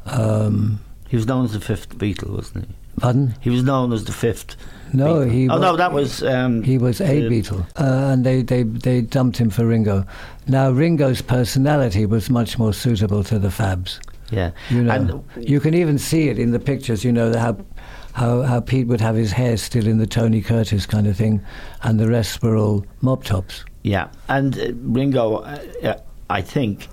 Um, 0.04 0.80
he 1.08 1.16
was 1.16 1.26
known 1.26 1.44
as 1.44 1.52
the 1.52 1.60
fifth 1.60 1.96
Beatle, 1.96 2.30
wasn't 2.30 2.66
he? 2.66 2.74
Pardon? 3.00 3.34
He 3.40 3.50
was 3.50 3.62
known 3.62 3.92
as 3.92 4.04
the 4.04 4.12
fifth. 4.12 4.56
No, 4.92 5.16
Beatle. 5.16 5.32
he. 5.32 5.48
Oh 5.48 5.54
was, 5.54 5.62
no, 5.62 5.76
that 5.76 5.92
was. 5.92 6.22
Um, 6.22 6.62
he 6.62 6.78
was 6.78 7.00
a 7.00 7.04
uh, 7.04 7.30
Beatle, 7.30 7.60
uh, 7.76 8.12
and 8.12 8.24
they, 8.24 8.42
they 8.42 8.62
they 8.62 9.00
dumped 9.00 9.36
him 9.36 9.50
for 9.50 9.66
Ringo. 9.66 10.06
Now 10.46 10.70
Ringo's 10.70 11.22
personality 11.22 12.06
was 12.06 12.30
much 12.30 12.58
more 12.58 12.72
suitable 12.72 13.22
to 13.24 13.38
the 13.38 13.48
Fabs. 13.48 14.00
Yeah, 14.30 14.50
you 14.70 14.82
know, 14.82 14.92
and 14.92 15.48
you 15.48 15.60
can 15.60 15.74
even 15.74 15.98
see 15.98 16.28
it 16.28 16.38
in 16.38 16.50
the 16.50 16.58
pictures. 16.58 17.04
You 17.04 17.12
know 17.12 17.36
how. 17.36 17.56
How, 18.16 18.40
how 18.40 18.60
Pete 18.60 18.86
would 18.86 19.02
have 19.02 19.14
his 19.14 19.32
hair 19.32 19.58
still 19.58 19.86
in 19.86 19.98
the 19.98 20.06
Tony 20.06 20.40
Curtis 20.40 20.86
kind 20.86 21.06
of 21.06 21.18
thing, 21.18 21.42
and 21.82 22.00
the 22.00 22.08
rest 22.08 22.42
were 22.42 22.56
all 22.56 22.86
mop 23.02 23.24
tops. 23.24 23.62
Yeah, 23.82 24.08
and 24.28 24.58
uh, 24.58 24.72
Ringo, 24.74 25.34
uh, 25.42 25.98
I 26.30 26.40
think, 26.40 26.88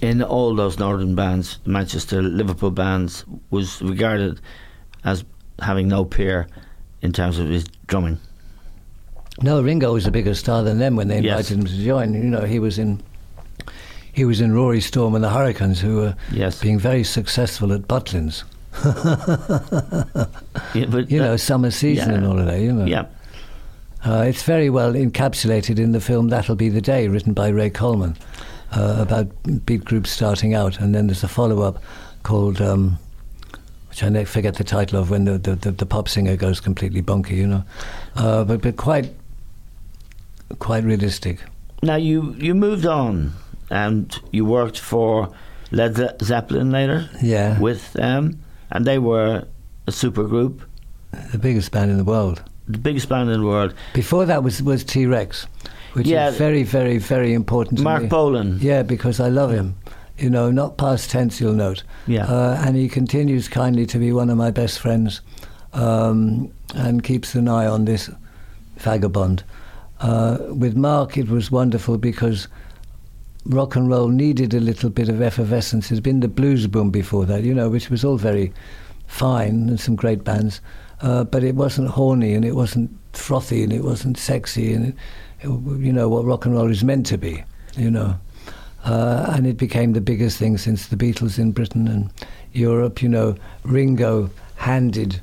in 0.00 0.22
all 0.22 0.54
those 0.54 0.78
northern 0.78 1.16
bands, 1.16 1.58
Manchester, 1.66 2.22
Liverpool 2.22 2.70
bands, 2.70 3.24
was 3.50 3.82
regarded 3.82 4.40
as 5.02 5.24
having 5.58 5.88
no 5.88 6.04
peer 6.04 6.46
in 7.02 7.12
terms 7.12 7.40
of 7.40 7.48
his 7.48 7.64
drumming. 7.88 8.16
No, 9.42 9.60
Ringo 9.60 9.92
was 9.94 10.06
a 10.06 10.12
bigger 10.12 10.34
star 10.34 10.62
than 10.62 10.78
them 10.78 10.94
when 10.94 11.08
they 11.08 11.16
invited 11.16 11.38
Yes. 11.38 11.50
him 11.50 11.64
to 11.64 11.84
join. 11.84 12.14
You 12.14 12.22
know, 12.22 12.42
he 12.44 12.60
was 12.60 12.78
in 12.78 13.02
he 14.12 14.24
was 14.24 14.40
in 14.40 14.52
Rory 14.52 14.80
Storm 14.80 15.16
and 15.16 15.24
the 15.24 15.30
Hurricanes, 15.30 15.80
who 15.80 15.96
were 15.96 16.16
Yes. 16.32 16.60
being 16.60 16.78
very 16.78 17.02
successful 17.02 17.72
at 17.72 17.88
Butlins. 17.88 18.44
Yeah, 20.74 20.86
but 20.88 21.10
you 21.10 21.18
know, 21.18 21.36
summer 21.36 21.70
season 21.70 22.10
yeah. 22.10 22.16
and 22.16 22.26
all 22.26 22.38
of 22.38 22.46
that. 22.46 22.60
You 22.60 22.72
know, 22.72 22.84
Yeah, 22.84 23.06
uh, 24.06 24.24
it's 24.26 24.42
very 24.42 24.70
well 24.70 24.92
encapsulated 24.92 25.78
in 25.78 25.92
the 25.92 26.00
film 26.00 26.28
"That'll 26.28 26.54
Be 26.54 26.68
the 26.68 26.80
Day," 26.80 27.08
written 27.08 27.32
by 27.32 27.48
Ray 27.48 27.70
Coleman, 27.70 28.16
uh, 28.72 28.96
about 28.98 29.26
beat 29.66 29.84
groups 29.84 30.10
starting 30.10 30.54
out, 30.54 30.78
and 30.78 30.94
then 30.94 31.08
there's 31.08 31.24
a 31.24 31.28
follow-up 31.28 31.82
called. 32.22 32.60
Um, 32.60 32.98
which 33.88 34.04
I 34.04 34.24
forget 34.24 34.54
the 34.54 34.62
title 34.62 35.00
of 35.00 35.10
when 35.10 35.24
the, 35.24 35.36
the, 35.36 35.56
the, 35.56 35.72
the 35.72 35.84
pop 35.84 36.08
singer 36.08 36.36
goes 36.36 36.60
completely 36.60 37.02
bonky, 37.02 37.32
you 37.32 37.46
know, 37.48 37.64
uh, 38.14 38.44
but 38.44 38.62
but 38.62 38.76
quite 38.76 39.12
quite 40.60 40.84
realistic. 40.84 41.40
Now 41.82 41.96
you 41.96 42.34
you 42.38 42.54
moved 42.54 42.86
on 42.86 43.32
and 43.68 44.16
you 44.30 44.44
worked 44.44 44.78
for 44.78 45.34
Led 45.72 46.22
Zeppelin 46.22 46.70
later. 46.70 47.08
Yeah. 47.22 47.58
With 47.58 47.92
them, 47.92 48.40
and 48.70 48.84
they 48.86 48.98
were 48.98 49.44
a 49.86 49.92
super 49.92 50.24
group, 50.24 50.62
The 51.32 51.38
biggest 51.38 51.70
band 51.72 51.90
in 51.90 51.96
the 51.96 52.04
world. 52.04 52.42
the 52.68 52.78
biggest 52.78 53.08
band 53.08 53.30
in 53.30 53.40
the 53.40 53.46
world. 53.46 53.74
Before 53.94 54.24
that 54.26 54.42
was 54.44 54.62
was 54.62 54.84
T 54.84 55.06
Rex, 55.06 55.46
which 55.94 56.06
Yeah. 56.06 56.28
is 56.30 56.36
very 56.36 56.62
very 56.62 56.98
very 56.98 57.32
important. 57.34 57.78
to 57.78 57.84
Marc. 57.84 58.08
Bolan. 58.08 58.58
Yeah, 58.60 58.82
because 58.84 59.18
I 59.20 59.28
love 59.30 59.50
him. 59.52 59.74
You 60.18 60.30
know, 60.30 60.50
not 60.52 60.76
past 60.76 61.10
tense, 61.10 61.40
you'll 61.40 61.54
note. 61.54 61.82
Yeah. 62.06 62.26
Uh, 62.26 62.62
and 62.64 62.76
he 62.76 62.88
continues 62.88 63.48
kindly 63.48 63.86
to 63.86 63.98
be 63.98 64.12
one 64.12 64.30
of 64.32 64.36
my 64.36 64.50
best 64.52 64.78
friends, 64.78 65.20
um, 65.72 66.50
and 66.74 67.02
keeps 67.02 67.34
an 67.34 67.48
eye 67.48 67.66
on 67.66 67.84
this 67.86 68.10
vagabond. 68.78 69.42
Uh, 70.00 70.38
with 70.48 70.76
Marc, 70.76 71.16
it 71.18 71.28
was 71.28 71.50
wonderful 71.50 71.98
because 71.98 72.48
rock 73.44 73.76
and 73.76 73.88
roll 73.88 74.08
needed 74.08 74.54
a 74.54 74.60
little 74.60 74.90
bit 74.90 75.08
of 75.08 75.22
effervescence. 75.22 75.88
There's 75.88 76.00
been 76.00 76.20
the 76.20 76.28
blues 76.28 76.66
boom 76.66 76.90
before 76.90 77.24
that, 77.26 77.42
you 77.42 77.54
know, 77.54 77.68
which 77.68 77.90
was 77.90 78.04
all 78.04 78.16
very 78.16 78.52
fine 79.06 79.68
and 79.68 79.80
some 79.80 79.96
great 79.96 80.24
bands, 80.24 80.60
uh, 81.00 81.24
but 81.24 81.42
it 81.42 81.54
wasn't 81.54 81.88
horny 81.88 82.34
and 82.34 82.44
it 82.44 82.54
wasn't 82.54 82.90
frothy 83.12 83.62
and 83.62 83.72
it 83.72 83.82
wasn't 83.82 84.16
sexy 84.16 84.72
and 84.72 84.88
it, 84.88 84.94
it, 85.40 85.48
you 85.78 85.92
know 85.92 86.08
what 86.08 86.24
rock 86.24 86.44
and 86.44 86.54
roll 86.54 86.70
is 86.70 86.84
meant 86.84 87.06
to 87.06 87.18
be, 87.18 87.42
you 87.76 87.90
know. 87.90 88.18
Uh, 88.84 89.26
and 89.34 89.46
it 89.46 89.58
became 89.58 89.92
the 89.92 90.00
biggest 90.00 90.38
thing 90.38 90.56
since 90.56 90.86
the 90.86 90.96
Beatles 90.96 91.38
in 91.38 91.52
Britain 91.52 91.86
and 91.86 92.10
Europe. 92.52 93.02
You 93.02 93.10
know, 93.10 93.34
Ringo 93.62 94.30
handed 94.56 95.20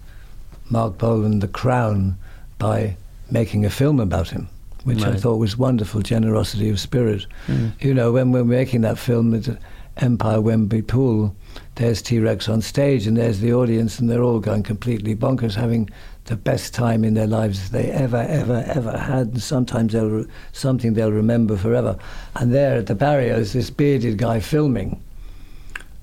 Marc 0.69 0.97
Bolan 0.97 1.39
the 1.39 1.47
crown 1.47 2.17
by 2.59 2.97
making 3.31 3.65
a 3.65 3.69
film 3.69 3.99
about 3.99 4.29
him, 4.29 4.47
which 4.87 5.03
I 5.03 5.15
thought 5.15 5.35
was 5.37 5.57
wonderful 5.57 6.01
generosity 6.01 6.69
of 6.69 6.79
spirit. 6.79 7.25
Mm. 7.47 7.73
You 7.83 7.93
know, 7.93 8.11
when 8.13 8.31
we're 8.31 8.45
making 8.45 8.81
that 8.81 8.97
film 8.97 9.33
at 9.33 9.49
Empire 9.97 10.39
Wembley 10.39 10.81
Pool, 10.81 11.35
there's 11.75 12.01
T 12.01 12.19
Rex 12.19 12.47
on 12.47 12.61
stage 12.61 13.05
and 13.05 13.17
there's 13.17 13.39
the 13.41 13.51
audience, 13.53 13.99
and 13.99 14.09
they're 14.09 14.23
all 14.23 14.39
going 14.39 14.63
completely 14.63 15.15
bonkers, 15.15 15.55
having 15.55 15.89
the 16.25 16.37
best 16.37 16.73
time 16.73 17.03
in 17.03 17.13
their 17.15 17.27
lives 17.27 17.69
they 17.71 17.89
ever, 17.91 18.25
ever, 18.29 18.63
ever 18.67 18.97
had. 18.97 19.27
And 19.27 19.41
sometimes 19.41 19.93
they'll 19.93 20.09
re- 20.09 20.25
something 20.53 20.93
they'll 20.93 21.11
remember 21.11 21.57
forever. 21.57 21.97
And 22.35 22.53
there 22.53 22.77
at 22.77 22.87
the 22.87 22.95
barrier 22.95 23.33
is 23.35 23.53
this 23.53 23.69
bearded 23.69 24.17
guy 24.17 24.39
filming. 24.39 25.01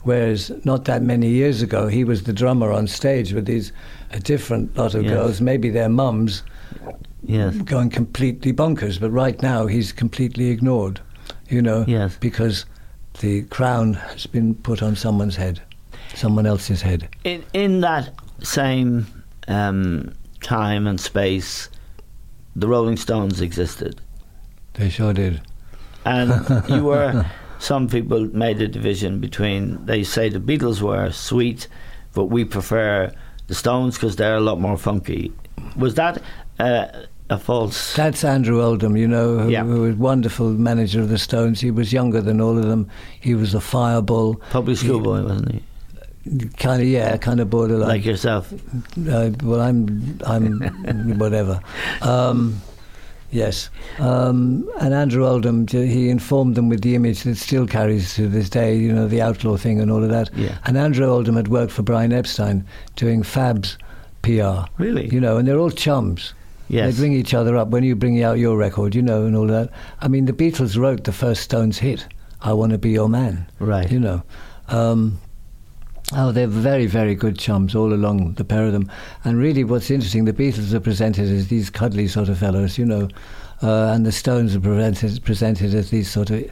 Whereas 0.03 0.53
not 0.65 0.85
that 0.85 1.03
many 1.03 1.29
years 1.29 1.63
ago, 1.63 1.89
he 1.89 2.05
was 2.05 2.25
the 2.25 2.33
drummer 2.35 2.71
on 2.71 2.87
stage 2.87 3.33
with 3.33 3.47
these 3.47 3.73
a 4.13 4.21
different 4.21 4.77
lot 4.77 4.95
of 4.95 5.03
Yes. 5.05 5.13
girls, 5.13 5.41
maybe 5.41 5.71
their 5.71 5.89
mums, 5.89 6.43
Yes. 7.23 7.57
going 7.57 7.91
completely 7.91 8.53
bonkers. 8.53 9.01
But 9.01 9.11
right 9.11 9.41
now, 9.43 9.67
he's 9.67 9.93
completely 9.93 10.51
ignored, 10.51 11.01
you 11.49 11.63
know, 11.63 11.85
Yes. 11.89 12.17
because 12.21 12.67
the 13.21 13.43
crown 13.45 13.95
has 13.95 14.27
been 14.27 14.55
put 14.57 14.83
on 14.83 14.97
someone's 14.97 15.37
head, 15.37 15.61
someone 16.15 16.47
else's 16.47 16.83
head. 16.83 17.09
In 17.25 17.43
in 17.53 17.81
that 17.81 18.13
same 18.43 19.07
um, 19.49 20.13
time 20.43 20.87
and 20.87 21.01
space, 21.01 21.71
the 22.57 22.69
Rolling 22.69 22.97
Stones 22.99 23.41
existed, 23.41 24.01
They 24.75 24.91
sure 24.91 25.13
did. 25.15 25.41
and 26.05 26.31
you 26.69 26.85
were. 26.85 27.25
Some 27.61 27.89
people 27.89 28.27
made 28.37 28.61
a 28.61 28.69
division 28.69 29.21
between. 29.21 29.87
They 29.87 30.05
say 30.05 30.29
the 30.29 30.39
Beatles 30.41 30.83
were 30.83 31.11
sweet, 31.13 31.67
but 32.13 32.25
we 32.27 32.45
prefer 32.45 33.11
the 33.47 33.55
Stones 33.55 33.95
because 33.95 34.17
they're 34.17 34.37
a 34.37 34.41
lot 34.41 34.61
more 34.61 34.77
funky. 34.77 35.33
Was 35.77 35.95
that 35.95 36.21
uh, 36.59 36.87
a 37.31 37.39
false? 37.39 37.95
That's 37.95 38.23
Andrew 38.25 38.63
Oldham, 38.63 38.97
you 38.97 39.09
know, 39.09 39.39
who, 39.39 39.51
Yeah. 39.51 39.65
who 39.65 39.81
was 39.83 39.97
wonderful 39.97 40.51
manager 40.51 41.01
of 41.01 41.09
the 41.09 41.19
Stones. 41.19 41.61
He 41.61 41.71
was 41.71 41.93
younger 41.93 42.21
than 42.21 42.41
all 42.41 42.59
of 42.59 42.67
them. 42.67 42.89
He 43.21 43.35
was 43.35 43.55
a 43.55 43.61
fireball. 43.61 44.37
Public 44.51 44.77
schoolboy, 44.77 45.23
wasn't 45.23 45.53
he? 45.53 45.63
Kind 46.57 46.81
of, 46.81 46.89
yeah, 46.89 47.17
kind 47.19 47.39
of 47.41 47.51
borderline. 47.51 47.89
Like 47.89 48.05
yourself. 48.05 48.53
Uh, 49.09 49.31
well, 49.43 49.61
I'm, 49.61 50.19
I'm 50.27 51.19
whatever. 51.19 51.61
Um, 52.01 52.61
yes, 53.31 53.69
um, 53.99 54.67
and 54.81 54.95
Andrew 54.95 55.27
Oldham, 55.27 55.67
he 55.69 56.09
informed 56.09 56.55
them 56.55 56.71
with 56.71 56.81
the 56.81 56.95
image 56.95 57.25
that 57.25 57.37
still 57.37 57.67
carries 57.67 58.15
to 58.15 58.27
this 58.27 58.49
day. 58.49 58.75
You 58.75 58.93
know, 58.93 59.07
the 59.07 59.21
outlaw 59.21 59.57
thing 59.59 59.81
and 59.81 59.91
all 59.91 60.03
of 60.03 60.09
that. 60.11 60.31
Yeah. 60.35 60.57
And 60.65 60.79
Andrew 60.79 61.07
Oldham 61.07 61.37
had 61.37 61.49
worked 61.49 61.73
for 61.73 61.83
Brian 61.83 62.13
Epstein 62.13 62.65
doing 62.97 63.23
Fab's 63.23 63.77
PR. 64.23 64.65
Really? 64.79 65.09
You 65.09 65.21
know, 65.21 65.37
and 65.37 65.47
they're 65.47 65.59
all 65.59 65.71
chums. 65.71 66.33
Yes. 66.69 66.95
They 66.95 67.01
bring 67.03 67.13
each 67.13 67.35
other 67.35 67.57
up 67.57 67.69
when 67.69 67.85
you 67.85 67.95
bring 67.95 68.23
out 68.23 68.39
your 68.39 68.57
record, 68.57 68.95
you 68.95 69.03
know, 69.03 69.27
and 69.27 69.37
all 69.37 69.47
that. 69.49 69.71
I 70.01 70.09
mean, 70.09 70.25
the 70.25 70.33
Beatles 70.33 70.79
wrote 70.79 71.05
the 71.05 71.13
first 71.13 71.43
Stones 71.43 71.79
hit, 71.79 72.07
"I 72.41 72.53
Want 72.53 72.73
to 72.73 72.79
Be 72.79 72.91
Your 72.91 73.09
Man." 73.09 73.47
Right. 73.59 73.91
You 73.91 74.01
know. 74.01 74.23
Um, 74.69 75.19
Oh, 76.13 76.33
they're 76.33 76.47
very, 76.47 76.87
very 76.87 77.15
good 77.15 77.39
chums 77.39 77.75
all 77.75 77.93
along, 77.93 78.35
the 78.35 78.45
pair 78.45 78.67
of 78.67 78.73
them. 78.73 78.91
And 79.25 79.39
really, 79.39 79.65
what's 79.65 79.91
interesting, 79.91 80.27
the 80.27 80.35
Beatles 80.35 80.75
are 80.75 80.81
presented 80.81 81.31
as 81.31 81.49
these 81.49 81.71
cuddly 81.71 82.09
sort 82.09 82.29
of 82.29 82.39
fellows, 82.39 82.77
you 82.77 82.85
know, 82.85 83.09
uh, 83.63 83.91
and 83.95 84.05
the 84.05 84.13
Stones 84.13 84.55
are 84.55 84.61
presented, 84.61 85.25
presented 85.25 85.75
as 85.75 85.89
these 85.89 86.11
sort 86.11 86.29
of, 86.29 86.45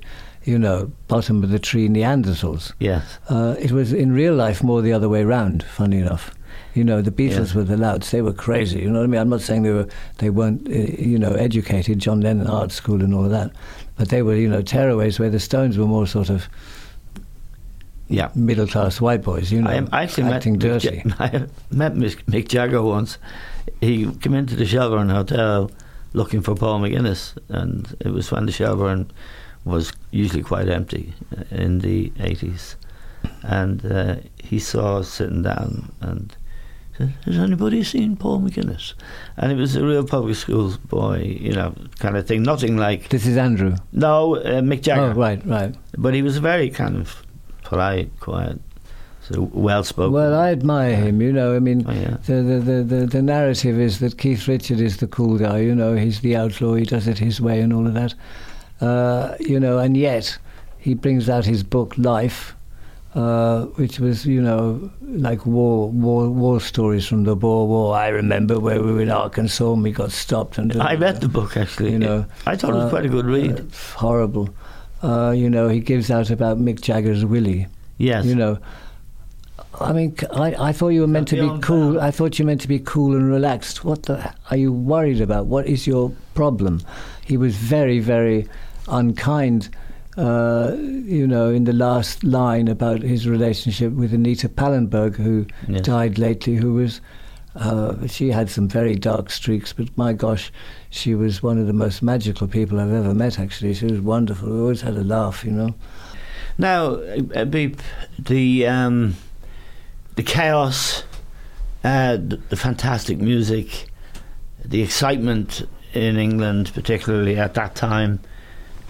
you 0.44 0.58
know, 0.58 0.90
bottom 1.06 1.44
of 1.44 1.50
the 1.50 1.58
tree 1.58 1.86
Neanderthals. 1.86 2.72
Yes. 2.78 3.18
Uh, 3.28 3.54
it 3.58 3.72
was 3.72 3.92
in 3.92 4.12
real 4.12 4.34
life 4.34 4.62
more 4.62 4.80
the 4.80 4.92
other 4.92 5.08
way 5.08 5.22
round, 5.22 5.62
funny 5.62 5.98
enough. 5.98 6.34
You 6.74 6.84
know, 6.84 7.02
the 7.02 7.10
Beatles 7.10 7.50
Yeah. 7.50 7.56
were 7.58 7.64
the 7.64 7.76
louds. 7.76 8.10
They 8.10 8.22
were 8.22 8.32
crazy. 8.32 8.80
You 8.80 8.90
know 8.90 9.00
what 9.00 9.04
I 9.04 9.08
mean? 9.08 9.20
I'm 9.20 9.28
not 9.28 9.42
saying 9.42 9.62
they 9.62 9.70
were 9.72 9.88
they 10.18 10.30
weren't 10.30 10.66
uh, 10.68 10.72
you 10.72 11.18
know 11.18 11.32
educated, 11.32 11.98
John 11.98 12.20
Lennon 12.20 12.46
art 12.46 12.72
school 12.72 13.02
and 13.02 13.12
all 13.14 13.24
of 13.24 13.30
that, 13.30 13.50
but 13.96 14.08
they 14.08 14.22
were 14.22 14.34
you 14.36 14.48
know 14.48 14.62
tearaways 14.62 15.18
where 15.18 15.30
the 15.30 15.40
Stones 15.40 15.76
were 15.78 15.86
more 15.86 16.06
sort 16.06 16.30
of 16.30 16.48
Yeah. 18.08 18.30
middle 18.34 18.66
class 18.66 19.00
white 19.00 19.22
boys. 19.22 19.50
You 19.52 19.62
know, 19.62 19.70
I, 19.70 19.86
I 19.92 20.02
actually 20.04 20.30
acting 20.32 20.54
met 20.54 20.60
Mick 20.62 20.80
dirty. 20.82 21.02
Ja- 21.04 21.14
I 21.18 21.46
met 21.70 21.94
Mick, 21.94 22.22
Mick 22.24 22.48
Jagger 22.48 22.82
once. 22.82 23.18
He 23.80 24.10
came 24.16 24.34
into 24.34 24.56
the 24.56 24.66
Shelbourne 24.66 25.08
Hotel 25.08 25.70
looking 26.14 26.42
for 26.42 26.54
Paul 26.54 26.80
McGuinness, 26.80 27.36
and 27.48 27.96
it 28.00 28.08
was 28.08 28.30
when 28.30 28.46
the 28.46 28.52
Shelbourne 28.52 29.10
was 29.64 29.92
usually 30.10 30.42
quite 30.42 30.68
empty 30.68 31.14
uh, 31.36 31.44
in 31.54 31.78
the 31.78 32.10
80s. 32.18 32.74
And 33.44 33.84
uh, 33.86 34.16
he 34.42 34.58
saw 34.58 34.98
us 34.98 35.08
sitting 35.08 35.42
down, 35.42 35.90
and 36.00 36.36
said, 36.98 37.14
Has 37.24 37.38
anybody 37.38 37.82
seen 37.84 38.16
Paul 38.16 38.40
McGuinness? 38.40 38.94
And 39.36 39.52
he 39.52 39.58
was 39.58 39.76
a 39.76 39.84
real 39.84 40.04
public 40.04 40.36
school 40.36 40.76
boy, 40.88 41.36
you 41.40 41.52
know, 41.52 41.74
kind 41.98 42.16
of 42.16 42.26
thing. 42.26 42.42
Nothing 42.42 42.76
like. 42.76 43.08
This 43.08 43.26
is 43.26 43.36
Andrew. 43.36 43.76
No, 43.92 44.36
uh, 44.36 44.60
Mick 44.60 44.82
Jagger. 44.82 45.12
Oh, 45.12 45.12
right, 45.14 45.44
right. 45.46 45.74
But 45.96 46.14
he 46.14 46.22
was 46.22 46.38
very 46.38 46.70
kind 46.70 46.96
of 46.96 47.22
polite, 47.64 48.10
quiet, 48.20 48.60
so 49.22 49.50
well 49.52 49.84
spoken. 49.84 50.12
Well, 50.12 50.34
I 50.34 50.50
admire 50.50 50.96
him. 50.96 51.22
You 51.22 51.32
know, 51.32 51.54
I 51.56 51.58
mean, 51.60 51.84
Oh, 51.88 51.92
yeah. 51.92 52.16
the, 52.26 52.34
the, 52.42 52.58
the, 52.60 52.82
the, 52.82 53.06
the 53.06 53.22
narrative 53.22 53.78
is 53.80 53.98
that 54.00 54.18
Keith 54.18 54.46
Richard 54.48 54.80
is 54.80 54.98
the 54.98 55.06
cool 55.06 55.38
guy. 55.38 55.60
You 55.60 55.74
know, 55.74 55.94
he's 55.94 56.20
the 56.20 56.36
outlaw. 56.36 56.74
He 56.74 56.84
does 56.84 57.06
it 57.08 57.18
his 57.18 57.40
way 57.40 57.60
and 57.60 57.72
all 57.72 57.86
of 57.86 57.94
that. 57.94 58.14
Uh, 58.80 59.36
you 59.40 59.60
know, 59.60 59.78
and 59.78 59.96
yet 59.96 60.36
he 60.78 60.94
brings 60.94 61.28
out 61.28 61.44
his 61.44 61.62
book 61.62 61.94
Life, 61.96 62.54
uh, 63.14 63.64
which 63.76 63.98
was, 63.98 64.24
you 64.24 64.40
know, 64.40 64.90
like 65.02 65.44
war, 65.44 65.90
war, 65.90 66.28
war 66.30 66.60
stories 66.60 67.06
from 67.06 67.24
the 67.24 67.36
Boer 67.36 67.66
War. 67.66 67.94
I 67.94 68.08
remember 68.08 68.58
where 68.58 68.82
we 68.82 68.92
were 68.92 69.02
in 69.02 69.10
Arkansas 69.10 69.72
and 69.72 69.82
we 69.82 69.92
got 69.92 70.12
stopped. 70.12 70.58
And 70.58 70.80
I 70.80 70.94
read 70.94 71.20
the 71.20 71.28
book 71.28 71.56
actually. 71.56 71.92
You 71.92 71.98
know, 71.98 72.26
I 72.46 72.56
thought 72.56 72.70
it 72.70 72.74
was 72.76 72.84
uh, 72.84 72.90
quite 72.90 73.04
a 73.04 73.08
good 73.10 73.26
read. 73.26 73.60
uh, 73.60 73.64
horrible. 73.96 74.48
Uh, 75.02 75.32
you 75.36 75.50
know, 75.50 75.68
he 75.68 75.80
gives 75.80 76.10
out 76.10 76.30
about 76.30 76.58
Mick 76.58 76.80
Jagger's 76.80 77.24
Willie. 77.24 77.66
yes. 77.98 78.24
You 78.24 78.34
know, 78.34 78.58
I 79.80 79.92
mean, 79.92 80.14
I 80.34 80.72
thought 80.72 80.88
you 80.88 81.00
were 81.00 81.06
meant 81.06 81.28
to 81.28 81.36
be 81.36 81.60
cool. 81.62 82.00
I 82.00 82.10
thought 82.10 82.38
you 82.38 82.44
were 82.44 82.48
meant 82.48 82.60
to 82.62 82.68
be 82.68 82.78
cool 82.78 83.14
and 83.16 83.28
relaxed. 83.30 83.84
What 83.84 84.04
the 84.04 84.32
are 84.50 84.56
you 84.56 84.72
worried 84.72 85.20
about? 85.20 85.46
What 85.46 85.66
is 85.66 85.86
your 85.86 86.12
problem? 86.34 86.82
He 87.24 87.36
was 87.36 87.56
very, 87.56 87.98
very 87.98 88.48
unkind. 88.88 89.70
Uh, 90.16 90.72
you 90.76 91.26
know, 91.26 91.48
in 91.50 91.64
the 91.64 91.72
last 91.72 92.22
line 92.22 92.68
about 92.68 93.00
his 93.00 93.26
relationship 93.26 93.92
with 93.94 94.12
Anita 94.12 94.48
Pallenberg, 94.48 95.16
who 95.16 95.46
Yes. 95.68 95.80
died 95.82 96.18
lately, 96.18 96.56
who 96.56 96.74
was. 96.74 97.00
Uh, 97.54 98.06
she 98.06 98.30
had 98.30 98.48
some 98.48 98.66
very 98.66 98.94
dark 98.94 99.28
streaks, 99.30 99.72
but 99.74 99.86
my 99.96 100.12
gosh, 100.14 100.50
she 100.88 101.14
was 101.14 101.42
one 101.42 101.58
of 101.58 101.66
the 101.66 101.72
most 101.74 102.02
magical 102.02 102.46
people 102.46 102.80
I've 102.80 102.92
ever 102.92 103.12
met. 103.14 103.38
Actually, 103.38 103.74
she 103.74 103.86
was 103.86 104.00
wonderful. 104.00 104.48
We 104.50 104.58
always 104.60 104.80
had 104.80 104.94
a 104.96 105.04
laugh, 105.04 105.44
you 105.44 105.50
know. 105.52 105.74
Now, 106.56 106.96
Beep, 107.44 107.80
the 108.18 108.66
um, 108.66 109.16
the 110.16 110.22
chaos, 110.22 111.04
uh, 111.84 112.16
the, 112.16 112.38
the 112.48 112.56
fantastic 112.56 113.18
music, 113.18 113.86
the 114.64 114.82
excitement 114.82 115.66
in 115.94 116.16
England, 116.16 116.70
particularly 116.74 117.36
at 117.38 117.52
that 117.54 117.74
time. 117.74 118.20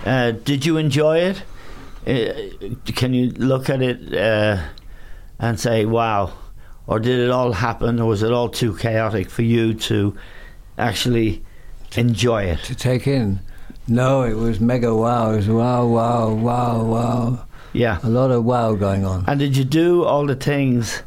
Uh, 0.05 0.33
did 0.33 0.67
you 0.67 0.77
enjoy 0.77 1.19
it? 1.19 1.43
Uh, 2.07 2.93
can 2.93 3.15
you 3.15 3.31
look 3.33 3.71
at 3.71 3.83
it 3.83 4.15
uh, 4.15 4.63
and 5.39 5.59
say, 5.59 5.85
"Wow"? 5.85 6.33
Or 6.87 6.99
did 6.99 7.21
it 7.21 7.31
all 7.31 7.53
happen, 7.53 8.01
or 8.01 8.09
was 8.09 8.23
it 8.23 8.33
all 8.33 8.49
too 8.49 8.77
chaotic 8.77 9.31
for 9.31 9.43
you 9.43 9.75
to 9.75 10.17
actually 10.77 11.45
enjoy 11.97 12.45
it? 12.45 12.59
to 12.65 12.75
take 12.75 13.07
in. 13.07 13.39
No, 13.87 14.23
it 14.23 14.35
was 14.35 14.61
mega 14.61 14.95
wow. 14.95 15.33
It 15.33 15.37
was 15.37 15.49
wow, 15.49 15.87
wow, 15.87 16.33
wow, 16.33 16.85
wow. 16.85 17.47
Yeah. 17.73 17.99
A 18.03 18.09
lot 18.09 18.31
of 18.31 18.45
wow 18.45 18.75
going 18.75 19.05
on. 19.05 19.25
And 19.27 19.41
did 19.41 19.57
you 19.57 19.65
do 19.65 20.05
all 20.05 20.27
the 20.27 20.37
things 20.37 21.03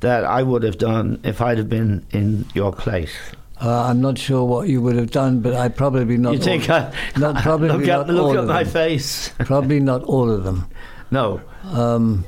that 0.00 0.24
I 0.24 0.42
would 0.42 0.62
have 0.62 0.78
done 0.78 1.20
if 1.24 1.40
I'd 1.40 1.58
have 1.58 1.68
been 1.68 2.06
in 2.10 2.46
your 2.54 2.72
place? 2.72 3.14
Uh, 3.60 3.84
I'm 3.84 4.00
not 4.02 4.18
sure 4.18 4.44
what 4.44 4.68
you 4.68 4.82
would 4.82 4.96
have 4.96 5.10
done, 5.10 5.40
but 5.40 5.54
I 5.54 5.68
probably 5.68 6.16
not. 6.18 6.34
you 6.34 6.38
think 6.38 6.68
all, 6.68 6.76
I, 6.76 6.92
not 7.16 7.36
probably 7.42 7.68
look 7.68 7.80
not 7.86 8.08
at, 8.08 8.14
look 8.14 8.24
all 8.24 8.32
at 8.32 8.38
of 8.40 8.46
my 8.48 8.62
them. 8.64 8.72
face? 8.72 9.30
Probably 9.38 9.80
not 9.80 10.02
all 10.04 10.30
of 10.30 10.44
them. 10.44 10.66
no. 11.10 11.40
Um, 11.64 12.24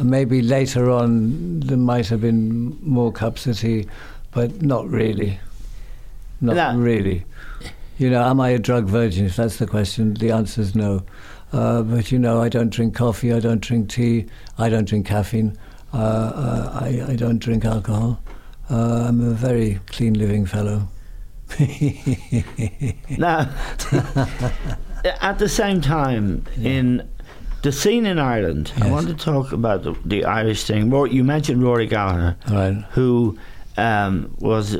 maybe 0.00 0.42
later 0.42 0.90
on 0.90 1.60
there 1.60 1.76
might 1.76 2.06
have 2.08 2.20
been 2.20 2.76
more 2.82 3.12
cups 3.12 3.46
of 3.46 3.58
tea, 3.60 3.86
but 4.32 4.60
not 4.62 4.88
really. 4.88 5.38
Not 6.40 6.56
No. 6.56 6.78
really. 6.80 7.24
You 7.98 8.10
know, 8.10 8.22
am 8.24 8.40
I 8.40 8.50
a 8.50 8.58
drug 8.58 8.84
virgin? 8.86 9.26
If 9.26 9.36
that's 9.36 9.56
the 9.58 9.66
question, 9.66 10.14
the 10.14 10.30
answer 10.32 10.60
is 10.60 10.74
no. 10.74 11.02
Uh, 11.52 11.82
but 11.82 12.12
you 12.12 12.18
know, 12.18 12.40
I 12.42 12.48
don't 12.48 12.70
drink 12.70 12.94
coffee. 12.94 13.32
I 13.32 13.40
don't 13.40 13.60
drink 13.60 13.88
tea. 13.90 14.26
I 14.58 14.68
don't 14.68 14.84
drink 14.88 15.06
caffeine. 15.06 15.56
Uh, 15.94 15.96
uh, 15.96 16.78
I, 16.82 17.12
I 17.12 17.16
don't 17.16 17.38
drink 17.38 17.64
alcohol. 17.64 18.20
Uh, 18.70 19.06
I'm 19.08 19.20
a 19.20 19.30
very 19.30 19.80
clean 19.86 20.14
living 20.14 20.46
fellow. 20.46 20.88
Now, 23.18 23.50
at 25.20 25.38
the 25.38 25.48
same 25.48 25.80
time, 25.80 26.44
in 26.60 27.08
the 27.62 27.72
scene 27.72 28.06
in 28.06 28.18
Ireland, 28.18 28.72
I 28.80 28.90
want 28.90 29.08
to 29.08 29.14
talk 29.14 29.52
about 29.52 29.82
the, 29.82 29.94
the 30.04 30.24
Irish 30.24 30.64
thing. 30.64 30.92
You 31.10 31.24
mentioned 31.24 31.62
Rory 31.62 31.86
Gallagher, 31.86 32.36
All 32.48 32.54
right. 32.54 32.84
who 32.90 33.38
um, 33.76 34.34
was 34.38 34.76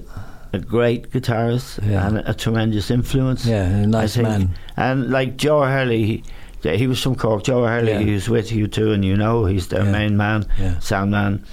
a 0.53 0.59
great 0.59 1.11
guitarist 1.11 1.81
Yeah. 1.89 2.07
and 2.07 2.19
a 2.19 2.35
tremendous 2.35 2.91
influence. 2.91 3.47
Yeah, 3.47 3.65
a 3.69 3.87
nice 3.87 4.17
man. 4.17 4.51
And 4.77 5.11
like 5.11 5.37
Joe 5.37 5.63
O'Herlihy, 5.63 6.23
he, 6.63 6.77
he 6.77 6.87
was 6.87 7.03
from 7.03 7.15
Cork. 7.17 7.45
Joe 7.45 7.65
O'Herlihy, 7.65 8.05
Yeah. 8.05 8.31
with 8.31 8.51
U2, 8.51 8.93
and 8.95 9.05
you 9.05 9.17
know 9.17 9.45
he's 9.47 9.69
their 9.69 9.85
Yeah. 9.85 9.93
main 9.93 10.17
man, 10.17 10.45
Yeah. 10.59 10.79
sound 10.81 11.11
man. 11.13 11.45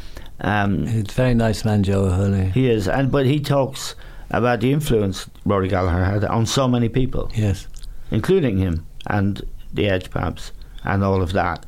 Um, 0.42 0.86
He's 0.88 1.10
a 1.10 1.14
very 1.14 1.34
nice 1.34 1.64
man, 1.66 1.84
Joe 1.84 2.06
O'Herlihy. 2.06 2.52
he 2.52 2.70
is, 2.70 2.88
and 2.88 3.12
but 3.12 3.26
he 3.26 3.40
talks 3.40 3.96
about 4.32 4.60
the 4.60 4.72
influence 4.74 5.30
Rory 5.46 5.68
Gallagher 5.70 6.04
had 6.04 6.26
on 6.26 6.46
so 6.46 6.68
many 6.68 6.90
people, 6.90 7.32
Yes. 7.36 7.68
including 8.12 8.58
him 8.58 8.86
and 9.08 9.42
the 9.74 9.88
Edge 9.88 10.10
Pabs 10.12 10.52
and 10.84 11.04
all 11.04 11.22
of 11.22 11.32
that. 11.34 11.66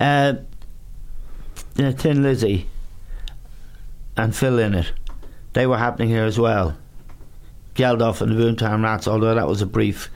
Uh, 0.00 0.34
uh, 1.78 1.92
Thin 1.92 2.22
Lizzy 2.22 2.68
and 4.16 4.34
Phil 4.34 4.52
Lynott, 4.52 4.92
they 5.54 5.66
were 5.66 5.78
happening 5.78 6.08
here 6.08 6.24
as 6.24 6.38
well. 6.38 6.76
Geldof 7.74 8.20
and 8.20 8.30
the 8.30 8.36
Boomtown 8.40 8.84
Rats, 8.84 9.08
although 9.08 9.34
that 9.34 9.48
was 9.48 9.60
a 9.60 9.66
brief 9.66 10.08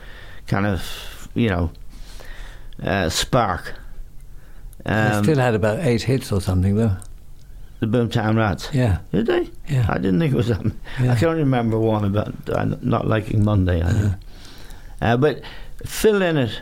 kind 0.47 0.67
of, 0.67 1.29
you 1.35 1.49
know, 1.49 1.73
uh, 2.83 3.09
spark. 3.09 3.75
They 4.85 4.93
Um, 4.93 5.25
still 5.25 5.39
had 5.39 5.55
about 5.57 5.81
eight 5.81 6.03
hits 6.03 6.31
or 6.31 6.41
something, 6.41 6.77
though. 6.77 6.97
The 7.81 7.87
Boomtown 7.87 8.37
Rats. 8.37 8.69
Yeah. 8.73 8.99
Did 9.13 9.27
they? 9.27 9.49
Yeah. 9.69 9.87
I 9.89 9.95
didn't 9.99 10.19
think 10.21 10.33
it 10.33 10.37
was 10.37 10.49
them. 10.49 10.79
Yeah. 11.01 11.13
I 11.13 11.17
can 11.17 11.29
only 11.29 11.43
remember 11.43 11.79
one 11.79 12.05
about 12.05 12.35
uh, 12.51 12.65
not 12.83 13.07
liking 13.07 13.45
Monday. 13.45 13.83
I. 13.83 14.15
Uh, 15.01 15.17
but 15.17 15.43
Phil 15.87 16.15
Lynott, 16.15 16.59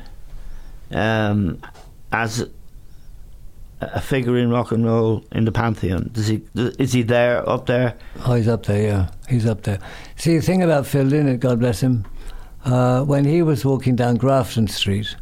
um, 0.90 1.58
as 2.12 2.46
a 3.80 4.00
figure 4.00 4.36
in 4.38 4.50
rock 4.50 4.72
and 4.72 4.84
roll 4.84 5.24
in 5.32 5.44
the 5.44 5.52
pantheon, 5.52 6.10
does 6.12 6.26
he 6.28 6.42
is 6.54 6.92
he 6.92 7.02
there 7.02 7.46
up 7.48 7.66
there? 7.66 7.94
Oh, 8.24 8.34
he's 8.34 8.48
up 8.48 8.64
there, 8.66 8.82
yeah. 8.82 9.08
He's 9.28 9.46
up 9.46 9.62
there. 9.62 9.78
See, 10.16 10.36
the 10.36 10.42
thing 10.42 10.62
about 10.62 10.86
Phil 10.86 11.04
Lynott, 11.06 11.40
God 11.40 11.58
bless 11.60 11.80
him, 11.80 12.04
uh, 12.64 13.02
when 13.04 13.24
he 13.24 13.42
was 13.42 13.64
walking 13.64 13.96
down 13.96 14.16
Grafton 14.16 14.66
Street, 14.68 15.14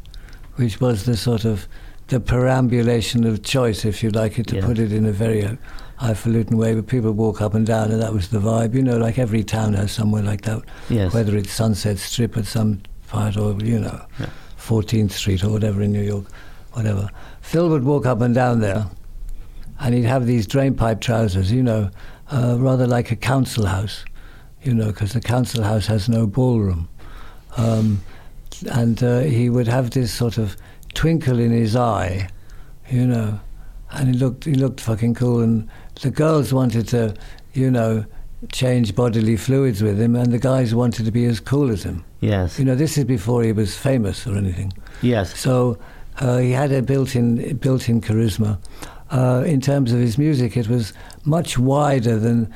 which 0.57 0.80
was 0.80 1.05
the 1.05 1.16
sort 1.16 1.45
of 1.45 1.66
the 2.09 2.20
perambulation 2.20 3.24
of 3.24 3.42
choice, 3.42 3.84
if 3.84 4.03
you 4.03 4.11
like 4.11 4.38
it, 4.38 4.47
to 4.49 4.57
Yeah. 4.57 4.66
put 4.66 4.78
it 4.78 4.92
in 4.92 5.07
a 5.07 5.12
very 5.12 5.59
highfalutin 5.97 6.57
way, 6.57 6.74
but 6.74 6.86
people 6.86 7.12
walk 7.12 7.40
up 7.40 7.55
and 7.55 7.66
down, 7.66 7.90
and 7.92 8.03
that 8.03 8.12
was 8.12 8.28
the 8.28 8.38
vibe. 8.38 8.74
You 8.74 8.82
know, 8.82 8.97
like 8.97 9.18
every 9.18 9.45
town 9.45 9.74
has 9.74 9.92
somewhere 9.92 10.22
like 10.22 10.42
that, 10.42 10.62
Yes. 10.88 11.12
whether 11.14 11.36
it's 11.36 11.53
Sunset 11.53 11.99
Strip 11.99 12.36
at 12.36 12.47
some 12.47 12.80
part 13.09 13.36
or, 13.36 13.53
you 13.62 13.78
know, 13.78 14.01
14th 14.59 15.12
Street 15.12 15.45
or 15.45 15.51
whatever 15.51 15.82
in 15.82 15.92
New 15.92 16.03
York, 16.03 16.24
whatever. 16.72 17.09
Phil 17.40 17.68
would 17.68 17.84
walk 17.84 18.07
up 18.07 18.20
and 18.20 18.34
down 18.34 18.61
there, 18.61 18.86
and 19.80 19.95
he'd 19.95 20.05
have 20.05 20.26
these 20.26 20.47
drainpipe 20.47 21.01
trousers, 21.01 21.53
you 21.53 21.62
know, 21.62 21.90
uh, 22.32 22.57
rather 22.59 22.86
like 22.86 23.11
a 23.11 23.16
council 23.16 23.66
house, 23.66 24.05
you 24.62 24.72
know, 24.74 24.86
because 24.86 25.12
the 25.12 25.20
council 25.20 25.62
house 25.62 25.86
has 25.86 26.09
no 26.09 26.26
ballroom. 26.26 26.88
Um, 27.57 28.01
and 28.70 29.03
uh, 29.03 29.20
he 29.20 29.51
would 29.51 29.68
have 29.68 29.90
this 29.90 30.12
sort 30.12 30.38
of 30.38 30.57
twinkle 30.95 31.38
in 31.38 31.51
his 31.51 31.76
eye, 31.76 32.28
you 32.90 33.07
know, 33.07 33.38
and 33.90 34.09
he 34.09 34.14
looked 34.18 34.45
he 34.45 34.55
looked 34.55 34.80
fucking 34.80 35.14
cool. 35.14 35.40
And 35.40 35.68
the 36.01 36.11
girls 36.11 36.53
wanted 36.53 36.88
to, 36.88 37.14
you 37.53 37.70
know, 37.70 38.05
change 38.53 38.95
bodily 38.95 39.36
fluids 39.36 39.82
with 39.82 40.01
him, 40.01 40.16
and 40.16 40.32
the 40.32 40.38
guys 40.38 40.74
wanted 40.74 41.05
to 41.07 41.12
be 41.12 41.24
as 41.24 41.40
cool 41.40 41.70
as 41.70 41.82
him. 41.82 42.05
Yes. 42.20 42.59
You 42.59 42.64
know, 42.64 42.74
this 42.74 42.99
is 42.99 43.05
before 43.05 43.42
he 43.42 43.53
was 43.53 43.76
famous 43.76 44.26
or 44.26 44.36
anything. 44.36 44.72
Yes. 45.03 45.38
So 45.38 45.78
uh, 46.20 46.38
he 46.38 46.51
had 46.51 46.72
a 46.72 46.82
built-in 46.82 47.57
built-in 47.57 48.01
charisma. 48.01 48.59
Uh, 49.11 49.45
in 49.47 49.61
terms 49.61 49.92
of 49.92 50.01
his 50.01 50.18
music, 50.18 50.57
it 50.57 50.68
was 50.68 50.92
much 51.24 51.59
wider 51.59 52.18
than 52.18 52.53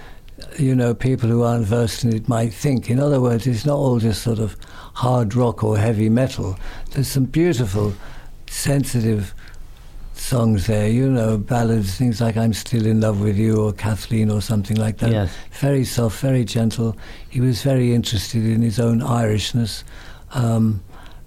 you 0.57 0.74
know 0.74 0.95
people 0.95 1.28
who 1.28 1.43
aren't 1.43 1.66
versed 1.66 2.05
in 2.05 2.14
it 2.14 2.28
might 2.28 2.53
think. 2.53 2.91
In 2.91 2.99
other 2.99 3.20
words, 3.20 3.47
it's 3.47 3.66
not 3.66 3.76
all 3.76 3.99
just 3.99 4.22
sort 4.22 4.39
of 4.39 4.57
hard 4.95 5.34
rock 5.34 5.62
or 5.62 5.78
heavy 5.78 6.09
metal. 6.09 6.59
There's 6.91 7.09
some 7.09 7.24
beautiful, 7.24 7.95
sensitive 8.47 9.34
songs 10.18 10.66
there. 10.66 10.88
You 10.88 11.10
know, 11.10 11.38
ballads, 11.38 11.96
things 11.96 12.20
like 12.20 12.36
"I'm 12.36 12.52
Still 12.52 12.86
in 12.86 13.00
Love 13.00 13.20
with 13.20 13.36
You" 13.36 13.62
or 13.62 13.72
"Kathleen" 13.72 14.30
or 14.30 14.40
something 14.40 14.76
like 14.76 14.98
that. 14.98 15.10
Yes. 15.10 15.36
Very 15.60 15.84
soft, 15.84 16.20
very 16.20 16.44
gentle. 16.44 16.96
He 17.28 17.40
was 17.40 17.62
very 17.62 17.94
interested 17.94 18.44
in 18.44 18.62
his 18.62 18.78
own 18.78 19.00
Irishness. 19.00 19.84
Um, 20.32 20.82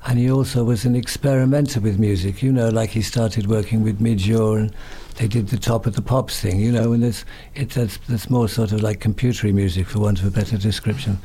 and 0.06 0.18
he 0.18 0.32
also 0.32 0.64
was 0.64 0.84
an 0.86 0.96
experimenter 0.96 1.80
with 1.80 2.00
music. 2.00 2.42
You 2.42 2.52
know, 2.52 2.70
like 2.70 2.90
he 2.90 3.02
started 3.02 3.48
working 3.48 3.84
with 3.84 4.02
Midge 4.02 4.28
Ure 4.28 4.58
and 4.58 4.74
they 5.16 5.28
did 5.28 5.50
the 5.50 5.58
top 5.58 5.86
of 5.86 5.96
the 5.96 6.02
pops 6.02 6.40
thing. 6.40 6.60
You 6.60 6.72
know, 6.72 6.94
and 6.94 7.04
it's 7.04 7.26
it's 7.56 7.76
that's, 7.76 7.98
that's 8.10 8.30
more 8.30 8.48
sort 8.48 8.72
of 8.72 8.82
like 8.82 9.00
computery 9.00 9.54
music, 9.54 9.88
for 9.88 10.00
want 10.00 10.20
of 10.20 10.26
a 10.26 10.32
better 10.32 10.58
description. 10.58 11.18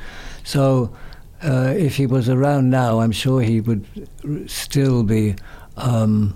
So. 0.44 0.94
Uh, 1.42 1.74
if 1.76 1.96
he 1.96 2.06
was 2.06 2.30
around 2.30 2.70
now, 2.70 3.00
I'm 3.00 3.12
sure 3.12 3.42
he 3.42 3.60
would 3.60 3.84
r- 4.24 4.48
still 4.48 5.02
be 5.02 5.34
um, 5.76 6.34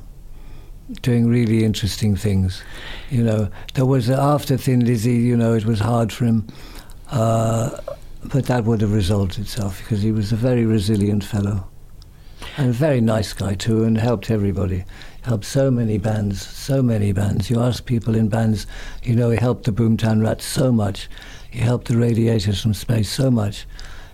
doing 1.03 1.29
really 1.29 1.65
interesting 1.65 2.17
things. 2.17 2.63
You 3.11 3.23
know, 3.23 3.49
there 3.75 3.87
was 3.87 4.11
after 4.11 4.57
Thin 4.57 4.85
Lizzy. 4.85 5.17
You 5.17 5.37
know, 5.37 5.55
it 5.55 5.65
was 5.65 5.81
hard 5.81 6.13
for 6.13 6.25
him, 6.25 6.47
uh, 7.11 7.71
but 8.25 8.47
that 8.47 8.65
would 8.65 8.81
have 8.81 8.93
resolved 8.93 9.39
itself 9.39 9.79
because 9.79 10.03
he 10.03 10.13
was 10.13 10.33
a 10.33 10.37
very 10.37 10.67
resilient 10.67 11.25
fellow 11.25 11.67
and 12.57 12.71
a 12.71 12.73
very 12.73 13.01
nice 13.01 13.33
guy 13.33 13.55
too, 13.55 13.85
and 13.85 13.99
helped 13.99 14.31
everybody. 14.31 14.85
Helped 15.23 15.45
so 15.45 15.71
many 15.71 15.99
bands, 15.99 16.47
so 16.47 16.83
many 16.83 17.13
bands. 17.13 17.51
You 17.51 17.61
ask 17.61 17.85
people 17.85 18.17
in 18.17 18.29
bands, 18.29 18.67
you 19.03 19.15
know, 19.15 19.31
he 19.31 19.37
helped 19.37 19.65
the 19.65 19.73
Boomtown 19.73 20.23
Rats 20.23 20.45
so 20.47 20.73
much. 20.73 21.09
He 21.51 21.59
helped 21.59 21.89
the 21.89 21.97
Radiators 21.97 22.63
from 22.63 22.73
Space 22.73 23.11
so 23.11 23.31
much. 23.31 23.67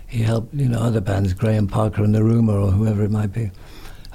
He 0.05 0.23
helped, 0.23 0.53
you 0.53 0.67
know, 0.67 0.79
other 0.79 1.01
bands, 1.01 1.33
Graham 1.33 1.67
Parker 1.67 2.03
and 2.03 2.13
the 2.13 2.23
Rumour 2.23 2.57
or 2.57 2.71
whoever 2.71 3.03
it 3.03 3.11
might 3.11 3.31
be 3.31 3.51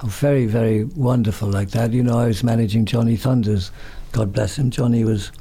very, 0.02 0.46
very 0.46 0.84
wonderful 0.84 1.48
like 1.48 1.70
that. 1.70 1.92
You 1.92 2.02
know, 2.02 2.18
I 2.18 2.26
was 2.26 2.42
managing 2.42 2.86
Johnny 2.86 3.16
Thunders. 3.16 3.70
God 4.12 4.32
bless 4.32 4.58
him. 4.58 4.70
Johnny 4.70 5.04
was 5.04 5.32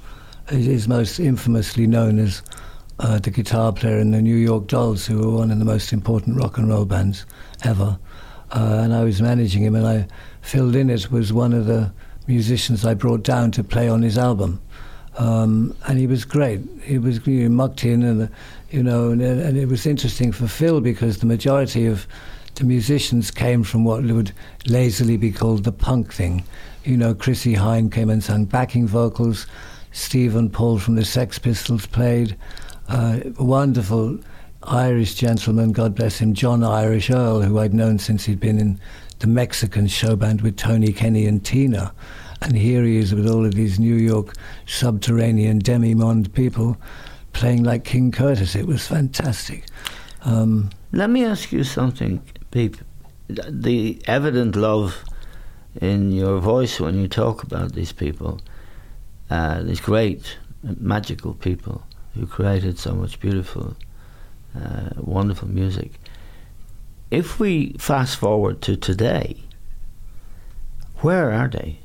is 0.49 0.87
most 0.87 1.19
infamously 1.19 1.87
known 1.87 2.19
as 2.19 2.41
uh, 2.99 3.19
the 3.19 3.31
guitar 3.31 3.71
player 3.71 3.99
in 3.99 4.11
the 4.11 4.21
New 4.21 4.35
York 4.35 4.67
Dolls, 4.67 5.05
who 5.05 5.19
were 5.19 5.37
one 5.37 5.51
of 5.51 5.59
the 5.59 5.65
most 5.65 5.93
important 5.93 6.37
rock 6.37 6.57
and 6.57 6.67
roll 6.67 6.85
bands 6.85 7.25
ever. 7.63 7.97
Uh, 8.51 8.81
and 8.83 8.93
I 8.93 9.03
was 9.03 9.21
managing 9.21 9.63
him, 9.63 9.75
and 9.75 9.87
I 9.87 10.07
in 10.75 10.89
it 10.89 11.09
was 11.09 11.31
one 11.31 11.53
of 11.53 11.65
the 11.65 11.91
musicians 12.27 12.85
I 12.85 12.93
brought 12.93 13.23
down 13.23 13.51
to 13.51 13.63
play 13.63 13.87
on 13.87 14.01
his 14.01 14.17
album. 14.17 14.61
Um, 15.17 15.75
and 15.87 15.97
he 15.99 16.07
was 16.07 16.23
great. 16.25 16.61
He 16.83 16.97
was 16.97 17.19
know, 17.25 17.49
mucked 17.49 17.83
in, 17.83 18.03
and 18.03 18.29
you 18.69 18.83
know, 18.83 19.11
and, 19.11 19.21
and 19.21 19.57
it 19.57 19.67
was 19.67 19.85
interesting 19.85 20.31
for 20.31 20.47
Phil 20.47 20.81
because 20.81 21.19
the 21.19 21.25
majority 21.25 21.85
of 21.85 22.07
the 22.55 22.63
musicians 22.63 23.31
came 23.31 23.63
from 23.63 23.83
what 23.83 24.03
would 24.03 24.33
lazily 24.67 25.17
be 25.17 25.31
called 25.31 25.63
the 25.63 25.71
punk 25.71 26.13
thing. 26.13 26.43
You 26.83 26.97
know, 26.97 27.13
Chrissie 27.13 27.55
Hynde 27.55 27.91
came 27.91 28.09
and 28.09 28.23
sang 28.23 28.45
backing 28.45 28.87
vocals. 28.87 29.47
Stephen 29.91 30.49
Paul 30.49 30.79
from 30.79 30.95
the 30.95 31.05
Sex 31.05 31.37
Pistols 31.37 31.85
played. 31.85 32.35
Uh, 32.87 33.19
wonderful 33.37 34.19
Irish 34.63 35.15
gentleman, 35.15 35.71
God 35.71 35.95
bless 35.95 36.19
him, 36.19 36.33
John 36.33 36.63
Irish 36.63 37.09
Earl, 37.09 37.41
who 37.41 37.59
I'd 37.59 37.73
known 37.73 37.99
since 37.99 38.25
he'd 38.25 38.39
been 38.39 38.59
in 38.59 38.79
the 39.19 39.27
Mexican 39.27 39.87
show 39.87 40.15
band 40.15 40.41
with 40.41 40.57
Tony 40.57 40.91
Kenny 40.91 41.25
and 41.25 41.43
Tina. 41.43 41.93
And 42.41 42.55
here 42.55 42.83
he 42.83 42.97
is 42.97 43.13
with 43.13 43.27
all 43.27 43.45
of 43.45 43.53
these 43.53 43.79
New 43.79 43.95
York 43.95 44.33
subterranean 44.65 45.59
demi-monde 45.59 46.33
people 46.33 46.77
playing 47.33 47.63
like 47.63 47.83
King 47.83 48.11
Curtis. 48.11 48.55
It 48.55 48.65
was 48.65 48.87
fantastic. 48.87 49.65
Um, 50.23 50.69
Let 50.91 51.09
me 51.09 51.23
ask 51.23 51.51
you 51.51 51.63
something, 51.63 52.21
Peep. 52.51 52.77
The 53.27 54.01
evident 54.05 54.55
love 54.55 55.03
in 55.79 56.11
your 56.11 56.39
voice 56.39 56.79
when 56.79 56.99
you 56.99 57.07
talk 57.07 57.43
about 57.43 57.73
these 57.73 57.93
people, 57.93 58.41
uh, 59.29 59.63
these 59.63 59.79
great, 59.79 60.37
magical 60.61 61.33
people 61.33 61.83
who 62.13 62.27
created 62.27 62.77
so 62.77 62.93
much 62.93 63.19
beautiful, 63.21 63.75
uh, 64.55 64.89
wonderful 64.97 65.47
music. 65.47 65.93
If 67.09 67.39
we 67.39 67.73
fast 67.79 68.17
forward 68.17 68.61
to 68.63 68.75
today, 68.75 69.37
where 70.97 71.31
are 71.31 71.47
they? 71.47 71.79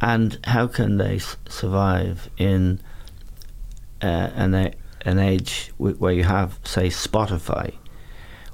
And 0.00 0.38
how 0.44 0.68
can 0.68 0.98
they 0.98 1.16
s- 1.16 1.36
survive 1.48 2.28
in 2.38 2.80
uh, 4.02 4.30
an, 4.34 4.54
a- 4.54 4.74
an 5.04 5.18
age 5.18 5.72
w- 5.78 5.96
where 5.96 6.12
you 6.12 6.24
have, 6.24 6.58
say, 6.64 6.88
Spotify, 6.88 7.74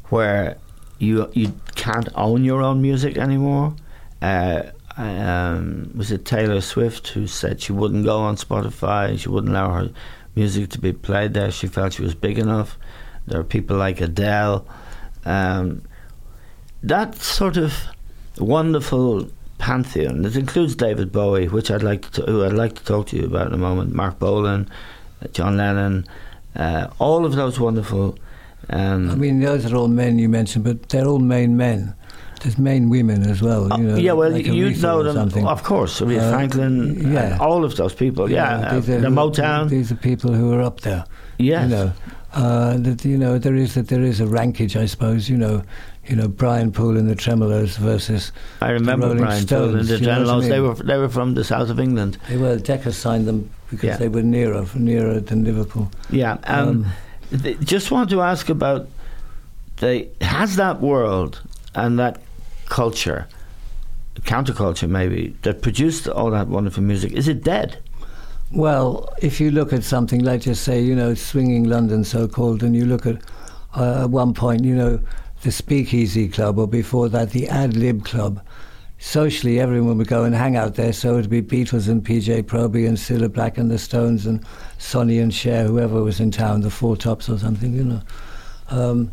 where 0.08 0.56
you 1.02 1.28
you 1.32 1.52
can't 1.74 2.08
own 2.14 2.44
your 2.44 2.62
own 2.62 2.80
music 2.80 3.18
anymore? 3.18 3.74
Uh, 4.20 4.62
um, 4.96 5.90
was 5.96 6.12
it 6.12 6.24
Taylor 6.24 6.60
Swift 6.60 7.08
who 7.08 7.26
said 7.26 7.60
she 7.60 7.72
wouldn't 7.72 8.04
go 8.04 8.18
on 8.20 8.36
Spotify? 8.36 9.18
She 9.18 9.28
wouldn't 9.28 9.52
allow 9.52 9.72
her 9.72 9.90
music 10.36 10.70
to 10.70 10.80
be 10.80 10.92
played 10.92 11.34
there. 11.34 11.50
She 11.50 11.66
felt 11.66 11.94
she 11.94 12.02
was 12.02 12.14
big 12.14 12.38
enough. 12.38 12.78
There 13.26 13.40
are 13.40 13.44
people 13.44 13.76
like 13.76 14.00
Adele. 14.00 14.66
Um, 15.24 15.82
that 16.82 17.16
sort 17.16 17.56
of 17.56 17.74
wonderful 18.38 19.28
pantheon. 19.58 20.24
It 20.24 20.36
includes 20.36 20.76
David 20.76 21.10
Bowie, 21.10 21.48
which 21.48 21.70
I'd 21.70 21.82
like 21.82 22.10
to 22.12 22.22
who 22.22 22.44
I'd 22.44 22.52
like 22.52 22.74
to 22.76 22.84
talk 22.84 23.08
to 23.08 23.16
you 23.16 23.24
about 23.24 23.48
in 23.48 23.54
a 23.54 23.58
moment. 23.58 23.92
Marc 23.92 24.20
Bolan, 24.20 24.70
John 25.32 25.56
Lennon, 25.56 26.06
uh, 26.54 26.88
all 27.00 27.24
of 27.24 27.34
those 27.34 27.58
wonderful. 27.58 28.16
Um, 28.70 29.10
I 29.10 29.14
mean, 29.14 29.40
those 29.40 29.70
are 29.70 29.76
all 29.76 29.88
men 29.88 30.18
you 30.18 30.28
mentioned, 30.28 30.64
but 30.64 30.88
they're 30.88 31.06
all 31.06 31.18
main 31.18 31.56
men. 31.56 31.94
There's 32.42 32.58
main 32.58 32.90
women 32.90 33.22
as 33.30 33.40
well. 33.40 33.68
You 33.78 33.84
know, 33.84 33.94
Uh, 33.94 33.98
yeah, 33.98 34.12
well, 34.12 34.30
like 34.32 34.46
you 34.46 34.70
know 34.70 35.02
them, 35.04 35.14
something. 35.14 35.46
of 35.46 35.62
course. 35.62 36.00
Aretha 36.00 36.18
Uh, 36.20 36.32
Franklin, 36.32 37.12
yeah. 37.12 37.36
uh, 37.40 37.44
all 37.46 37.64
of 37.64 37.76
those 37.76 37.94
people. 37.94 38.28
Yeah, 38.30 38.58
uh, 38.58 38.80
these 38.80 38.88
are- 38.90 39.00
the 39.00 39.08
Motown. 39.08 39.68
These 39.68 39.92
are 39.92 39.96
people 39.96 40.32
who 40.32 40.52
are 40.52 40.60
up 40.60 40.80
there. 40.80 41.04
Yes. 41.38 41.64
You 41.70 41.76
know, 41.76 41.92
uh, 42.34 42.78
that 42.78 43.04
you 43.04 43.16
know 43.16 43.38
there 43.38 43.54
is 43.54 43.76
a, 43.76 43.82
there 43.82 44.02
is 44.02 44.20
a 44.20 44.26
rankage, 44.26 44.76
I 44.76 44.86
suppose. 44.86 45.28
You 45.28 45.36
know, 45.38 45.62
you 46.08 46.16
know 46.16 46.26
Brian 46.28 46.72
Poole 46.72 46.96
and 46.98 47.08
the 47.08 47.14
Tremeloes 47.14 47.76
versus. 47.78 48.32
I 48.60 48.70
remember 48.70 49.06
the 49.06 49.14
Rolling 49.14 49.24
Brian 49.24 49.42
Stones, 49.42 49.70
Poole 49.70 49.80
and 49.80 49.88
the 49.88 50.00
know 50.00 50.12
I 50.12 50.14
Tremeloes. 50.16 50.48
They 50.48 50.60
were 50.60 50.74
they 50.74 50.98
were 50.98 51.08
from 51.10 51.34
the 51.34 51.44
south 51.44 51.70
of 51.70 51.78
England. 51.78 52.18
They 52.28 52.38
were 52.38 52.56
Decca 52.58 52.92
signed 52.92 53.26
them 53.28 53.50
because 53.70 53.86
Yeah. 53.86 53.96
they 53.98 54.08
were 54.08 54.22
nearer 54.22 54.64
nearer 54.74 55.20
than 55.20 55.44
Liverpool. 55.44 55.90
Yeah. 56.10 56.38
Um, 56.44 56.68
Um, 56.68 56.86
just 57.60 57.90
want 57.90 58.10
to 58.10 58.20
ask 58.20 58.48
about 58.48 58.88
the 59.78 60.08
has 60.20 60.56
that 60.56 60.80
world 60.80 61.40
and 61.74 61.98
that 61.98 62.20
culture, 62.66 63.26
counterculture 64.20 64.88
maybe, 64.88 65.36
that 65.42 65.62
produced 65.62 66.08
all 66.08 66.30
that 66.30 66.48
wonderful 66.48 66.82
music, 66.82 67.12
is 67.12 67.28
it 67.28 67.42
dead? 67.42 67.78
Well, 68.50 69.08
if 69.22 69.40
you 69.40 69.50
look 69.50 69.72
at 69.72 69.82
something 69.82 70.22
like, 70.22 70.42
just 70.42 70.62
say, 70.62 70.80
you 70.80 70.94
know, 70.94 71.14
swinging 71.14 71.64
London, 71.64 72.04
so 72.04 72.28
called, 72.28 72.62
and 72.62 72.76
you 72.76 72.84
look 72.84 73.06
at 73.06 73.16
uh, 73.74 74.02
at 74.02 74.10
one 74.10 74.34
point, 74.34 74.64
you 74.64 74.74
know, 74.74 75.00
the 75.42 75.50
Speakeasy 75.50 76.28
Club, 76.28 76.58
or 76.58 76.68
before 76.68 77.08
that, 77.08 77.30
the 77.30 77.48
Ad 77.48 77.76
Lib 77.76 78.04
Club. 78.04 78.40
Socially, 79.02 79.58
everyone 79.58 79.98
would 79.98 80.06
go 80.06 80.22
and 80.22 80.32
hang 80.32 80.54
out 80.54 80.76
there. 80.76 80.92
So 80.92 81.18
it'd 81.18 81.28
be 81.28 81.42
Beatles 81.42 81.88
and 81.88 82.04
PJ 82.04 82.44
Proby 82.44 82.86
and 82.86 82.96
Cilla 82.96 83.30
Black 83.30 83.58
and 83.58 83.68
the 83.68 83.76
Stones 83.76 84.26
and 84.26 84.46
Sonny 84.78 85.18
and 85.18 85.34
Cher, 85.34 85.64
whoever 85.64 86.04
was 86.04 86.20
in 86.20 86.30
town, 86.30 86.60
the 86.60 86.70
Four 86.70 86.96
Tops 86.96 87.28
or 87.28 87.36
something, 87.36 87.74
you 87.74 87.82
know. 87.82 88.00
Um, 88.70 89.10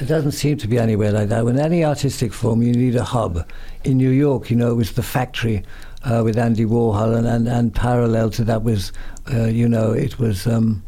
it 0.00 0.06
doesn't 0.06 0.32
seem 0.32 0.56
to 0.58 0.66
be 0.66 0.78
anywhere 0.78 1.12
like 1.12 1.28
that. 1.28 1.46
In 1.46 1.60
any 1.60 1.84
artistic 1.84 2.32
form, 2.32 2.60
you 2.60 2.72
need 2.72 2.96
a 2.96 3.04
hub. 3.04 3.48
In 3.84 3.98
New 3.98 4.10
York, 4.10 4.50
you 4.50 4.56
know, 4.56 4.72
it 4.72 4.74
was 4.74 4.94
the 4.94 5.02
factory 5.02 5.62
uh, 6.02 6.22
with 6.24 6.36
Andy 6.36 6.64
Warhol, 6.64 7.16
and, 7.16 7.26
and, 7.26 7.46
and 7.46 7.72
parallel 7.72 8.30
to 8.30 8.42
that 8.42 8.64
was, 8.64 8.90
uh, 9.32 9.44
you 9.44 9.68
know, 9.68 9.92
it 9.92 10.18
was 10.18 10.48
um, 10.48 10.82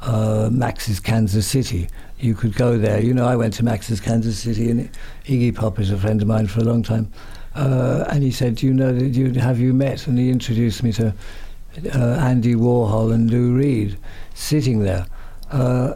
uh, 0.00 0.48
Max's 0.52 1.00
Kansas 1.00 1.44
City. 1.44 1.88
You 2.20 2.36
could 2.36 2.54
go 2.54 2.78
there. 2.78 3.00
You 3.00 3.14
know, 3.14 3.26
I 3.26 3.34
went 3.34 3.54
to 3.54 3.64
Max's 3.64 4.00
Kansas 4.00 4.38
City, 4.38 4.70
and 4.70 4.88
Iggy 5.24 5.52
Pop 5.52 5.80
is 5.80 5.90
a 5.90 5.98
friend 5.98 6.22
of 6.22 6.28
mine 6.28 6.46
for 6.46 6.60
a 6.60 6.64
long 6.64 6.84
time. 6.84 7.10
Uh, 7.54 8.04
and 8.08 8.22
he 8.22 8.30
said, 8.30 8.56
"Do 8.56 8.66
"You 8.66 8.74
know, 8.74 8.92
that 8.92 9.14
you 9.14 9.32
have 9.34 9.58
you 9.58 9.72
met?" 9.72 10.06
And 10.06 10.18
he 10.18 10.30
introduced 10.30 10.82
me 10.82 10.92
to 10.92 11.14
uh, 11.94 11.98
Andy 12.20 12.54
Warhol 12.54 13.12
and 13.12 13.30
Lou 13.30 13.54
Reed 13.54 13.98
sitting 14.34 14.80
there. 14.80 15.06
Uh, 15.50 15.94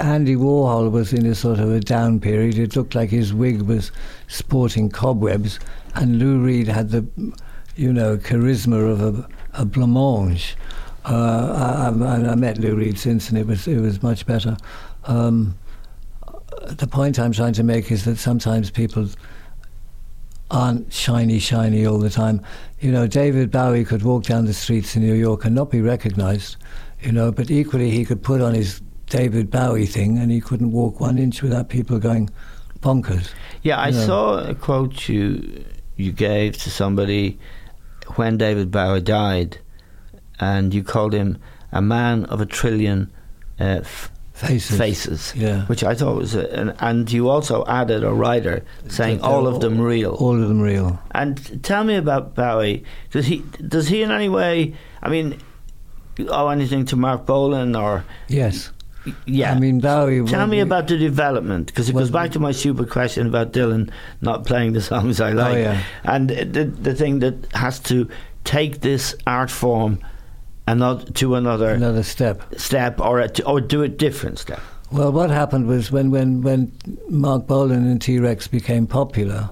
Andy 0.00 0.34
Warhol 0.34 0.90
was 0.90 1.12
in 1.12 1.26
a 1.26 1.34
sort 1.34 1.60
of 1.60 1.70
a 1.70 1.78
down 1.78 2.18
period. 2.18 2.58
It 2.58 2.74
looked 2.74 2.96
like 2.96 3.10
his 3.10 3.32
wig 3.32 3.62
was 3.62 3.92
sporting 4.26 4.90
cobwebs, 4.90 5.60
and 5.94 6.18
Lou 6.18 6.40
Reed 6.40 6.66
had 6.66 6.90
the, 6.90 7.06
you 7.76 7.92
know, 7.92 8.16
charisma 8.16 8.90
of 8.90 9.00
a, 9.00 9.28
a 9.54 9.64
blancmange. 9.64 10.56
Uh, 11.04 11.92
I, 12.00 12.04
I, 12.04 12.32
I 12.32 12.34
met 12.34 12.58
Lou 12.58 12.74
Reed 12.74 12.98
since, 12.98 13.28
and 13.28 13.38
it 13.38 13.46
was 13.46 13.68
it 13.68 13.80
was 13.80 14.02
much 14.02 14.26
better. 14.26 14.56
Um, 15.04 15.56
the 16.66 16.88
point 16.88 17.20
I'm 17.20 17.32
trying 17.32 17.52
to 17.54 17.62
make 17.62 17.92
is 17.92 18.04
that 18.06 18.18
sometimes 18.18 18.70
people 18.72 19.08
aren't 20.50 20.92
shiny, 20.92 21.38
shiny 21.38 21.86
all 21.86 21.98
the 21.98 22.10
time. 22.10 22.40
You 22.80 22.92
know, 22.92 23.06
David 23.06 23.50
Bowie 23.50 23.84
could 23.84 24.02
walk 24.02 24.24
down 24.24 24.44
the 24.44 24.54
streets 24.54 24.96
in 24.96 25.02
New 25.02 25.14
York 25.14 25.44
and 25.44 25.54
not 25.54 25.70
be 25.70 25.80
recognized, 25.80 26.56
you 27.00 27.12
know, 27.12 27.32
but 27.32 27.50
equally 27.50 27.90
he 27.90 28.04
could 28.04 28.22
put 28.22 28.40
on 28.40 28.54
his 28.54 28.80
David 29.06 29.50
Bowie 29.50 29.86
thing 29.86 30.18
and 30.18 30.30
he 30.30 30.40
couldn't 30.40 30.72
walk 30.72 31.00
one 31.00 31.18
inch 31.18 31.42
without 31.42 31.68
people 31.68 31.98
going 31.98 32.30
bonkers. 32.80 33.30
Yeah, 33.62 33.80
I 33.80 33.90
know. 33.90 34.06
saw 34.06 34.38
a 34.48 34.54
quote 34.54 35.08
you 35.08 35.64
you 35.96 36.12
gave 36.12 36.58
to 36.58 36.70
somebody 36.70 37.38
when 38.16 38.36
David 38.36 38.70
Bowie 38.70 39.00
died, 39.00 39.58
and 40.38 40.72
you 40.74 40.82
called 40.84 41.12
him 41.12 41.38
a 41.72 41.82
man 41.82 42.24
of 42.26 42.40
a 42.40 42.46
trillion 42.46 43.10
uh, 43.58 43.80
f- 43.80 44.10
Faces. 44.36 44.76
faces, 44.76 45.32
Yeah. 45.34 45.62
which 45.64 45.82
I 45.82 45.94
thought 45.94 46.16
was, 46.16 46.34
a, 46.34 46.46
an, 46.52 46.74
and 46.78 47.10
you 47.10 47.30
also 47.30 47.64
added 47.66 48.04
a 48.04 48.12
writer 48.12 48.62
saying 48.86 49.22
all 49.22 49.46
of 49.46 49.60
them 49.60 49.80
real. 49.80 50.10
All 50.12 50.40
of 50.40 50.46
them 50.46 50.60
real. 50.60 51.00
And 51.12 51.62
tell 51.64 51.84
me 51.84 51.96
about 51.96 52.34
Bowie. 52.34 52.84
Does 53.12 53.24
he 53.26 53.42
does 53.66 53.88
he 53.88 54.02
in 54.02 54.10
any 54.10 54.28
way? 54.28 54.74
I 55.02 55.08
mean, 55.08 55.38
owe 56.28 56.48
anything 56.48 56.84
to 56.86 56.96
Marc 56.96 57.24
Bolan 57.24 57.74
or? 57.74 58.04
Yes. 58.28 58.70
Yeah. 59.24 59.52
I 59.52 59.58
mean, 59.58 59.80
Bowie. 59.80 60.22
Tell 60.26 60.46
me 60.46 60.60
about 60.60 60.88
the 60.88 60.98
development 60.98 61.68
because 61.68 61.88
it 61.88 61.94
goes 61.94 62.10
back 62.10 62.32
to 62.32 62.38
my 62.38 62.52
stupid 62.52 62.90
question 62.90 63.26
about 63.26 63.52
Dylan 63.52 63.90
not 64.20 64.44
playing 64.44 64.74
the 64.74 64.82
songs 64.82 65.18
I 65.18 65.30
oh, 65.30 65.34
like, 65.34 65.54
Oh, 65.56 65.60
yeah. 65.60 65.82
and 66.04 66.28
the 66.28 66.64
the 66.64 66.94
thing 66.94 67.20
that 67.20 67.34
has 67.54 67.78
to 67.88 68.06
take 68.44 68.80
this 68.82 69.14
art 69.26 69.50
form 69.50 69.98
another 70.66 71.04
to 71.12 71.34
another 71.34 71.70
another 71.70 72.02
step 72.02 72.42
step 72.58 73.00
or 73.00 73.20
a, 73.20 73.30
or 73.44 73.60
do 73.60 73.82
a 73.82 73.88
different 73.88 74.38
step. 74.38 74.60
Well, 74.92 75.10
what 75.12 75.30
happened 75.30 75.66
was 75.66 75.90
when, 75.90 76.10
when, 76.12 76.42
when 76.42 76.70
Marc 77.08 77.46
Bolan 77.48 77.90
and 77.90 78.00
T 78.00 78.20
Rex 78.20 78.46
became 78.46 78.86
popular, 78.86 79.50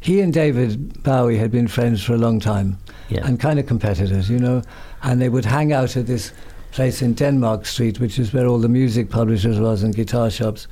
he 0.00 0.20
and 0.20 0.32
David 0.32 1.02
Bowie 1.04 1.38
had 1.38 1.50
been 1.52 1.68
friends 1.68 2.02
for 2.02 2.14
a 2.14 2.18
long 2.18 2.40
time 2.40 2.76
Yeah. 3.08 3.24
and 3.26 3.38
kind 3.38 3.60
of 3.60 3.66
competitors, 3.66 4.28
you 4.28 4.38
know, 4.40 4.62
and 5.02 5.20
they 5.20 5.28
would 5.28 5.44
hang 5.44 5.72
out 5.72 5.96
at 5.96 6.06
this 6.06 6.32
place 6.72 7.00
in 7.00 7.14
Denmark 7.14 7.64
Street, 7.64 8.00
which 8.00 8.18
is 8.18 8.32
where 8.32 8.46
all 8.46 8.58
the 8.58 8.68
music 8.68 9.08
publishers 9.08 9.60
was 9.60 9.82
and 9.84 9.94
guitar 9.94 10.30
shops, 10.30 10.66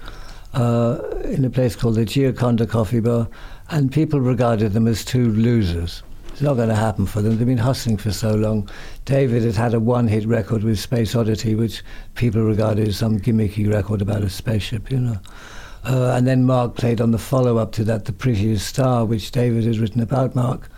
uh, 0.55 0.99
in 1.25 1.45
a 1.45 1.51
place 1.51 1.77
called 1.77 1.95
the 1.95 2.05
Gioconda 2.05 2.67
Coffee 2.69 3.01
Bar, 3.01 3.29
and 3.71 3.93
people 3.93 4.21
regarded 4.21 4.73
them 4.73 4.89
as 4.89 5.05
two 5.05 5.31
losers. 5.33 6.03
It's 6.39 6.45
not 6.45 6.55
going 6.55 6.69
to 6.69 6.77
happen 6.77 7.05
for 7.05 7.21
them. 7.21 7.37
They've 7.37 7.49
been 7.49 7.59
hustling 7.59 7.97
for 7.97 8.13
so 8.13 8.33
long. 8.33 8.71
David 9.05 9.43
had 9.43 9.57
had 9.57 9.75
a 9.75 9.81
one-hit 9.81 10.25
record 10.25 10.63
with 10.63 10.79
Space 10.79 11.17
Oddity, 11.17 11.57
which 11.57 11.83
people 12.15 12.43
regarded 12.43 12.87
as 12.87 12.97
some 12.97 13.19
gimmicky 13.19 13.69
record 13.69 14.01
about 14.01 14.23
a 14.23 14.31
spaceship, 14.31 14.89
you 14.89 15.01
know. 15.01 15.19
Uh, 15.85 16.13
and 16.17 16.29
then 16.29 16.45
Marc 16.45 16.77
played 16.77 17.01
on 17.01 17.11
the 17.11 17.19
follow-up 17.19 17.73
to 17.73 17.83
that, 17.83 18.05
The 18.05 18.13
Prettiest 18.13 18.69
Star, 18.69 19.05
which 19.05 19.33
David 19.33 19.65
had 19.65 19.79
written 19.79 20.01
about 20.01 20.37
Marc. 20.37 20.69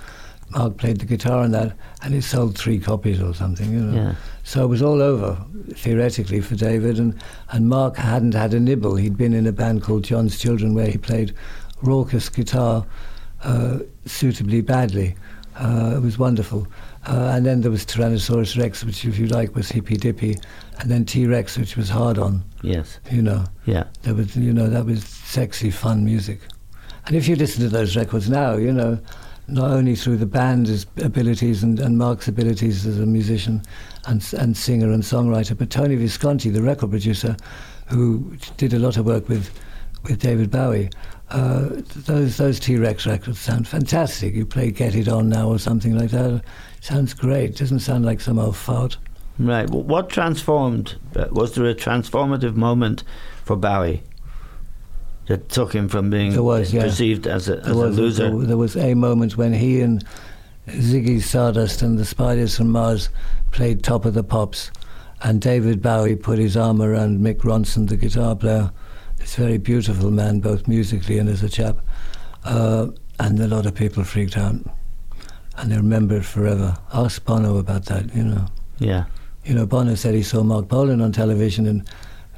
Marc 0.49 0.79
played 0.79 0.99
the 0.99 1.05
guitar 1.05 1.41
on 1.41 1.51
that, 1.51 1.77
and 2.03 2.15
it 2.15 2.23
sold 2.23 2.57
three 2.57 2.79
copies 2.79 3.21
or 3.21 3.35
something, 3.35 3.71
you 3.71 3.81
know. 3.81 4.03
Yeah. 4.03 4.15
So 4.45 4.65
it 4.65 4.69
was 4.69 4.81
all 4.81 5.03
over, 5.03 5.37
theoretically, 5.75 6.41
for 6.41 6.55
David. 6.55 6.99
And, 6.99 7.23
and 7.51 7.69
Marc 7.69 7.97
hadn't 7.97 8.33
had 8.33 8.55
a 8.55 8.61
nibble. 8.61 8.97
He'd 8.97 9.19
been 9.19 9.35
in 9.35 9.47
a 9.47 9.53
band 9.53 9.83
called 9.83 10.05
John's 10.05 10.39
Children 10.39 10.73
where 10.73 10.89
he 10.89 10.97
played 10.97 11.35
raucous 11.83 12.31
guitar 12.31 12.87
uh, 13.43 13.81
suitably 14.07 14.63
badly. 14.63 15.17
Uh, 15.61 15.95
it 15.95 16.01
was 16.01 16.19
wonderful. 16.19 16.67
Uh, 17.07 17.33
and 17.35 17.45
then 17.45 17.61
there 17.61 17.71
was 17.71 17.85
Tyrannosaurus 17.85 18.59
Rex, 18.59 18.83
which, 18.83 19.05
if 19.05 19.19
you 19.19 19.27
like, 19.27 19.55
was 19.55 19.69
hippy 19.69 19.97
dippy. 19.97 20.37
And 20.79 20.91
then 20.91 21.05
T 21.05 21.27
Rex, 21.27 21.59
which 21.59 21.77
was 21.77 21.91
hard 21.91 22.19
on. 22.19 22.43
Yes. 22.63 22.99
You 23.11 23.21
know. 23.21 23.45
Yeah. 23.67 23.85
There 24.03 24.15
was, 24.15 24.35
you 24.37 24.53
know, 24.53 24.69
that 24.69 24.87
was 24.87 25.05
sexy, 25.05 25.71
fun 25.71 26.05
music. 26.05 26.41
And 27.07 27.15
if 27.15 27.29
you 27.29 27.37
listen 27.37 27.63
to 27.63 27.69
those 27.69 27.95
records 27.95 28.31
now, 28.31 28.57
you 28.57 28.73
know, 28.73 28.99
not 29.49 29.71
only 29.71 29.97
through 29.97 30.17
the 30.17 30.27
band's 30.27 30.87
abilities 31.03 31.63
and, 31.63 31.79
and 31.79 31.99
Marc's 31.99 32.29
abilities 32.29 32.87
as 32.87 32.99
a 32.99 33.07
musician 33.07 33.63
and, 34.07 34.27
and 34.39 34.57
singer 34.57 34.93
and 34.93 35.03
songwriter, 35.03 35.59
but 35.59 35.71
Tony 35.71 35.97
Visconti, 35.97 36.51
the 36.51 36.63
record 36.63 36.91
producer, 36.91 37.37
who 37.87 38.37
did 38.57 38.73
a 38.73 38.79
lot 38.79 38.97
of 38.97 39.05
work 39.05 39.29
with, 39.29 39.51
with 40.05 40.21
David 40.21 40.51
Bowie, 40.51 40.89
uh, 41.31 41.69
those 41.97 42.37
those 42.37 42.59
T 42.61 42.77
Rex 42.77 43.07
records 43.07 43.39
sound 43.39 43.69
fantastic. 43.69 44.35
You 44.35 44.47
play 44.47 44.71
Get 44.71 44.95
It 44.95 45.09
On 45.09 45.29
Now 45.29 45.49
or 45.49 45.59
something 45.59 45.97
like 45.97 46.11
that. 46.11 46.43
sounds 46.81 47.15
great. 47.15 47.57
Doesn't 47.57 47.81
sound 47.81 48.05
like 48.05 48.21
some 48.21 48.39
old 48.39 48.57
fart. 48.57 48.97
Right. 49.39 49.69
Well, 49.71 49.83
what 49.83 50.11
transformed? 50.11 50.97
uh, 51.17 51.27
Was 51.31 51.55
there 51.55 51.67
a 51.67 51.75
transformative 51.75 52.57
moment 52.57 53.05
for 53.45 53.57
Bowie 53.57 54.03
that 55.29 55.49
took 55.49 55.73
him 55.75 55.89
from 55.89 56.11
being 56.11 56.43
was, 56.43 56.75
yeah. 56.75 56.83
perceived 56.83 57.27
as 57.27 57.49
a, 57.49 57.59
as 57.61 57.69
a 57.69 57.75
was, 57.75 57.97
loser? 57.97 58.31
there, 58.31 58.47
there 58.49 58.57
was 58.57 58.77
a 58.77 58.95
moment 58.95 59.37
when 59.37 59.53
he 59.55 59.81
and 59.81 60.05
Ziggy 60.67 61.23
Stardust 61.23 61.81
and 61.83 61.99
the 61.99 62.05
Spiders 62.05 62.57
from 62.57 62.71
Mars 62.71 63.09
played 63.51 63.83
Top 63.83 64.05
of 64.05 64.15
the 64.15 64.23
Pops, 64.23 64.71
and 65.23 65.41
David 65.41 65.81
Bowie 65.83 66.17
put 66.17 66.39
his 66.39 66.57
arm 66.57 66.83
around 66.83 67.21
Mick 67.21 67.39
Ronson, 67.39 67.89
the 67.89 67.97
guitar 67.97 68.37
player, 68.37 68.73
this 69.21 69.37
very 69.37 69.59
beautiful 69.59 70.11
man, 70.11 70.41
both 70.41 70.67
musically 70.67 71.19
and 71.19 71.29
as 71.29 71.43
a 71.43 71.49
chap. 71.49 71.77
Uh, 72.45 72.89
and 73.21 73.39
a 73.39 73.47
lot 73.47 73.67
of 73.67 73.75
people 73.75 74.03
freaked 74.03 74.37
out, 74.37 74.55
and 75.59 75.71
they 75.71 75.77
remember 75.77 76.17
it 76.17 76.25
forever. 76.25 76.77
Ask 76.93 77.25
Bono 77.25 77.59
about 77.59 77.85
that, 77.87 78.15
you 78.15 78.25
know. 78.25 78.47
Yeah. 78.79 79.05
You 79.45 79.55
know, 79.55 79.67
Bono 79.67 79.95
said 79.95 80.15
he 80.15 80.23
saw 80.23 80.43
Marc 80.43 80.69
Bolan 80.69 81.03
on 81.03 81.13
television 81.13 81.67
and 81.67 81.89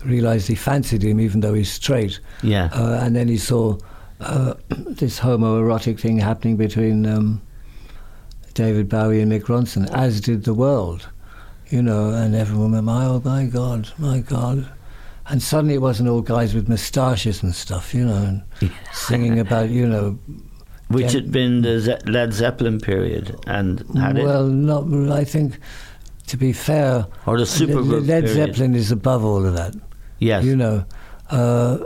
realised 0.04 0.48
he 0.48 0.56
fancied 0.56 1.04
him, 1.04 1.20
even 1.20 1.40
though 1.40 1.54
he's 1.54 1.70
straight. 1.70 2.18
Yeah. 2.42 2.68
Uh, 2.72 3.00
and 3.00 3.14
then 3.14 3.28
he 3.28 3.38
saw 3.38 3.78
uh, 4.20 4.54
this 4.68 5.20
homoerotic 5.20 6.00
thing 6.00 6.18
happening 6.18 6.56
between 6.56 7.06
um, 7.06 7.40
David 8.54 8.88
Bowie 8.88 9.20
and 9.20 9.30
Mick 9.30 9.44
Ronson, 9.44 9.88
as 9.92 10.20
did 10.20 10.44
the 10.44 10.54
world. 10.54 11.08
You 11.68 11.80
know, 11.80 12.10
and 12.10 12.34
everyone 12.34 12.72
went, 12.72 12.84
my, 12.84 13.06
oh 13.06 13.22
my 13.24 13.46
God, 13.46 13.88
my 13.98 14.18
God. 14.18 14.70
And 15.28 15.40
suddenly 15.42 15.74
it 15.74 15.80
wasn't 15.80 16.08
all 16.08 16.20
guys 16.20 16.52
with 16.54 16.68
moustaches 16.68 17.42
and 17.42 17.54
stuff, 17.54 17.94
you 17.94 18.04
know, 18.04 18.14
and 18.60 18.72
singing 18.92 19.38
about, 19.38 19.70
you 19.70 19.86
know. 19.86 20.18
Which 20.88 21.12
had 21.12 21.30
been 21.32 21.62
the 21.62 21.80
Ze- 21.80 22.10
Led 22.10 22.32
Zeppelin 22.34 22.80
period 22.80 23.34
and 23.46 23.82
had 23.96 24.18
it. 24.18 24.24
well, 24.24 24.46
not. 24.46 24.84
I 25.12 25.24
think, 25.24 25.58
to 26.26 26.36
be 26.36 26.52
fair, 26.52 27.06
Or 27.24 27.38
the 27.38 27.44
supergroup 27.44 28.06
Led 28.06 28.24
period. 28.24 28.34
Zeppelin 28.54 28.74
is 28.74 28.90
above 28.90 29.24
all 29.24 29.46
of 29.46 29.54
that. 29.54 29.74
Yes. 30.18 30.44
You 30.44 30.56
know, 30.56 30.84
uh, 31.30 31.78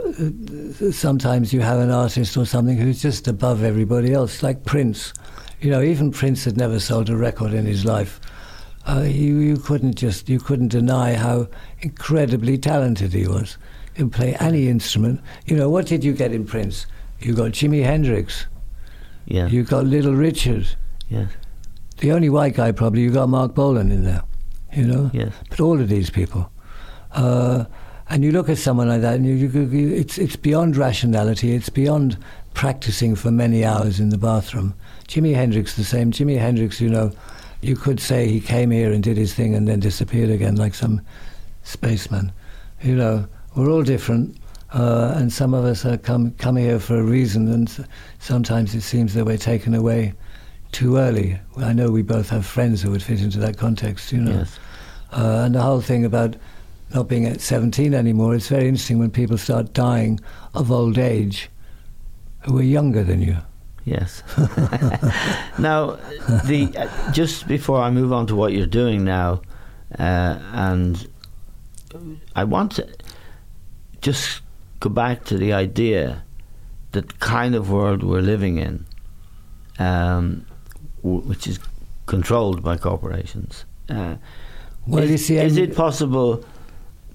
sometimes 0.91 1.53
you 1.53 1.61
have 1.61 1.79
an 1.79 1.91
artist 1.91 2.35
or 2.37 2.45
something 2.45 2.77
who's 2.77 3.01
just 3.01 3.27
above 3.27 3.63
everybody 3.63 4.13
else, 4.13 4.43
like 4.43 4.65
Prince. 4.65 5.13
You 5.61 5.71
know, 5.71 5.81
even 5.81 6.11
Prince 6.11 6.43
had 6.45 6.57
never 6.57 6.79
sold 6.79 7.09
a 7.09 7.15
record 7.15 7.53
in 7.53 7.65
his 7.65 7.85
life. 7.85 8.19
Uh, 8.87 9.01
you, 9.01 9.39
you 9.39 9.57
couldn't 9.57 9.95
just 9.95 10.29
you 10.29 10.39
couldn't 10.39 10.69
deny 10.69 11.13
how 11.13 11.47
incredibly 11.81 12.57
talented 12.57 13.13
he 13.13 13.27
was. 13.27 13.57
He 13.93 14.03
could 14.03 14.13
play 14.13 14.35
any 14.35 14.69
instrument. 14.69 15.21
You 15.45 15.57
know, 15.57 15.69
what 15.69 15.87
did 15.87 16.03
you 16.03 16.13
get 16.13 16.31
in 16.31 16.45
Prince? 16.45 16.85
You 17.19 17.33
got 17.33 17.51
Jimi 17.51 17.83
Hendrix. 17.83 18.45
Yeah. 19.25 19.47
You 19.47 19.63
got 19.63 19.85
Little 19.85 20.13
Richard. 20.15 20.67
Yes. 21.09 21.29
The 21.97 22.11
only 22.13 22.29
white 22.29 22.55
guy 22.55 22.71
probably 22.71 23.01
you 23.01 23.11
got 23.11 23.27
Marc 23.27 23.53
Bolan 23.53 23.91
in 23.91 24.03
there. 24.03 24.23
You 24.73 24.83
know. 24.83 25.11
Yes. 25.13 25.33
But 25.49 25.59
all 25.59 25.81
of 25.81 25.89
these 25.89 26.09
people. 26.09 26.49
Uh, 27.11 27.65
and 28.09 28.23
you 28.23 28.31
look 28.31 28.47
at 28.47 28.57
someone 28.57 28.87
like 28.87 29.01
that, 29.01 29.15
and 29.15 29.25
you, 29.25 29.33
you, 29.33 29.65
you, 29.65 29.95
it's 29.95 30.17
it's 30.17 30.37
beyond 30.37 30.77
rationality. 30.77 31.53
It's 31.53 31.69
beyond 31.69 32.17
practicing 32.53 33.15
for 33.15 33.31
many 33.31 33.65
hours 33.65 33.99
in 33.99 34.09
the 34.09 34.17
bathroom. 34.17 34.73
Jimi 35.09 35.35
Hendrix 35.35 35.75
the 35.75 35.83
same. 35.83 36.11
Jimi 36.11 36.39
Hendrix, 36.39 36.79
you 36.79 36.89
know, 36.89 37.11
you 37.61 37.75
could 37.75 37.99
say 37.99 38.27
he 38.27 38.39
came 38.39 38.71
here 38.71 38.91
and 38.91 39.03
did 39.03 39.17
his 39.17 39.33
thing 39.33 39.55
and 39.55 39.67
then 39.67 39.79
disappeared 39.79 40.29
again 40.29 40.55
like 40.55 40.75
some 40.75 41.01
spaceman. 41.63 42.31
You 42.81 42.95
know, 42.95 43.27
we're 43.55 43.71
all 43.71 43.83
different, 43.83 44.37
uh, 44.73 45.13
and 45.15 45.31
some 45.31 45.53
of 45.53 45.65
us 45.65 45.85
are 45.85 45.97
come 45.97 46.31
come 46.31 46.55
here 46.55 46.79
for 46.79 46.99
a 46.99 47.03
reason, 47.03 47.51
and 47.51 47.87
sometimes 48.19 48.75
it 48.75 48.81
seems 48.81 49.13
that 49.15 49.25
we're 49.25 49.37
taken 49.37 49.73
away 49.73 50.13
too 50.71 50.97
early. 50.97 51.39
I 51.57 51.73
know 51.73 51.89
we 51.89 52.03
both 52.03 52.29
have 52.29 52.45
friends 52.45 52.81
who 52.81 52.91
would 52.91 53.01
fit 53.01 53.21
into 53.21 53.39
that 53.39 53.57
context. 53.57 54.11
You 54.11 54.21
know. 54.21 54.37
Yes. 54.39 54.59
Uh, 55.11 55.43
and 55.45 55.55
the 55.55 55.61
whole 55.61 55.81
thing 55.81 56.05
about 56.05 56.35
not 56.93 57.07
being 57.07 57.25
at 57.25 57.41
17 57.41 57.93
anymore, 57.93 58.35
it's 58.35 58.47
very 58.47 58.67
interesting 58.67 58.99
when 58.99 59.09
people 59.09 59.37
start 59.37 59.73
dying 59.73 60.19
of 60.53 60.71
old 60.71 60.97
age 60.97 61.49
who 62.41 62.59
are 62.59 62.63
younger 62.63 63.03
than 63.03 63.21
you. 63.21 63.37
Yes. 63.87 64.21
now, 65.57 65.91
the 66.45 66.73
uh, 66.77 67.11
just 67.13 67.47
before 67.47 67.79
I 67.79 67.89
move 67.89 68.11
on 68.11 68.27
to 68.27 68.35
what 68.35 68.51
you're 68.51 68.65
doing 68.65 69.05
now, 69.05 69.41
uh, 69.97 70.37
and 70.51 71.07
I 72.35 72.43
want 72.43 72.73
to 72.73 72.85
just 74.01 74.41
go 74.81 74.89
back 74.89 75.23
to 75.25 75.37
the 75.37 75.53
idea 75.53 76.21
that 76.91 77.19
kind 77.21 77.55
of 77.55 77.69
world 77.71 78.03
we're 78.03 78.19
living 78.19 78.57
in, 78.57 78.85
um, 79.79 80.45
w- 81.01 81.21
which 81.21 81.47
is 81.47 81.57
controlled 82.07 82.61
by 82.61 82.75
corporations. 82.75 83.63
Uh, 83.89 84.17
Well, 84.85 85.03
is, 85.03 85.11
you 85.11 85.17
see, 85.17 85.37
is 85.37 85.55
it 85.55 85.75
possible 85.77 86.43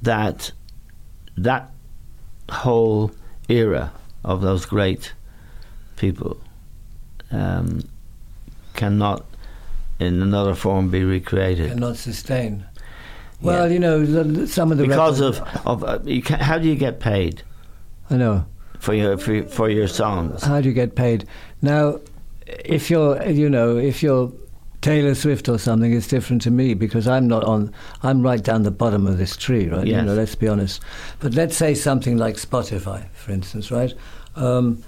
that 0.00 0.52
that 1.36 1.70
whole 2.50 3.10
era 3.50 3.92
of 4.24 4.40
those 4.40 4.64
great 4.64 5.12
people 5.96 6.38
um, 7.32 7.82
cannot, 8.74 9.24
in 9.98 10.22
another 10.22 10.54
form, 10.54 10.90
be 10.90 11.02
recreated 11.04 11.70
Cannot 11.70 11.96
sustain. 11.96 12.64
Well, 13.40 13.70
you 13.72 13.80
know, 13.80 14.04
some 14.46 14.70
of 14.70 14.78
the 14.78 14.86
because 14.86 15.20
of 15.20 15.40
of 15.66 15.82
uh, 15.82 15.98
can, 16.24 16.38
how 16.38 16.58
do 16.58 16.68
you 16.68 16.76
get 16.76 17.00
paid 17.00 17.42
I 18.08 18.16
know. 18.16 18.46
for 18.78 18.94
your 18.94 19.18
for, 19.18 19.32
your- 19.34 19.46
for 19.46 19.68
your 19.68 19.88
songs? 19.88 20.44
How 20.44 20.60
do 20.60 20.68
you 20.68 20.74
get 20.74 20.94
paid? 20.94 21.26
Now, 21.60 21.98
if 22.46 22.88
you're, 22.88 23.20
you 23.28 23.48
know, 23.50 23.76
if 23.76 24.00
you're 24.02 24.32
Taylor 24.80 25.14
Swift 25.14 25.48
or 25.48 25.58
something 25.58 25.92
it's 25.92 26.08
different 26.08 26.42
to 26.42 26.50
me 26.50 26.74
because 26.74 27.06
I'm 27.08 27.26
not 27.28 27.44
on. 27.44 27.72
I'm 28.02 28.22
right 28.22 28.42
down 28.42 28.64
the 28.64 28.70
bottom 28.72 29.06
of 29.06 29.16
this 29.16 29.36
tree, 29.36 29.68
right? 29.68 29.86
Yes. 29.86 30.00
You 30.00 30.06
know, 30.06 30.14
let's 30.14 30.34
be 30.34 30.48
honest. 30.48 30.80
But 31.20 31.34
let's 31.34 31.56
say 31.56 31.74
something 31.74 32.16
like 32.16 32.34
Spotify, 32.36 33.08
for 33.12 33.30
instance, 33.32 33.70
right? 33.70 33.94
Um, 34.36 34.82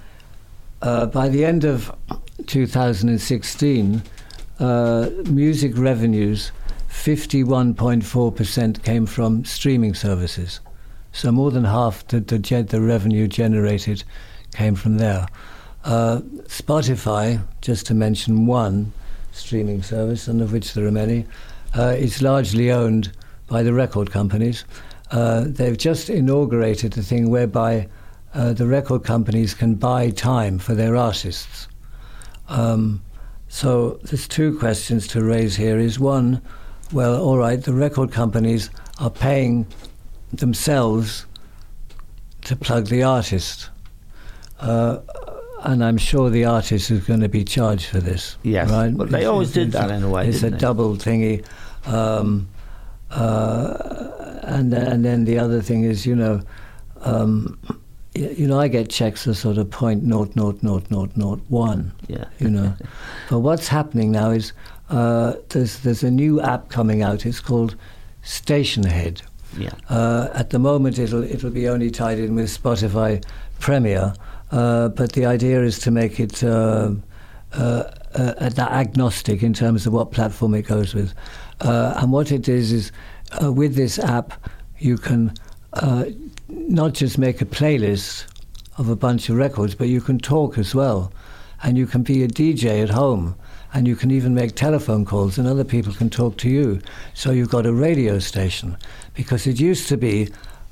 uh, 0.85 1.07
by 1.07 1.27
the 1.27 1.43
end 1.43 1.65
of 1.65 1.91
2016, 2.45 4.03
uh, 4.59 5.09
music 5.29 5.71
revenues, 5.75 6.51
51.4% 6.89 8.83
came 8.83 9.05
from 9.07 9.43
streaming 9.43 9.95
services. 9.95 10.59
So 11.11 11.31
more 11.31 11.49
than 11.49 11.63
half 11.63 12.07
the, 12.07 12.19
the, 12.19 12.37
the 12.69 12.81
revenue 12.81 13.27
generated 13.27 14.03
came 14.53 14.75
from 14.75 14.97
there. 14.97 15.25
Uh, 15.83 16.19
Spotify, 16.47 17.41
just 17.61 17.87
to 17.87 17.95
mention 17.95 18.45
one 18.45 18.93
streaming 19.31 19.81
service, 19.81 20.27
and 20.27 20.39
of 20.39 20.53
which 20.53 20.75
there 20.75 20.85
are 20.85 20.91
many, 20.91 21.25
uh, 21.75 21.95
is 21.97 22.21
largely 22.21 22.71
owned 22.71 23.11
by 23.47 23.63
the 23.63 23.73
record 23.73 24.11
companies. 24.11 24.65
Uh, 25.09 25.45
they've 25.47 25.77
just 25.77 26.11
inaugurated 26.11 26.95
a 26.95 27.01
thing 27.01 27.31
whereby 27.31 27.87
uh, 28.35 28.53
the 28.53 28.67
record 28.67 29.03
companies 29.03 29.53
can 29.53 29.75
buy 29.75 30.09
time 30.09 30.59
for 30.59 30.75
their 30.75 30.95
artists. 30.95 31.67
Um, 32.49 33.01
so 33.47 33.99
there's 34.03 34.27
two 34.27 34.59
questions 34.59 35.07
to 35.07 35.23
raise 35.23 35.55
here. 35.55 35.79
Is 35.79 35.99
one, 35.99 36.41
well, 36.91 37.21
all 37.21 37.37
right, 37.37 37.61
the 37.63 37.73
record 37.73 38.11
companies 38.11 38.69
are 38.99 39.09
paying 39.09 39.65
themselves 40.33 41.25
to 42.41 42.55
plug 42.55 42.87
the 42.87 43.03
artist. 43.03 43.69
Uh, 44.59 44.99
and 45.63 45.83
I'm 45.83 45.97
sure 45.97 46.29
the 46.29 46.45
artist 46.45 46.91
is 46.91 47.05
going 47.05 47.21
to 47.21 47.29
be 47.29 47.43
charged 47.43 47.85
for 47.87 47.99
this. 47.99 48.37
Yes. 48.43 48.69
right. 48.69 48.93
Well, 48.93 49.07
they 49.07 49.25
always 49.25 49.51
did 49.51 49.71
that 49.71 49.89
in 49.89 50.03
a 50.03 50.09
way, 50.09 50.27
It's 50.27 50.43
a 50.43 50.49
they? 50.49 50.57
double 50.57 50.95
thingy, 50.95 51.45
um, 51.87 52.47
uh, 53.09 54.39
and 54.43 54.73
and 54.73 55.03
then 55.03 55.25
the 55.25 55.39
other 55.39 55.61
thing 55.61 55.83
is, 55.83 56.05
you 56.05 56.15
know, 56.15 56.41
um, 57.01 57.57
you 58.15 58.47
know, 58.47 58.59
I 58.59 58.67
get 58.67 58.89
checks 58.89 59.27
of 59.27 59.37
sort 59.37 59.57
of 59.57 59.69
point 59.69 60.03
naught 60.03 60.35
naught 60.35 60.61
naught 60.63 60.89
naught 60.89 61.15
naught 61.15 61.41
one. 61.49 61.91
Yeah. 62.07 62.25
You 62.39 62.49
know, 62.49 62.73
but 63.29 63.39
what's 63.39 63.67
happening 63.67 64.11
now 64.11 64.31
is 64.31 64.53
uh, 64.89 65.33
there's 65.49 65.79
there's 65.79 66.03
a 66.03 66.11
new 66.11 66.41
app 66.41 66.69
coming 66.69 67.01
out. 67.01 67.25
It's 67.25 67.39
called 67.39 67.75
Stationhead. 68.23 69.21
Yeah. 69.57 69.71
Uh, 69.89 70.29
at 70.33 70.49
the 70.49 70.59
moment, 70.59 70.97
it'll 70.99 71.23
it'll 71.23 71.51
be 71.51 71.67
only 71.67 71.91
tied 71.91 72.19
in 72.19 72.35
with 72.35 72.47
Spotify 72.47 73.23
Premiere, 73.59 74.13
uh, 74.51 74.89
but 74.89 75.13
the 75.13 75.25
idea 75.25 75.61
is 75.63 75.79
to 75.79 75.91
make 75.91 76.19
it 76.19 76.43
uh, 76.43 76.91
uh, 77.53 77.83
uh, 78.15 78.49
agnostic 78.59 79.43
in 79.43 79.53
terms 79.53 79.85
of 79.85 79.93
what 79.93 80.11
platform 80.11 80.55
it 80.55 80.63
goes 80.63 80.93
with. 80.93 81.13
Uh, 81.61 81.93
and 81.97 82.11
what 82.11 82.31
it 82.31 82.49
is 82.49 82.71
is, 82.71 82.91
uh, 83.41 83.51
with 83.51 83.75
this 83.75 83.97
app, 83.99 84.33
you 84.79 84.97
can 84.97 85.33
uh, 85.73 86.05
not 86.55 86.93
just 86.93 87.17
make 87.17 87.41
a 87.41 87.45
playlist 87.45 88.25
of 88.77 88.89
a 88.89 88.95
bunch 88.95 89.29
of 89.29 89.35
records, 89.37 89.75
but 89.75 89.87
you 89.87 90.01
can 90.01 90.17
talk 90.19 90.57
as 90.57 90.73
well, 90.75 91.11
and 91.63 91.77
you 91.77 91.85
can 91.87 92.03
be 92.03 92.23
a 92.23 92.27
DJ 92.27 92.81
at 92.83 92.89
home. 92.89 93.35
And 93.73 93.89
you 93.89 93.97
can 93.97 94.09
even 94.09 94.33
make 94.33 94.55
telephone 94.55 95.03
calls, 95.03 95.37
and 95.37 95.45
other 95.49 95.65
people 95.65 95.91
can 95.91 96.09
talk 96.09 96.37
to 96.37 96.49
you. 96.49 96.79
So 97.13 97.31
you've 97.31 97.49
got 97.49 97.65
a 97.65 97.73
radio 97.73 98.19
station. 98.19 98.77
Because 99.15 99.45
it 99.45 99.59
used 99.59 99.89
to 99.89 99.97
be, 99.97 100.29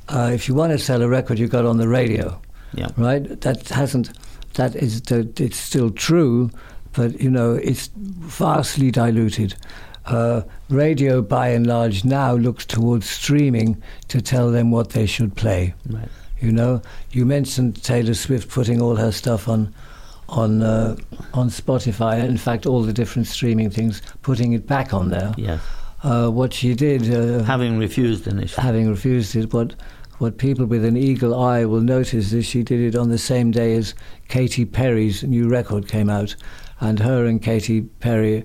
uh, 0.07 0.31
if 0.33 0.47
you 0.47 0.55
want 0.55 0.71
to 0.71 0.77
sell 0.79 1.01
a 1.01 1.09
record, 1.09 1.37
you 1.37 1.49
got 1.49 1.65
on 1.65 1.77
the 1.79 1.89
radio 1.89 2.39
Yeah. 2.73 2.87
right? 2.95 3.41
That 3.41 3.67
hasn't. 3.67 4.11
That 4.53 4.75
is. 4.77 5.01
It's 5.11 5.57
still 5.57 5.89
true, 5.89 6.49
but 6.93 7.19
you 7.19 7.29
know, 7.29 7.55
it's 7.55 7.89
vastly 7.97 8.89
diluted. 8.89 9.55
Uh, 10.05 10.41
radio, 10.69 11.21
by 11.21 11.49
and 11.49 11.65
large, 11.65 12.03
now 12.03 12.33
looks 12.35 12.65
towards 12.65 13.09
streaming 13.09 13.81
to 14.09 14.21
tell 14.21 14.51
them 14.51 14.69
what 14.71 14.89
they 14.89 15.05
should 15.05 15.35
play. 15.35 15.73
Right. 15.89 16.09
You 16.39 16.51
know, 16.51 16.81
you 17.11 17.25
mentioned 17.25 17.81
Taylor 17.83 18.13
Swift 18.13 18.49
putting 18.49 18.81
all 18.81 18.95
her 18.97 19.11
stuff 19.11 19.47
on 19.47 19.73
on 20.27 20.61
uh, 20.61 20.95
on 21.33 21.49
Spotify. 21.49 22.23
In 22.23 22.37
fact, 22.37 22.65
all 22.65 22.81
the 22.81 22.91
different 22.93 23.27
streaming 23.27 23.69
things, 23.69 24.01
putting 24.23 24.51
it 24.53 24.67
back 24.67 24.93
on 24.93 25.09
there. 25.09 25.33
Yes. 25.37 25.61
Uh, 26.03 26.27
what 26.29 26.53
she 26.53 26.73
did, 26.75 27.03
uh, 27.13 27.43
Having 27.43 27.77
refused 27.77 28.27
initially. 28.27 28.61
having 28.61 28.89
refused 28.89 29.35
it, 29.37 29.53
what 29.53 29.73
what 30.17 30.37
people 30.37 30.65
with 30.65 30.83
an 30.83 30.97
eagle 30.97 31.33
eye 31.39 31.63
will 31.63 31.81
notice 31.81 32.33
is 32.33 32.45
she 32.45 32.61
did 32.61 32.81
it 32.81 32.97
on 32.99 33.09
the 33.09 33.17
same 33.17 33.51
day 33.51 33.73
as 33.75 33.93
Katy 34.27 34.65
Perry's 34.65 35.23
new 35.23 35.47
record 35.47 35.87
came 35.87 36.09
out, 36.09 36.35
and 36.81 36.99
her 36.99 37.25
and 37.25 37.41
Katy 37.41 37.81
Perry, 38.01 38.43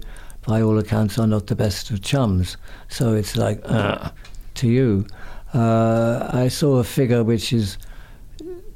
by 0.48 0.62
all 0.62 0.78
accounts, 0.78 1.18
are 1.18 1.26
not 1.26 1.46
the 1.46 1.54
best 1.54 1.90
of 1.90 2.00
chums. 2.00 2.56
So 2.88 3.12
it's 3.12 3.36
like 3.36 3.60
uh, 3.64 4.10
to 4.54 4.66
you. 4.66 5.06
Uh, 5.52 6.28
I 6.32 6.48
saw 6.48 6.78
a 6.78 6.84
figure 6.84 7.22
which 7.22 7.52
is 7.52 7.76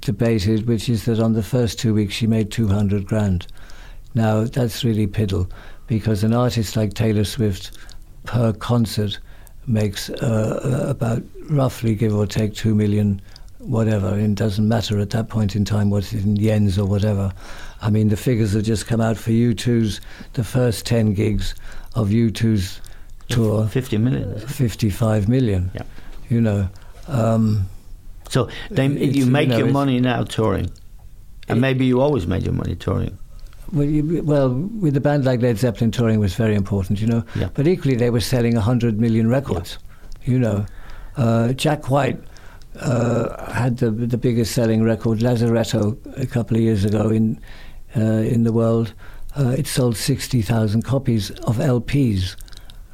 debated, 0.03 0.67
which 0.69 0.89
is 0.89 1.05
that 1.05 1.19
on 1.19 1.33
the 1.33 1.43
first 1.43 1.79
two 1.79 1.95
weeks 1.95 2.15
she 2.15 2.27
made 2.27 2.51
two 2.51 2.69
hundred 2.69 3.07
grand. 3.07 3.47
Now 4.15 4.45
that's 4.45 4.85
really 4.85 5.07
piddle, 5.07 5.51
because 5.87 6.27
an 6.27 6.35
artist 6.35 6.77
like 6.77 6.93
Taylor 6.93 7.25
Swift 7.25 7.79
per 8.25 8.53
concert 8.53 9.19
makes 9.67 10.11
uh, 10.11 10.87
about 10.89 11.23
roughly 11.49 11.95
give 11.95 12.15
or 12.15 12.27
take 12.27 12.55
two 12.55 12.75
million, 12.75 13.21
whatever. 13.59 14.19
It 14.19 14.35
doesn't 14.35 14.69
matter 14.69 15.01
at 15.01 15.11
that 15.11 15.29
point 15.29 15.57
in 15.57 15.65
time 15.65 15.89
what 15.89 16.13
it's 16.13 16.25
in 16.25 16.37
yens 16.37 16.79
or 16.79 16.85
whatever. 16.85 17.33
I 17.83 17.91
mean, 17.91 18.09
the 18.09 18.17
figures 18.17 18.53
have 18.55 18.63
just 18.63 18.87
come 18.87 19.01
out 19.01 19.17
for 19.19 19.31
U2's 19.31 20.01
the 20.33 20.45
first 20.45 20.87
ten 20.87 21.15
gigs 21.15 21.55
of 21.95 22.09
U2's 22.09 22.81
tour, 23.29 23.67
50 23.67 23.99
million. 23.99 24.39
55 24.39 25.29
million. 25.29 25.71
Yeah. 25.75 25.83
You 26.31 26.41
know. 26.41 26.69
Um, 27.09 27.69
So 28.29 28.49
they, 28.71 28.87
you 28.87 29.25
you 29.25 29.27
make 29.27 29.49
know, 29.49 29.59
your 29.59 29.67
money 29.73 30.01
now 30.01 30.25
touring. 30.25 30.71
And 31.49 31.61
maybe 31.61 31.85
you 31.85 32.01
always 32.01 32.27
made 32.27 32.45
your 32.45 32.55
money 32.55 32.75
touring. 32.77 33.19
Well, 33.73 33.85
you, 33.85 34.23
well, 34.23 34.51
with 34.81 34.97
a 34.97 35.01
band 35.01 35.25
like 35.25 35.43
Led 35.43 35.59
Zeppelin, 35.59 35.91
touring 35.91 36.21
was 36.21 36.35
very 36.35 36.55
important, 36.55 37.01
you 37.01 37.07
know. 37.07 37.25
Yeah. 37.35 37.49
But 37.53 37.67
equally, 37.67 37.97
they 37.97 38.11
were 38.11 38.21
selling 38.21 38.55
100 38.55 38.99
million 39.01 39.29
records, 39.29 39.79
you 40.25 40.39
know. 40.39 40.65
Uh, 41.17 41.53
Jack 41.53 41.91
White 41.91 42.19
uh, 42.81 43.53
had 43.53 43.79
the 43.79 43.91
the 43.91 44.17
biggest 44.17 44.53
selling 44.55 44.83
record, 44.83 45.19
Lazaretto, 45.19 45.97
a 46.17 46.27
couple 46.27 46.57
of 46.57 46.63
years 46.63 46.85
ago 46.85 47.11
in 47.11 47.39
uh, 47.97 48.01
in 48.01 48.45
the 48.45 48.53
world. 48.53 48.95
Uh, 49.37 49.55
it 49.57 49.67
sold 49.67 49.97
60,000 49.97 50.83
copies 50.83 51.31
of 51.31 51.57
LPs, 51.57 52.37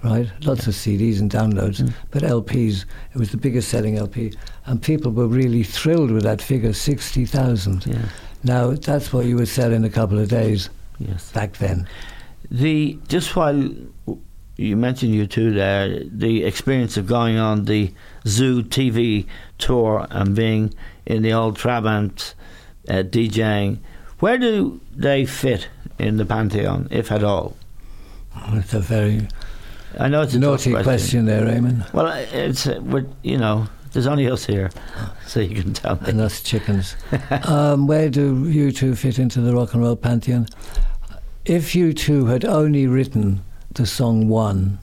right? 0.04 0.30
Lots 0.44 0.66
of 0.68 0.74
CDs 0.74 1.18
and 1.20 1.30
downloads, 1.30 1.92
but 2.10 2.22
LPs. 2.22 2.84
It 3.12 3.18
was 3.18 3.30
the 3.30 3.36
biggest 3.36 3.68
selling 3.68 3.96
LP, 3.98 4.32
and 4.66 4.80
people 4.80 5.10
were 5.10 5.26
really 5.26 5.64
thrilled 5.64 6.10
with 6.12 6.22
that 6.22 6.40
figure, 6.40 6.72
60,000. 6.72 7.86
Yeah. 7.86 8.08
Now 8.44 8.70
that's 8.72 9.12
what 9.12 9.26
you 9.26 9.34
would 9.36 9.48
sell 9.48 9.72
in 9.72 9.84
a 9.84 9.90
couple 9.90 10.18
of 10.18 10.28
days 10.28 10.70
Yes. 11.00 11.32
back 11.32 11.54
then. 11.58 11.88
The 12.50 12.98
just 13.08 13.34
while 13.34 13.70
you 14.56 14.76
mentioned 14.76 15.12
U2 15.14 15.54
there, 15.54 16.02
the 16.04 16.44
experience 16.44 16.96
of 16.96 17.06
going 17.06 17.36
on 17.36 17.64
the 17.64 17.92
Zoo 18.26 18.62
TV 18.62 19.26
tour 19.58 20.06
and 20.10 20.34
being 20.36 20.72
in 21.06 21.22
the 21.22 21.32
old 21.32 21.56
Trabant 21.58 22.34
uh, 22.88 23.02
DJing, 23.02 23.78
where 24.20 24.38
do 24.38 24.80
they 24.94 25.24
fit 25.26 25.68
in 25.98 26.16
the 26.16 26.24
pantheon, 26.26 26.88
if 26.90 27.10
at 27.12 27.22
all? 27.24 27.56
It's 28.52 28.74
a 28.74 28.80
very 28.80 29.28
I 29.98 30.08
know 30.08 30.22
it's 30.22 30.34
a 30.34 30.38
naughty 30.38 30.72
tough 30.72 30.84
question 30.84 31.24
there, 31.26 31.44
Raymond. 31.44 31.84
Well, 31.92 32.06
it's 32.32 32.66
uh, 32.66 32.80
you 33.22 33.38
know, 33.38 33.66
there's 33.92 34.06
only 34.06 34.30
us 34.30 34.44
here, 34.44 34.70
so 35.26 35.40
you 35.40 35.60
can 35.62 35.72
tell 35.72 35.96
me. 35.96 36.02
And 36.10 36.20
us 36.20 36.40
chickens. 36.42 36.94
um, 37.44 37.86
where 37.86 38.08
do 38.10 38.44
U2 38.44 38.96
fit 38.96 39.18
into 39.18 39.40
the 39.40 39.54
rock 39.54 39.72
and 39.74 39.82
roll 39.82 39.96
pantheon? 39.96 40.46
If 41.44 41.72
U2 41.72 42.28
had 42.30 42.44
only 42.44 42.86
written 42.86 43.42
the 43.72 43.86
song 43.86 44.28
One, 44.28 44.78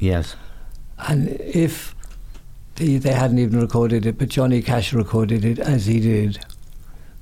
Yes. 0.00 0.34
and 0.98 1.28
if 1.40 1.94
the, 2.76 2.98
they 2.98 3.12
hadn't 3.12 3.38
even 3.38 3.60
recorded 3.60 4.04
it, 4.04 4.18
but 4.18 4.28
Johnny 4.28 4.60
Cash 4.60 4.92
recorded 4.92 5.44
it 5.44 5.58
as 5.60 5.86
he 5.86 6.00
did, 6.00 6.44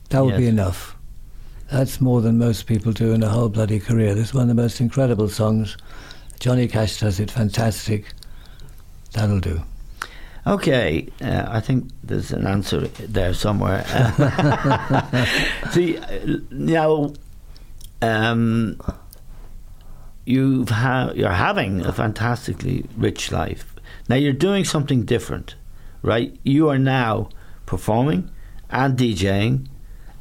that 0.08 0.24
would 0.24 0.38
be 0.38 0.46
enough. 0.48 0.96
That's 1.70 2.00
more 2.00 2.20
than 2.20 2.36
most 2.36 2.66
people 2.66 2.92
do 2.92 3.12
in 3.12 3.22
a 3.22 3.28
whole 3.28 3.48
bloody 3.48 3.78
career. 3.78 4.14
This 4.14 4.28
is 4.28 4.34
one 4.34 4.42
of 4.42 4.48
the 4.48 4.60
most 4.60 4.80
incredible 4.80 5.28
songs. 5.28 5.76
Johnny 6.40 6.66
Cash 6.66 6.98
does 6.98 7.20
it 7.20 7.30
fantastic. 7.30 8.06
That'll 9.12 9.40
do. 9.40 9.62
Okay, 10.46 11.06
uh, 11.20 11.46
I 11.48 11.60
think 11.60 11.90
there's 12.02 12.32
an 12.32 12.46
answer 12.46 12.88
there 12.88 13.34
somewhere. 13.34 13.84
See, 15.70 15.98
now 16.50 17.12
um, 18.02 18.80
you've 20.24 20.70
ha- 20.70 21.12
you're 21.14 21.30
having 21.30 21.84
a 21.84 21.92
fantastically 21.92 22.86
rich 22.96 23.30
life. 23.30 23.74
Now 24.08 24.16
you're 24.16 24.32
doing 24.32 24.64
something 24.64 25.04
different, 25.04 25.54
right? 26.02 26.36
You 26.42 26.68
are 26.68 26.78
now 26.78 27.28
performing 27.66 28.30
and 28.70 28.98
DJing. 28.98 29.68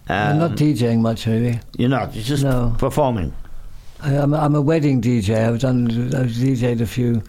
I'm 0.09 0.39
not 0.39 0.51
Um, 0.51 0.57
DJing 0.57 0.99
much, 1.01 1.25
really. 1.27 1.59
You're 1.77 1.89
not. 1.89 2.15
You're 2.15 2.23
just 2.23 2.43
No. 2.43 2.75
performing. 2.77 3.33
I, 4.01 4.15
I'm, 4.15 4.33
I'm 4.33 4.55
a 4.55 4.61
wedding 4.61 5.01
DJ. 5.01 5.47
I've 5.47 5.59
done. 5.59 5.87
I've 6.15 6.27
DJ'd 6.31 6.81
a 6.81 6.85
few. 6.85 7.21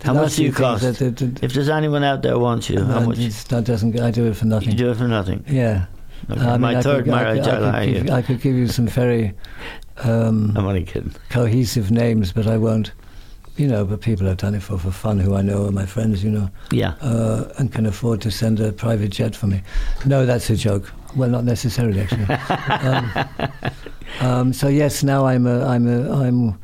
the 0.00 0.06
How 0.06 0.12
last 0.14 0.22
much 0.22 0.36
do 0.36 0.42
you 0.44 0.52
few 0.52 0.64
things 0.64 0.82
cost? 0.82 0.98
that- 1.00 1.16
that- 1.16 1.42
if 1.44 1.52
there's 1.54 1.68
anyone 1.68 2.04
out 2.04 2.22
there 2.22 2.38
wants 2.38 2.70
you, 2.70 2.82
how 2.84 2.98
Uh, 2.98 3.06
much? 3.06 3.18
it's- 3.18 3.44
that 3.44 3.64
doesn't. 3.64 3.98
I 4.00 4.10
do 4.10 4.26
it 4.26 4.36
for 4.36 4.46
nothing. 4.46 4.70
You 4.70 4.74
do 4.76 4.90
it 4.90 4.96
for 4.96 5.08
nothing. 5.08 5.44
Yeah. 5.48 5.86
Okay, 6.30 6.40
I 6.40 6.52
mean, 6.52 6.60
my 6.60 6.76
I 6.78 6.82
third 6.82 7.04
could, 7.04 7.10
marriage, 7.12 7.46
I 7.46 7.56
I'll 7.56 7.72
could, 7.84 7.94
give, 7.94 8.06
you. 8.06 8.12
I 8.12 8.22
could 8.22 8.40
give 8.42 8.54
you 8.54 8.68
some 8.68 8.86
very 8.86 9.32
um, 10.04 10.52
I'm 10.56 10.66
only 10.66 10.84
kidding. 10.84 11.14
cohesive 11.30 11.90
names, 11.90 12.32
but 12.32 12.46
I 12.46 12.56
won't. 12.58 12.92
You 13.56 13.66
know, 13.66 13.84
but 13.84 14.00
people 14.00 14.26
I've 14.28 14.36
done 14.38 14.54
it 14.54 14.62
for 14.62 14.78
for 14.78 14.90
fun 14.90 15.18
who 15.18 15.34
I 15.34 15.42
know 15.42 15.66
are 15.66 15.72
my 15.72 15.84
friends. 15.86 16.22
You 16.24 16.30
know, 16.30 16.50
Yeah. 16.70 16.92
uh, 17.02 17.44
and 17.58 17.70
can 17.72 17.84
afford 17.86 18.20
to 18.22 18.30
send 18.30 18.60
a 18.60 18.72
private 18.72 19.08
jet 19.10 19.34
for 19.36 19.46
me. 19.48 19.60
No, 20.06 20.24
that's 20.24 20.48
a 20.50 20.56
joke. 20.56 20.92
Well, 21.16 21.28
not 21.28 21.44
necessarily 21.44 22.00
actually. 22.00 22.24
um, 22.86 23.12
um, 24.20 24.52
so 24.52 24.68
yes, 24.68 25.02
now 25.02 25.26
I'm 25.26 25.46
a 25.46 25.66
I'm 25.66 25.86
a 25.86 26.12
I'm 26.22 26.58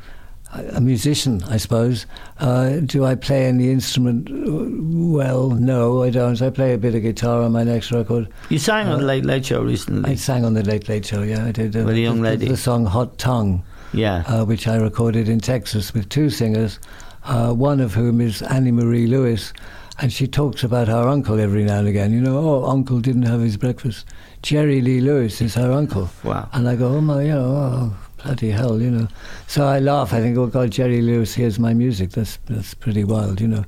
a 0.53 0.81
musician, 0.81 1.43
I 1.43 1.57
suppose. 1.57 2.05
Uh, 2.39 2.77
do 2.79 3.05
I 3.05 3.15
play 3.15 3.45
any 3.45 3.69
instrument? 3.69 4.29
Well, 4.31 5.49
no, 5.51 6.03
I 6.03 6.09
don't. 6.09 6.41
I 6.41 6.49
play 6.49 6.73
a 6.73 6.77
bit 6.77 6.95
of 6.95 7.01
guitar 7.01 7.41
on 7.41 7.51
my 7.51 7.63
next 7.63 7.91
record. 7.91 8.29
You 8.49 8.59
sang 8.59 8.87
on 8.87 8.99
the 8.99 9.05
Late 9.05 9.25
Late 9.25 9.45
Show 9.45 9.61
recently. 9.61 10.11
I 10.11 10.15
sang 10.15 10.45
on 10.45 10.53
the 10.53 10.63
Late 10.63 10.87
Late 10.87 11.05
Show. 11.05 11.21
Yeah, 11.21 11.45
I 11.45 11.51
did. 11.51 11.75
Uh, 11.75 11.83
With 11.83 11.95
a 11.95 11.99
young 11.99 12.21
the, 12.21 12.29
lady. 12.29 12.47
The, 12.47 12.57
song 12.57 12.85
"Hot 12.85 13.17
Tongue." 13.17 13.63
Yeah. 13.93 14.23
uh, 14.27 14.43
which 14.45 14.67
I 14.67 14.75
recorded 14.75 15.29
in 15.29 15.39
Texas 15.39 15.93
with 15.93 16.09
two 16.09 16.29
singers, 16.29 16.77
uh, 17.23 17.53
one 17.53 17.79
of 17.79 17.93
whom 17.93 18.19
is 18.19 18.41
Annie 18.41 18.71
Marie 18.71 19.07
Lewis, 19.07 19.53
and 19.99 20.11
she 20.11 20.27
talks 20.27 20.61
about 20.61 20.89
her 20.89 21.07
uncle 21.07 21.39
every 21.39 21.63
now 21.63 21.79
and 21.79 21.87
again. 21.87 22.11
You 22.11 22.19
know, 22.21 22.37
oh, 22.37 22.65
uncle 22.65 22.99
didn't 22.99 23.23
have 23.23 23.39
his 23.39 23.57
breakfast. 23.57 24.05
Jerry 24.41 24.81
Lee 24.81 25.01
Lewis 25.01 25.41
is 25.41 25.55
her 25.55 25.71
uncle. 25.71 26.09
Wow. 26.23 26.49
And 26.53 26.67
I 26.67 26.75
go, 26.75 26.87
oh 26.87 27.01
my, 27.01 27.23
you 27.23 27.33
know, 27.33 27.55
oh, 27.55 27.97
bloody 28.23 28.51
hell, 28.51 28.81
you 28.81 28.91
know. 28.91 29.07
So 29.47 29.65
I 29.65 29.79
laugh. 29.79 30.13
I 30.13 30.21
think, 30.21 30.37
oh 30.37 30.47
God, 30.47 30.71
Jerry 30.71 31.01
Lewis 31.01 31.33
hears 31.33 31.59
my 31.59 31.73
music. 31.73 32.11
That's 32.11 32.37
that's 32.45 32.73
pretty 32.73 33.03
wild, 33.03 33.41
you 33.41 33.47
know. 33.47 33.65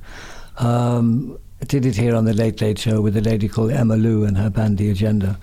Um, 0.58 1.38
I 1.60 1.64
did 1.66 1.84
it 1.84 1.96
here 1.96 2.14
on 2.14 2.24
the 2.24 2.34
Late 2.34 2.60
Late 2.60 2.78
Show 2.78 3.00
with 3.00 3.16
a 3.16 3.20
lady 3.20 3.48
called 3.48 3.72
Emma 3.72 3.96
Lou 3.96 4.24
and 4.24 4.36
her 4.38 4.50
band 4.50 4.78
The 4.78 4.90
Agenda. 4.90 5.38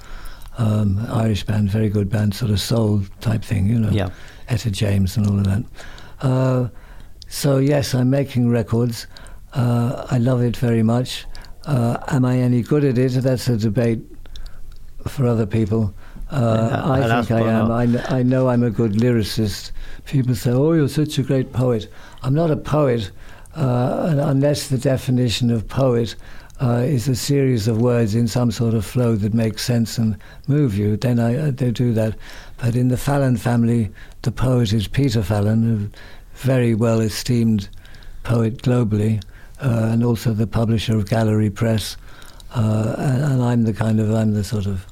Um, 0.58 1.06
Irish 1.12 1.44
band, 1.44 1.70
very 1.70 1.90
good 1.90 2.10
band, 2.10 2.34
sort 2.34 2.50
of 2.50 2.60
soul 2.60 3.04
type 3.22 3.44
thing, 3.44 3.68
you 3.68 3.78
know. 3.78 3.92
Yeah. 3.92 4.10
Etta 4.50 4.72
James 4.72 5.18
and 5.18 5.28
all 5.28 5.38
of 5.38 5.44
that. 5.44 5.64
Uh, 6.22 6.70
so 7.28 7.58
yes, 7.58 7.94
I'm 7.94 8.10
making 8.10 8.50
records. 8.50 9.06
Uh, 9.54 10.08
I 10.10 10.18
love 10.18 10.42
it 10.42 10.58
very 10.58 10.82
much. 10.82 11.26
Uh, 11.66 11.98
am 12.08 12.26
I 12.26 12.38
any 12.38 12.62
good 12.64 12.84
at 12.84 12.98
it? 12.98 13.12
That's 13.22 13.48
a 13.50 13.58
debate 13.58 14.17
for 15.06 15.26
other 15.26 15.46
people. 15.46 15.94
Uh, 16.32 16.68
Yeah, 16.72 16.84
I'll 16.84 17.12
I 17.12 17.22
think 17.22 17.32
I 17.32 17.52
am. 17.52 17.72
I, 17.72 18.18
I 18.20 18.24
know 18.24 18.50
I'm 18.50 18.64
a 18.64 18.70
good 18.70 18.94
lyricist. 18.94 19.72
People 20.06 20.36
say, 20.36 20.52
"Oh, 20.52 20.74
you're 20.74 20.90
such 20.90 21.18
a 21.18 21.24
great 21.24 21.54
poet." 21.54 21.88
I'm 22.24 22.34
not 22.34 22.52
a 22.52 22.58
poet 22.58 23.12
uh, 23.56 24.16
unless 24.26 24.68
the 24.68 24.78
definition 24.78 25.50
of 25.52 25.68
poet 25.68 26.16
uh, 26.62 26.84
is 26.86 27.08
a 27.08 27.16
series 27.16 27.68
of 27.68 27.80
words 27.82 28.16
in 28.16 28.28
some 28.28 28.52
sort 28.52 28.74
of 28.74 28.86
flow 28.86 29.16
that 29.16 29.34
makes 29.34 29.64
sense 29.64 29.98
and 29.98 30.18
move 30.48 30.78
you. 30.78 30.98
Then 30.98 31.20
I 31.20 31.36
uh, 31.38 31.52
they 31.52 31.72
do 31.72 31.94
that. 31.94 32.16
But 32.58 32.76
in 32.76 32.88
the 32.90 32.98
Fallon 32.98 33.38
family, 33.38 33.90
the 34.24 34.32
poet 34.32 34.74
is 34.74 34.88
Peter 34.88 35.22
Fallon, 35.24 35.92
a 35.94 36.38
very 36.38 36.76
well 36.76 37.00
esteemed 37.00 37.70
poet 38.24 38.64
globally, 38.64 39.24
uh, 39.62 39.90
and 39.92 40.04
also 40.04 40.34
the 40.34 40.48
publisher 40.48 40.98
of 40.98 41.10
Gallery 41.10 41.50
Press. 41.50 41.96
Uh, 42.56 42.96
and, 42.98 43.24
and 43.24 43.44
I'm 43.44 43.64
the 43.64 43.74
kind 43.74 44.00
of 44.00 44.14
I'm 44.14 44.34
the 44.34 44.44
sort 44.44 44.66
of 44.66 44.86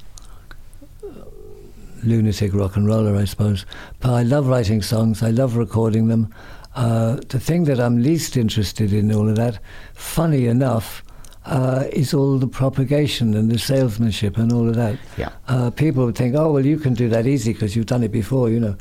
lunatic 2.03 2.53
rock 2.53 2.75
and 2.75 2.87
roller, 2.87 3.15
I 3.15 3.25
suppose. 3.25 3.65
But 3.99 4.11
I 4.11 4.23
love 4.23 4.47
writing 4.47 4.81
songs. 4.81 5.23
I 5.23 5.31
love 5.31 5.55
recording 5.55 6.07
them. 6.07 6.33
Uh, 6.75 7.17
the 7.29 7.39
thing 7.39 7.63
that 7.65 7.79
I'm 7.79 8.01
least 8.01 8.37
interested 8.37 8.93
in 8.93 9.11
all 9.11 9.29
of 9.29 9.35
that, 9.37 9.59
funny 9.93 10.45
enough, 10.47 11.03
uh, 11.45 11.85
is 11.91 12.13
all 12.13 12.37
the 12.37 12.47
propagation 12.47 13.33
and 13.35 13.49
the 13.49 13.57
salesmanship 13.57 14.37
and 14.37 14.51
all 14.51 14.67
of 14.67 14.75
that. 14.75 14.97
Yeah. 15.17 15.29
Uh, 15.47 15.69
people 15.69 16.05
would 16.05 16.17
think, 16.17 16.35
oh, 16.35 16.51
well, 16.51 16.65
you 16.65 16.77
can 16.77 16.93
do 16.93 17.07
that 17.09 17.27
easy 17.27 17.53
because 17.53 17.75
you've 17.75 17.85
done 17.85 18.03
it 18.03 18.11
before, 18.11 18.49
you 18.49 18.59
know. 18.59 18.75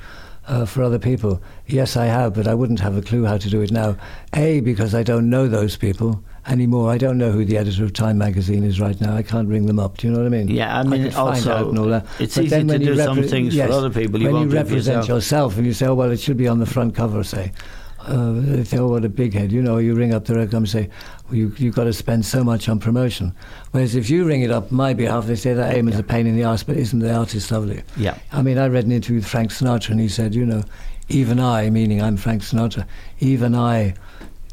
Uh, 0.46 0.66
for 0.66 0.82
other 0.82 0.98
people, 0.98 1.42
yes, 1.66 1.96
I 1.96 2.04
have, 2.04 2.34
but 2.34 2.46
I 2.46 2.52
wouldn't 2.52 2.80
have 2.80 2.98
a 2.98 3.02
clue 3.02 3.24
how 3.24 3.38
to 3.38 3.48
do 3.48 3.62
it 3.62 3.70
now. 3.70 3.96
A, 4.34 4.60
because 4.60 4.94
I 4.94 5.02
don't 5.02 5.30
know 5.30 5.48
those 5.48 5.74
people 5.74 6.22
anymore. 6.46 6.90
I 6.90 6.98
don't 6.98 7.18
know 7.18 7.30
who 7.30 7.44
the 7.44 7.56
editor 7.56 7.84
of 7.84 7.92
Time 7.92 8.18
magazine 8.18 8.64
is 8.64 8.80
right 8.80 9.00
now. 9.00 9.14
I 9.16 9.22
can't 9.22 9.48
ring 9.48 9.66
them 9.66 9.78
up. 9.78 9.98
Do 9.98 10.06
you 10.06 10.12
know 10.12 10.20
what 10.20 10.26
I 10.26 10.30
mean? 10.30 10.48
Yeah, 10.48 10.78
I 10.78 10.82
mean, 10.82 11.10
find 11.10 11.14
also, 11.16 11.52
out 11.52 11.68
and 11.68 11.78
all 11.78 11.86
that. 11.86 12.06
it's 12.18 12.34
But 12.36 12.44
easy 12.44 12.64
to 12.64 12.78
do 12.78 12.96
some 12.96 13.18
repre- 13.18 13.30
things 13.30 13.56
for 13.56 13.62
other 13.70 13.90
people 13.90 14.20
you 14.20 14.30
when 14.32 14.42
you 14.42 14.54
represent 14.54 15.08
yourself. 15.08 15.08
yourself 15.08 15.56
and 15.56 15.66
you 15.66 15.72
say, 15.72 15.86
oh, 15.86 15.94
well, 15.94 16.10
it 16.10 16.20
should 16.20 16.36
be 16.36 16.48
on 16.48 16.58
the 16.58 16.66
front 16.66 16.94
cover, 16.94 17.24
say. 17.24 17.52
Uh, 18.00 18.32
they 18.34 18.64
say, 18.64 18.76
oh, 18.78 18.88
what 18.88 19.02
a 19.04 19.08
big 19.08 19.32
head. 19.32 19.50
You 19.50 19.62
know, 19.62 19.78
you 19.78 19.94
ring 19.94 20.12
up 20.12 20.26
the 20.26 20.34
record 20.34 20.52
and 20.54 20.68
say, 20.68 20.90
well, 21.26 21.36
you, 21.36 21.54
you've 21.56 21.74
got 21.74 21.84
to 21.84 21.92
spend 21.94 22.26
so 22.26 22.44
much 22.44 22.68
on 22.68 22.78
promotion. 22.78 23.34
Whereas 23.70 23.94
if 23.94 24.10
you 24.10 24.24
ring 24.26 24.42
it 24.42 24.50
up 24.50 24.70
on 24.70 24.76
my 24.76 24.92
behalf, 24.92 25.24
they 25.26 25.36
say 25.36 25.54
that 25.54 25.74
Eamon's 25.74 25.98
a 25.98 26.02
pain 26.02 26.26
in 26.26 26.36
the 26.36 26.44
arse, 26.44 26.62
but 26.62 26.76
isn't 26.76 26.98
the 26.98 27.14
artist 27.14 27.50
lovely? 27.50 27.82
Yeah. 27.96 28.18
I 28.30 28.42
mean, 28.42 28.58
I 28.58 28.66
read 28.66 28.84
an 28.84 28.92
interview 28.92 29.16
with 29.16 29.26
Frank 29.26 29.52
Sinatra, 29.52 29.90
and 29.90 30.00
he 30.00 30.08
said, 30.08 30.34
you 30.34 30.44
know, 30.44 30.64
even 31.08 31.40
I, 31.40 31.70
meaning 31.70 32.02
I'm 32.02 32.18
Frank 32.18 32.42
Sinatra, 32.42 32.86
even 33.20 33.54
I 33.54 33.94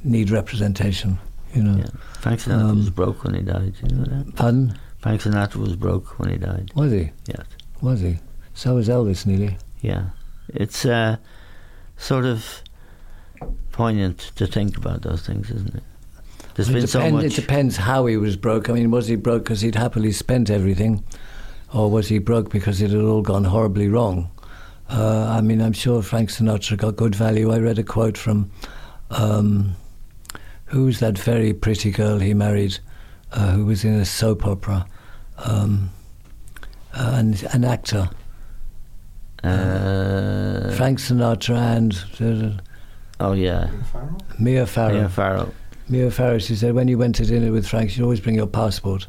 need 0.06 0.30
representation. 0.30 1.20
You 1.54 1.64
know. 1.64 1.78
Yeah. 1.78 1.86
Frank 2.20 2.40
Sinatra 2.42 2.70
Um, 2.70 2.78
was 2.78 2.90
broke 2.90 3.24
when 3.24 3.34
he 3.36 3.42
died. 3.42 3.74
You 3.82 3.96
know 3.96 4.04
that? 4.06 4.36
Pardon? 4.36 4.78
Frank 5.00 5.22
Sinatra 5.22 5.56
was 5.56 5.76
broke 5.76 6.18
when 6.20 6.30
he 6.30 6.38
died. 6.38 6.72
Was 6.76 6.92
he? 6.92 7.12
Yes. 7.28 7.46
Was 7.82 8.02
he? 8.02 8.20
So 8.54 8.76
was 8.76 8.88
Elvis 8.90 9.26
nearly. 9.26 9.58
Yeah. 9.82 10.10
It's 10.50 10.86
uh, 10.86 11.18
sort 11.98 12.26
of 12.26 12.62
poignant 13.72 14.32
to 14.36 14.48
think 14.48 14.78
about 14.78 15.02
those 15.02 15.26
things, 15.26 15.50
isn't 15.50 15.76
it? 15.76 15.84
There's 16.56 16.68
Well, 16.68 16.76
been 16.76 16.84
it, 16.84 16.88
so 16.88 17.00
depend- 17.00 17.16
much. 17.16 17.26
it 17.26 17.36
depends 17.36 17.78
how 17.78 18.06
he 18.06 18.18
was 18.18 18.36
broke. 18.36 18.70
I 18.70 18.74
mean, 18.74 18.92
was 18.92 19.08
he 19.08 19.16
broke 19.16 19.44
because 19.44 19.62
he'd 19.62 19.76
happily 19.76 20.12
spent 20.12 20.50
everything, 20.50 21.04
or 21.74 21.90
was 21.90 22.10
he 22.10 22.20
broke 22.20 22.50
because 22.52 22.82
it 22.82 22.92
had 22.92 23.02
all 23.02 23.22
gone 23.22 23.46
horribly 23.46 23.88
wrong? 23.88 24.30
Uh, 24.90 25.26
I 25.30 25.40
mean, 25.42 25.62
I'm 25.62 25.72
sure 25.74 26.02
Frank 26.02 26.30
Sinatra 26.30 26.76
got 26.78 26.98
good 26.98 27.16
value. 27.16 27.52
I 27.52 27.60
read 27.60 27.80
a 27.80 27.84
quote 27.84 28.18
from 28.18 28.52
um, 29.10 29.76
who's 30.72 31.00
that 31.02 31.18
very 31.18 31.54
pretty 31.54 31.92
girl 31.92 32.18
he 32.20 32.34
married, 32.34 32.80
uh, 33.34 33.52
who 33.52 33.66
was 33.66 33.84
in 33.84 33.94
a 33.94 34.06
soap 34.06 34.46
opera, 34.46 34.86
um, 35.38 35.92
uh, 36.94 37.14
and 37.16 37.44
an 37.54 37.66
actor. 37.66 38.10
Uh, 39.44 40.72
Frank 40.76 41.00
Sinatra 41.00 41.58
and 41.58 41.94
uh, 42.22 42.62
oh 43.20 43.34
yeah, 43.34 43.70
Mia 44.40 44.66
Farrow. 44.66 44.94
Mia 44.94 45.10
Farrow. 45.10 45.54
Mia 45.90 46.10
Farrow, 46.10 46.38
she 46.38 46.56
said, 46.56 46.74
when 46.74 46.88
you 46.88 46.98
went 46.98 47.16
to 47.16 47.26
dinner 47.26 47.52
with 47.52 47.68
Frank, 47.68 47.98
you'd 47.98 48.04
always 48.04 48.22
bring 48.22 48.36
your 48.36 48.48
passport. 48.48 49.08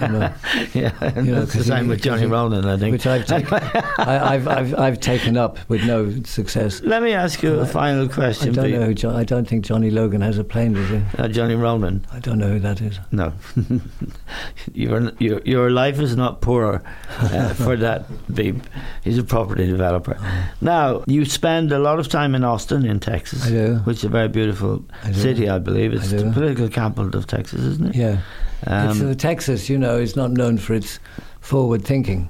You 0.00 0.08
know, 0.08 0.34
yeah, 0.72 1.20
you 1.20 1.22
know, 1.22 1.40
that's 1.40 1.54
the 1.54 1.64
same 1.64 1.88
with 1.88 2.02
Johnny 2.02 2.26
Ronan, 2.26 2.64
I 2.64 2.76
think. 2.76 2.92
Which 2.92 3.06
I've 3.06 3.26
taken, 3.26 3.52
I, 3.98 4.34
I've, 4.34 4.48
I've, 4.48 4.78
I've 4.78 5.00
taken 5.00 5.36
up 5.36 5.58
with 5.68 5.84
no 5.84 6.22
success. 6.22 6.80
Let 6.82 7.02
me 7.02 7.12
ask 7.12 7.42
you 7.42 7.54
a 7.60 7.66
final 7.66 8.08
question. 8.08 8.58
I 8.58 8.70
don't 8.70 9.02
know. 9.02 9.16
I 9.16 9.24
don't 9.24 9.46
think 9.46 9.64
Johnny 9.64 9.90
Logan 9.90 10.20
has 10.22 10.38
a 10.38 10.44
plane, 10.44 10.72
does 10.74 10.88
he? 10.88 11.02
Uh, 11.18 11.28
Johnny 11.28 11.54
Ronan. 11.54 12.06
I 12.12 12.20
don't 12.20 12.38
know 12.38 12.48
who 12.48 12.60
that 12.60 12.80
is. 12.80 12.98
No, 13.12 13.32
your, 14.72 15.12
your 15.18 15.40
your 15.44 15.70
life 15.70 15.98
is 16.00 16.16
not 16.16 16.40
poor 16.40 16.82
uh, 17.18 17.54
for 17.54 17.76
that. 17.76 18.06
Beep. 18.34 18.56
He's 19.02 19.18
a 19.18 19.24
property 19.24 19.66
developer. 19.66 20.18
Now 20.60 21.04
you 21.06 21.24
spend 21.24 21.72
a 21.72 21.78
lot 21.78 21.98
of 21.98 22.08
time 22.08 22.34
in 22.34 22.44
Austin, 22.44 22.84
in 22.84 23.00
Texas, 23.00 23.46
I 23.46 23.50
do. 23.50 23.74
which 23.84 23.98
is 23.98 24.04
a 24.04 24.08
very 24.08 24.28
beautiful 24.28 24.84
I 25.02 25.12
city, 25.12 25.48
I 25.48 25.58
believe. 25.58 25.92
It's 25.92 26.12
I 26.12 26.16
the 26.16 26.32
political 26.32 26.68
capital 26.68 27.14
of 27.16 27.26
Texas, 27.26 27.60
isn't 27.60 27.88
it? 27.88 27.94
Yeah. 27.96 28.20
Um, 28.66 29.14
Texas, 29.16 29.68
you 29.68 29.78
know, 29.78 29.98
is 29.98 30.16
not 30.16 30.30
known 30.30 30.58
for 30.58 30.74
its 30.74 30.98
forward 31.40 31.84
thinking. 31.84 32.28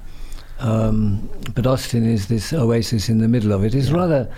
Um, 0.59 1.29
but 1.53 1.67
Austin 1.67 2.05
is 2.05 2.27
this 2.27 2.53
oasis 2.53 3.09
in 3.09 3.19
the 3.19 3.27
middle 3.27 3.51
of 3.51 3.63
it. 3.63 3.75
It's 3.75 3.91
rather, 3.91 4.29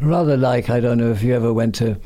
rather 0.00 0.36
like, 0.36 0.70
I 0.70 0.80
don't 0.80 0.98
know 0.98 1.10
if 1.10 1.22
you 1.22 1.34
ever 1.34 1.52
went 1.52 1.74
to 1.76 1.96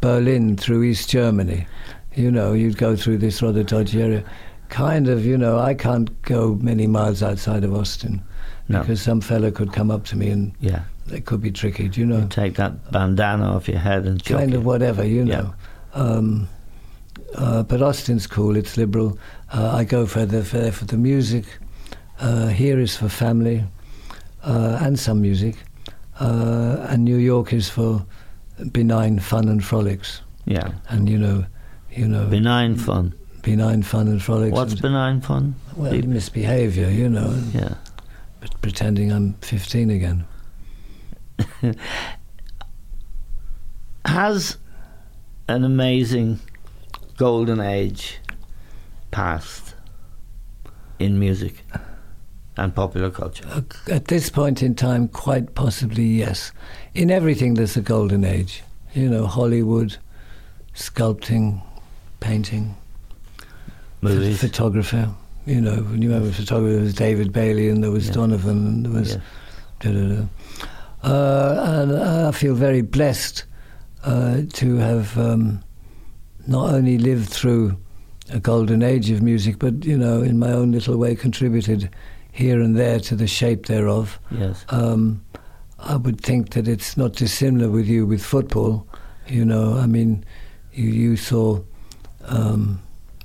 Berlin 0.00 0.56
through 0.56 0.82
East 0.84 1.10
Germany. 1.10 1.66
You 2.14 2.30
know, 2.30 2.52
you'd 2.52 2.78
go 2.78 2.96
through 2.96 3.18
this 3.18 3.42
rather 3.42 3.62
dodgy 3.62 4.02
area. 4.02 4.24
Kind 4.70 5.08
of, 5.08 5.24
you 5.24 5.36
know, 5.38 5.58
I 5.58 5.74
can't 5.74 6.20
go 6.22 6.54
many 6.56 6.86
miles 6.86 7.22
outside 7.22 7.64
of 7.64 7.74
Austin. 7.74 8.22
No. 8.68 8.80
Because 8.80 9.00
some 9.00 9.20
fella 9.20 9.50
could 9.50 9.72
come 9.72 9.90
up 9.90 10.04
to 10.06 10.16
me 10.16 10.28
and 10.28 10.52
yeah. 10.60 10.82
it 11.10 11.24
could 11.24 11.40
be 11.40 11.50
tricky, 11.50 11.88
do 11.88 12.00
you 12.00 12.06
know? 12.06 12.26
Take 12.28 12.56
that 12.56 12.92
bandana 12.92 13.44
off 13.44 13.66
your 13.66 13.78
head 13.78 14.04
and 14.04 14.22
kind 14.22 14.52
it. 14.52 14.56
of 14.56 14.66
whatever, 14.66 15.06
you 15.06 15.24
Yeah. 15.24 15.40
know. 15.40 15.54
Um, 15.94 16.48
uh, 17.34 17.62
but 17.62 17.82
Austin's 17.82 18.26
cool. 18.26 18.56
It's 18.56 18.76
liberal. 18.76 19.18
Uh, 19.52 19.70
I 19.76 19.84
go 19.84 20.06
for 20.06 20.26
the 20.26 20.42
for, 20.44 20.70
for 20.72 20.84
the 20.84 20.96
music. 20.96 21.44
Uh, 22.20 22.48
here 22.48 22.80
is 22.80 22.96
for 22.96 23.08
family 23.08 23.64
uh, 24.42 24.78
and 24.82 24.98
some 24.98 25.20
music, 25.20 25.56
uh, 26.20 26.86
and 26.88 27.04
New 27.04 27.16
York 27.18 27.52
is 27.52 27.68
for 27.70 28.04
benign 28.72 29.18
fun 29.20 29.48
and 29.48 29.64
frolics. 29.64 30.22
Yeah. 30.46 30.72
And 30.88 31.08
you 31.08 31.18
know, 31.18 31.44
you 31.92 32.08
know, 32.08 32.26
Benign 32.26 32.76
fun. 32.76 33.12
benign 33.42 33.82
fun 33.82 34.08
and 34.08 34.20
frolics. 34.22 34.52
What's 34.52 34.72
and, 34.72 34.82
benign 34.82 35.20
fun? 35.20 35.54
well, 35.76 35.92
Beep. 35.92 36.06
misbehaviour, 36.06 36.90
you 36.90 37.08
know, 37.08 37.34
Yeah. 37.54 37.74
but 38.40 38.60
pretending 38.62 39.12
I'm 39.12 39.34
15 39.42 39.90
again. 39.90 40.24
has 44.04 44.56
an 45.48 45.64
amazing 45.64 46.40
golden 47.18 47.60
age 47.60 48.18
passed 49.10 49.74
in 50.98 51.18
music 51.18 51.64
and 52.56 52.74
popular 52.74 53.10
culture? 53.10 53.44
Uh, 53.50 53.62
At 53.92 54.06
this 54.06 54.30
point 54.30 54.62
in 54.62 54.74
time, 54.74 55.08
quite 55.08 55.54
possibly 55.54 56.04
yes. 56.04 56.52
In 56.94 57.10
everything, 57.10 57.54
there's 57.54 57.76
a 57.76 57.82
golden 57.82 58.24
age. 58.24 58.62
You 58.94 59.08
know, 59.10 59.26
Hollywood, 59.26 59.96
sculpting, 60.74 61.60
painting, 62.20 62.74
Movies. 64.00 64.40
ph- 64.40 64.50
photographer. 64.52 65.10
You 65.46 65.60
know, 65.60 65.76
when 65.76 66.02
you 66.02 66.10
have 66.10 66.24
a 66.24 66.32
photographer, 66.32 66.72
there 66.74 66.82
was 66.84 66.94
David 66.94 67.32
Bailey 67.32 67.68
and 67.68 67.82
there 67.82 67.90
was 67.90 68.06
Yeah. 68.06 68.12
Donovan 68.14 68.66
and 68.66 68.86
there 68.86 68.92
was. 68.92 69.16
Yeah. 69.84 70.24
Uh, 71.02 71.62
and 71.64 71.92
I 72.28 72.32
feel 72.32 72.54
very 72.54 72.82
blessed 72.82 73.44
uh, 74.04 74.42
to 74.54 74.76
have 74.76 75.16
um, 75.16 75.62
not 76.48 76.74
only 76.74 76.98
lived 76.98 77.28
through 77.28 77.76
a 78.30 78.40
golden 78.40 78.82
age 78.82 79.10
of 79.10 79.22
music, 79.22 79.58
but 79.58 79.84
you 79.84 79.96
know, 79.96 80.22
in 80.22 80.38
my 80.38 80.50
own 80.52 80.72
little 80.72 80.96
way, 80.96 81.14
contributed 81.14 81.88
here 82.32 82.60
and 82.60 82.76
there 82.76 83.00
to 83.00 83.14
the 83.16 83.26
shape 83.26 83.66
thereof. 83.66 84.18
Yes. 84.30 84.64
Um, 84.70 85.22
I 85.78 85.96
would 85.96 86.20
think 86.20 86.50
that 86.50 86.66
it's 86.66 86.96
not 86.96 87.12
dissimilar 87.12 87.70
with 87.70 87.86
you 87.86 88.04
with 88.06 88.24
football. 88.24 88.86
You 89.28 89.44
know, 89.44 89.74
I 89.74 89.86
mean, 89.86 90.24
you 90.72 90.88
you 90.88 91.16
saw 91.16 91.60
um, 92.24 92.80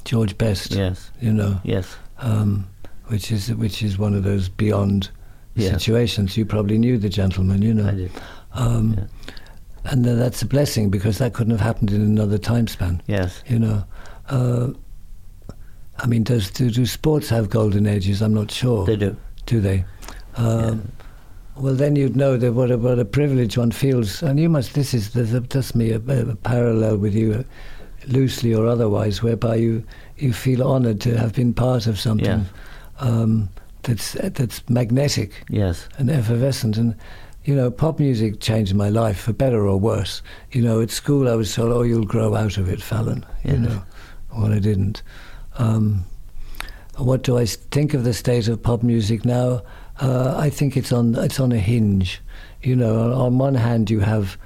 George 0.05 0.38
Best. 0.38 0.71
Yes. 0.71 1.11
You 1.21 1.34
know. 1.34 1.59
Yes. 1.63 1.95
Um, 2.19 2.67
which 3.07 3.32
is 3.32 3.53
which 3.55 3.82
is 3.84 3.97
one 3.97 4.13
of 4.13 4.24
those 4.24 4.49
beyond 4.49 5.09
Yeah. 5.55 5.71
situations. 5.78 6.38
You 6.38 6.45
probably 6.45 6.78
knew 6.78 6.97
the 6.97 7.09
gentleman. 7.09 7.61
You 7.61 7.74
know. 7.74 7.88
I 7.89 7.95
did. 7.95 8.11
Um, 8.53 9.07
And 9.86 10.06
that's 10.06 10.42
a 10.42 10.46
blessing 10.46 10.90
because 10.90 11.18
that 11.18 11.34
couldn't 11.34 11.52
have 11.52 11.60
happened 11.60 11.92
in 11.92 12.02
another 12.02 12.38
time 12.38 12.68
span. 12.68 13.02
Yes. 13.08 13.44
You 13.48 13.60
know. 13.60 13.84
Uh, 14.30 14.70
I 16.00 16.08
mean, 16.08 16.24
does 16.24 16.50
do, 16.50 16.70
do 16.72 16.86
sports 16.86 17.30
have 17.30 17.50
golden 17.50 17.86
ages? 17.86 18.22
I'm 18.22 18.34
not 18.34 18.50
sure. 18.50 18.86
They 18.86 18.96
do. 18.96 19.16
Do 19.46 19.60
they? 19.62 19.86
Um, 20.36 20.92
Well, 21.56 21.76
then 21.76 21.96
you'd 21.96 22.16
know 22.16 22.36
that 22.38 22.54
what 22.54 22.72
a, 22.72 22.78
what 22.78 22.98
a 22.98 23.06
privilege 23.06 23.58
one 23.60 23.72
feels, 23.72 24.24
and 24.24 24.40
you 24.40 24.50
must. 24.50 24.74
This 24.74 24.94
is 24.94 25.14
there's 25.14 25.34
a, 25.36 25.42
just 25.42 25.76
me 25.76 25.92
a, 25.92 25.98
a 25.98 26.36
parallel 26.36 26.98
with 26.98 27.14
you, 27.14 27.34
uh, 27.34 27.44
loosely 28.08 28.56
or 28.56 28.66
otherwise, 28.66 29.22
whereby 29.22 29.58
you 29.58 29.84
you 30.18 30.34
feel 30.34 30.64
honoured 30.64 31.00
to 31.02 31.16
have 31.18 31.34
been 31.34 31.54
part 31.54 31.86
of 31.88 32.00
something 32.00 32.46
um, 33.00 33.50
that's 33.84 34.14
that's 34.14 34.68
magnetic 34.68 35.44
Yes. 35.50 35.88
and 36.00 36.10
effervescent. 36.10 36.78
And 36.78 36.96
you 37.46 37.56
know, 37.56 37.70
pop 37.70 38.00
music 38.00 38.39
changed 38.39 38.74
my 38.74 38.89
life 38.89 39.20
for 39.20 39.34
better 39.34 39.68
or 39.68 39.78
worse. 39.78 40.22
You 40.52 40.62
know, 40.62 40.82
at 40.82 40.91
school 40.91 41.28
I 41.28 41.36
was 41.36 41.54
told, 41.54 41.74
"Oh, 41.74 41.84
you'll 41.84 42.06
grow 42.06 42.36
out 42.36 42.58
of 42.58 42.70
it, 42.70 42.82
Fallon." 42.82 43.26
You 43.44 43.58
know, 43.58 43.84
well, 44.36 44.54
I 44.54 44.60
didn't. 44.60 45.04
Um, 45.58 46.06
what 46.98 47.24
do 47.24 47.38
I 47.38 47.46
think 47.46 47.94
of 47.94 48.04
the 48.04 48.14
state 48.14 48.48
of 48.48 48.62
pop 48.62 48.84
music 48.84 49.26
now? 49.26 49.62
Uh, 50.00 50.36
I 50.38 50.50
think 50.50 50.78
it's 50.78 50.91
on 50.91 51.16
it's 51.16 51.39
on 51.39 51.52
a 51.52 51.58
hinge. 51.58 52.22
You 52.62 52.76
know, 52.76 53.02
on, 53.02 53.12
on 53.12 53.38
one 53.38 53.56
hand 53.56 53.89
you 53.89 54.00
have 54.00 54.38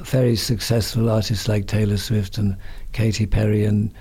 very 0.00 0.36
successful 0.36 1.10
artists 1.10 1.48
like 1.48 1.66
Taylor 1.66 1.96
Swift 1.96 2.38
and 2.38 2.56
Katy 2.92 3.26
Perry 3.26 3.64
and 3.64 3.92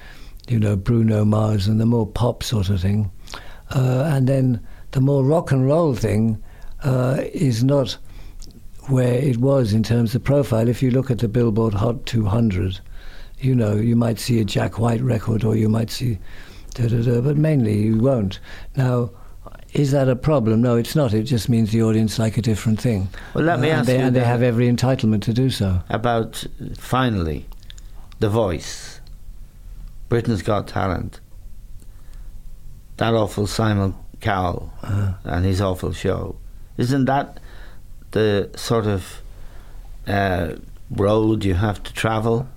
you 0.47 0.59
know 0.59 0.75
Bruno 0.75 1.25
Mars 1.25 1.67
and 1.67 1.79
the 1.79 1.85
more 1.85 2.07
pop 2.07 2.41
sort 2.41 2.69
of 2.69 2.79
thing, 2.79 3.11
uh, 3.71 4.09
and 4.13 4.27
then 4.27 4.65
the 4.91 5.01
more 5.01 5.25
rock 5.25 5.51
and 5.51 5.67
roll 5.67 5.93
thing 5.93 6.41
uh, 6.83 7.17
is 7.33 7.63
not 7.63 7.97
where 8.87 9.13
it 9.13 9.37
was 9.37 9.73
in 9.73 9.83
terms 9.83 10.15
of 10.15 10.23
profile. 10.23 10.67
If 10.67 10.81
you 10.83 10.91
look 10.91 11.09
at 11.09 11.19
the 11.19 11.27
Billboard 11.27 11.73
Hot 11.73 12.05
200, 12.05 12.79
you 13.39 13.55
know, 13.55 13.75
you 13.75 13.95
might 13.95 14.19
see 14.19 14.39
a 14.39 14.45
Jack 14.45 14.79
White 14.79 15.01
record 15.01 15.43
or 15.43 15.55
you 15.55 15.69
might 15.69 15.89
see 15.89 16.19
da 16.73 16.87
da 16.87 17.01
da, 17.01 17.21
but 17.21 17.37
mainly 17.37 17.77
you 17.83 17.97
won't. 17.97 18.39
Now, 18.75 19.09
is 19.73 19.91
that 19.91 20.07
a 20.07 20.15
problem? 20.15 20.61
No, 20.61 20.75
it's 20.77 20.95
not. 20.95 21.13
It 21.13 21.23
just 21.23 21.49
means 21.49 21.71
the 21.71 21.81
audience 21.83 22.17
like 22.17 22.37
a 22.37 22.41
different 22.41 22.79
thing. 22.79 23.09
Well, 23.33 23.43
let 23.43 23.59
me 23.59 23.69
Uh, 23.69 23.71
and 23.71 23.79
ask 23.79 23.87
they, 23.87 23.97
you 23.99 24.05
And 24.05 24.15
they 24.15 24.23
have 24.23 24.41
every 24.41 24.71
entitlement 24.71 25.21
to 25.23 25.33
do 25.33 25.49
so. 25.49 25.81
About 25.89 26.45
finally, 26.77 27.45
The 28.19 28.29
Voice, 28.29 29.01
Britain's 30.07 30.41
Got 30.43 30.67
Talent, 30.67 31.19
that 32.97 33.13
awful 33.13 33.47
Simon 33.47 33.95
Cowell 34.21 34.71
Uh, 34.81 35.13
and 35.25 35.43
his 35.45 35.59
awful 35.59 35.91
show. 35.91 36.37
Isn't 36.77 37.05
that 37.05 37.39
the 38.15 38.49
sort 38.55 38.87
of 38.87 39.21
uh, 40.07 40.55
road 40.89 41.43
you 41.45 41.53
have 41.53 41.83
to 41.83 41.93
travel? 41.93 42.47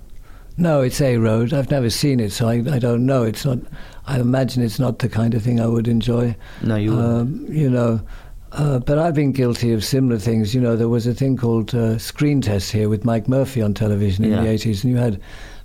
No, 0.57 0.81
it's 0.81 0.99
a 1.01 1.17
road. 1.17 1.53
I've 1.53 1.69
never 1.71 1.89
seen 1.89 2.19
it, 2.19 2.31
so 2.31 2.47
I, 2.49 2.55
I 2.69 2.79
don't 2.79 3.05
know. 3.05 3.23
It's 3.23 3.45
not. 3.45 3.59
I 4.07 4.19
imagine 4.19 4.63
it's 4.63 4.79
not 4.79 4.99
the 4.99 5.07
kind 5.09 5.33
of 5.35 5.41
thing 5.43 5.59
I 5.59 5.67
would 5.67 5.87
enjoy. 5.87 6.35
No, 6.63 6.75
you 6.75 6.95
wouldn't. 6.95 7.13
Um, 7.15 7.45
you 7.49 7.69
know, 7.69 8.01
uh, 8.51 8.79
but 8.79 8.97
I've 8.97 9.13
been 9.13 9.31
guilty 9.31 9.71
of 9.71 9.83
similar 9.85 10.17
things. 10.19 10.53
You 10.55 10.61
know, 10.61 10.75
there 10.75 10.89
was 10.89 11.07
a 11.07 11.13
thing 11.13 11.37
called 11.37 11.73
uh, 11.75 11.97
Screen 11.97 12.41
Test 12.41 12.71
here 12.71 12.89
with 12.89 13.05
Mike 13.05 13.27
Murphy 13.29 13.61
on 13.61 13.73
television 13.73 14.25
in 14.25 14.31
Yeah. 14.31 14.41
the 14.43 14.49
eighties, 14.49 14.83
and 14.83 14.91
you 14.91 14.99
had 14.99 15.21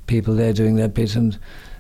people 0.06 0.34
there 0.34 0.52
doing 0.52 0.76
their 0.76 0.88
bit, 0.88 1.16
and 1.16 1.36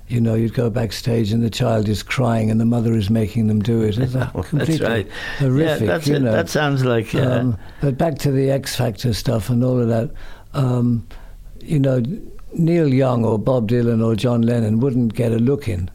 you 0.08 0.20
know, 0.20 0.34
you'd 0.34 0.54
go 0.54 0.68
backstage 0.70 1.32
and 1.32 1.42
the 1.42 1.48
child 1.50 1.88
is 1.88 2.02
crying 2.02 2.50
and 2.50 2.60
the 2.60 2.64
mother 2.66 2.92
is 2.94 3.08
making 3.08 3.46
them 3.46 3.60
do 3.62 3.82
it. 3.82 3.96
It's 3.98 4.12
That's 4.14 4.48
completely 4.48 4.86
right. 4.86 5.08
horrific. 5.38 5.80
Yeah, 5.80 5.86
that's 5.86 6.06
you 6.06 6.18
know. 6.18 6.32
That 6.32 6.48
sounds 6.48 6.84
like. 6.84 7.14
Uh, 7.14 7.20
Um, 7.22 7.58
but 7.80 7.96
back 7.96 8.18
to 8.18 8.30
the 8.30 8.50
X 8.50 8.76
Factor 8.76 9.14
stuff 9.14 9.48
and 9.48 9.64
all 9.64 9.80
of 9.80 9.88
that. 9.88 10.10
Um, 10.52 11.06
you 11.60 11.78
know, 11.78 12.02
Neil 12.52 12.88
Young 12.92 13.24
or 13.24 13.38
Bob 13.38 13.68
Dylan 13.70 14.04
or 14.04 14.14
John 14.14 14.42
Lennon 14.42 14.78
wouldn't 14.80 15.14
get 15.14 15.32
a 15.32 15.38
look 15.38 15.68
in. 15.68 15.90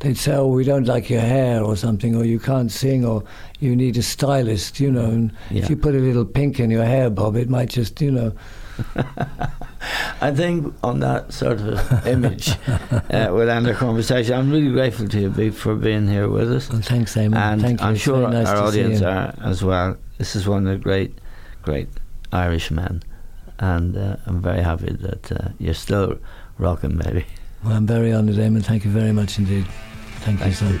They'd 0.00 0.16
say, 0.16 0.32
"Oh, 0.36 0.46
we 0.46 0.62
don't 0.62 0.86
like 0.86 1.10
your 1.10 1.20
hair," 1.20 1.62
or 1.64 1.74
something, 1.76 2.14
or 2.14 2.24
"You 2.24 2.38
can't 2.38 2.70
sing," 2.70 3.04
or 3.04 3.24
"You 3.58 3.74
need 3.74 3.96
a 3.96 4.02
stylist." 4.02 4.78
You 4.78 4.92
know, 4.92 5.06
and 5.06 5.32
Yeah. 5.50 5.64
if 5.64 5.70
you 5.70 5.76
put 5.76 5.96
a 5.96 5.98
little 5.98 6.24
pink 6.24 6.60
in 6.60 6.70
your 6.70 6.84
hair, 6.84 7.10
Bob, 7.10 7.34
it 7.36 7.50
might 7.50 7.68
just, 7.70 8.00
you 8.00 8.12
know. 8.12 8.32
I 10.20 10.32
think 10.34 10.74
on 10.82 11.00
that 11.00 11.32
sort 11.32 11.60
of 11.60 12.06
image, 12.06 12.50
uh, 12.68 12.98
we'll 13.30 13.48
end 13.48 13.68
our 13.68 13.74
conversation. 13.74 14.34
I'm 14.34 14.50
really 14.50 14.72
grateful 14.72 15.08
to 15.08 15.20
you 15.20 15.52
for 15.52 15.74
being 15.74 16.08
here 16.08 16.28
with 16.28 16.52
us. 16.52 16.68
Well, 16.68 16.80
thanks, 16.82 17.14
Eamon. 17.14 17.36
And 17.36 17.60
Thank 17.62 17.80
you. 17.80 17.86
I'm 17.86 17.96
sure 17.96 18.28
nice 18.28 18.48
our 18.48 18.58
audience 18.58 19.00
are 19.02 19.34
as 19.42 19.62
well. 19.62 19.96
This 20.18 20.34
is 20.34 20.48
one 20.48 20.66
of 20.66 20.72
the 20.72 20.82
great, 20.82 21.16
great 21.62 21.88
Irish 22.32 22.70
men. 22.70 23.02
And 23.60 23.96
uh, 23.96 24.16
I'm 24.26 24.40
very 24.42 24.62
happy 24.62 24.92
that 24.92 25.32
uh, 25.32 25.48
you're 25.58 25.74
still 25.74 26.18
rocking, 26.58 26.98
baby. 26.98 27.26
Well, 27.64 27.74
I'm 27.74 27.86
very 27.86 28.12
honoured, 28.12 28.36
Eamon. 28.36 28.64
Thank 28.64 28.84
you 28.84 28.90
very 28.90 29.12
much 29.12 29.38
indeed. 29.38 29.66
Thank 30.20 30.44
you, 30.44 30.52
sir. 30.52 30.80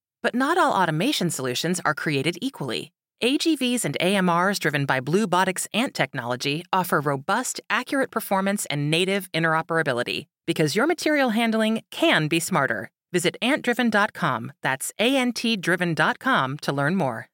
But 0.23 0.35
not 0.35 0.57
all 0.57 0.73
automation 0.73 1.29
solutions 1.29 1.79
are 1.83 1.93
created 1.93 2.37
equally. 2.41 2.91
AGVs 3.23 3.85
and 3.85 3.97
AMRs 3.99 4.59
driven 4.59 4.85
by 4.85 4.99
BlueBotics 4.99 5.67
Ant 5.73 5.93
technology 5.93 6.63
offer 6.73 6.99
robust, 6.99 7.61
accurate 7.69 8.11
performance 8.11 8.65
and 8.67 8.89
native 8.89 9.31
interoperability 9.31 10.25
because 10.45 10.75
your 10.75 10.87
material 10.87 11.29
handling 11.29 11.81
can 11.91 12.27
be 12.27 12.39
smarter. 12.39 12.89
Visit 13.11 13.35
antdriven.com, 13.41 14.51
that's 14.63 14.91
A 14.99 15.17
N 15.17 15.33
T 15.33 15.57
driven.com 15.57 16.57
to 16.59 16.71
learn 16.71 16.95
more. 16.95 17.30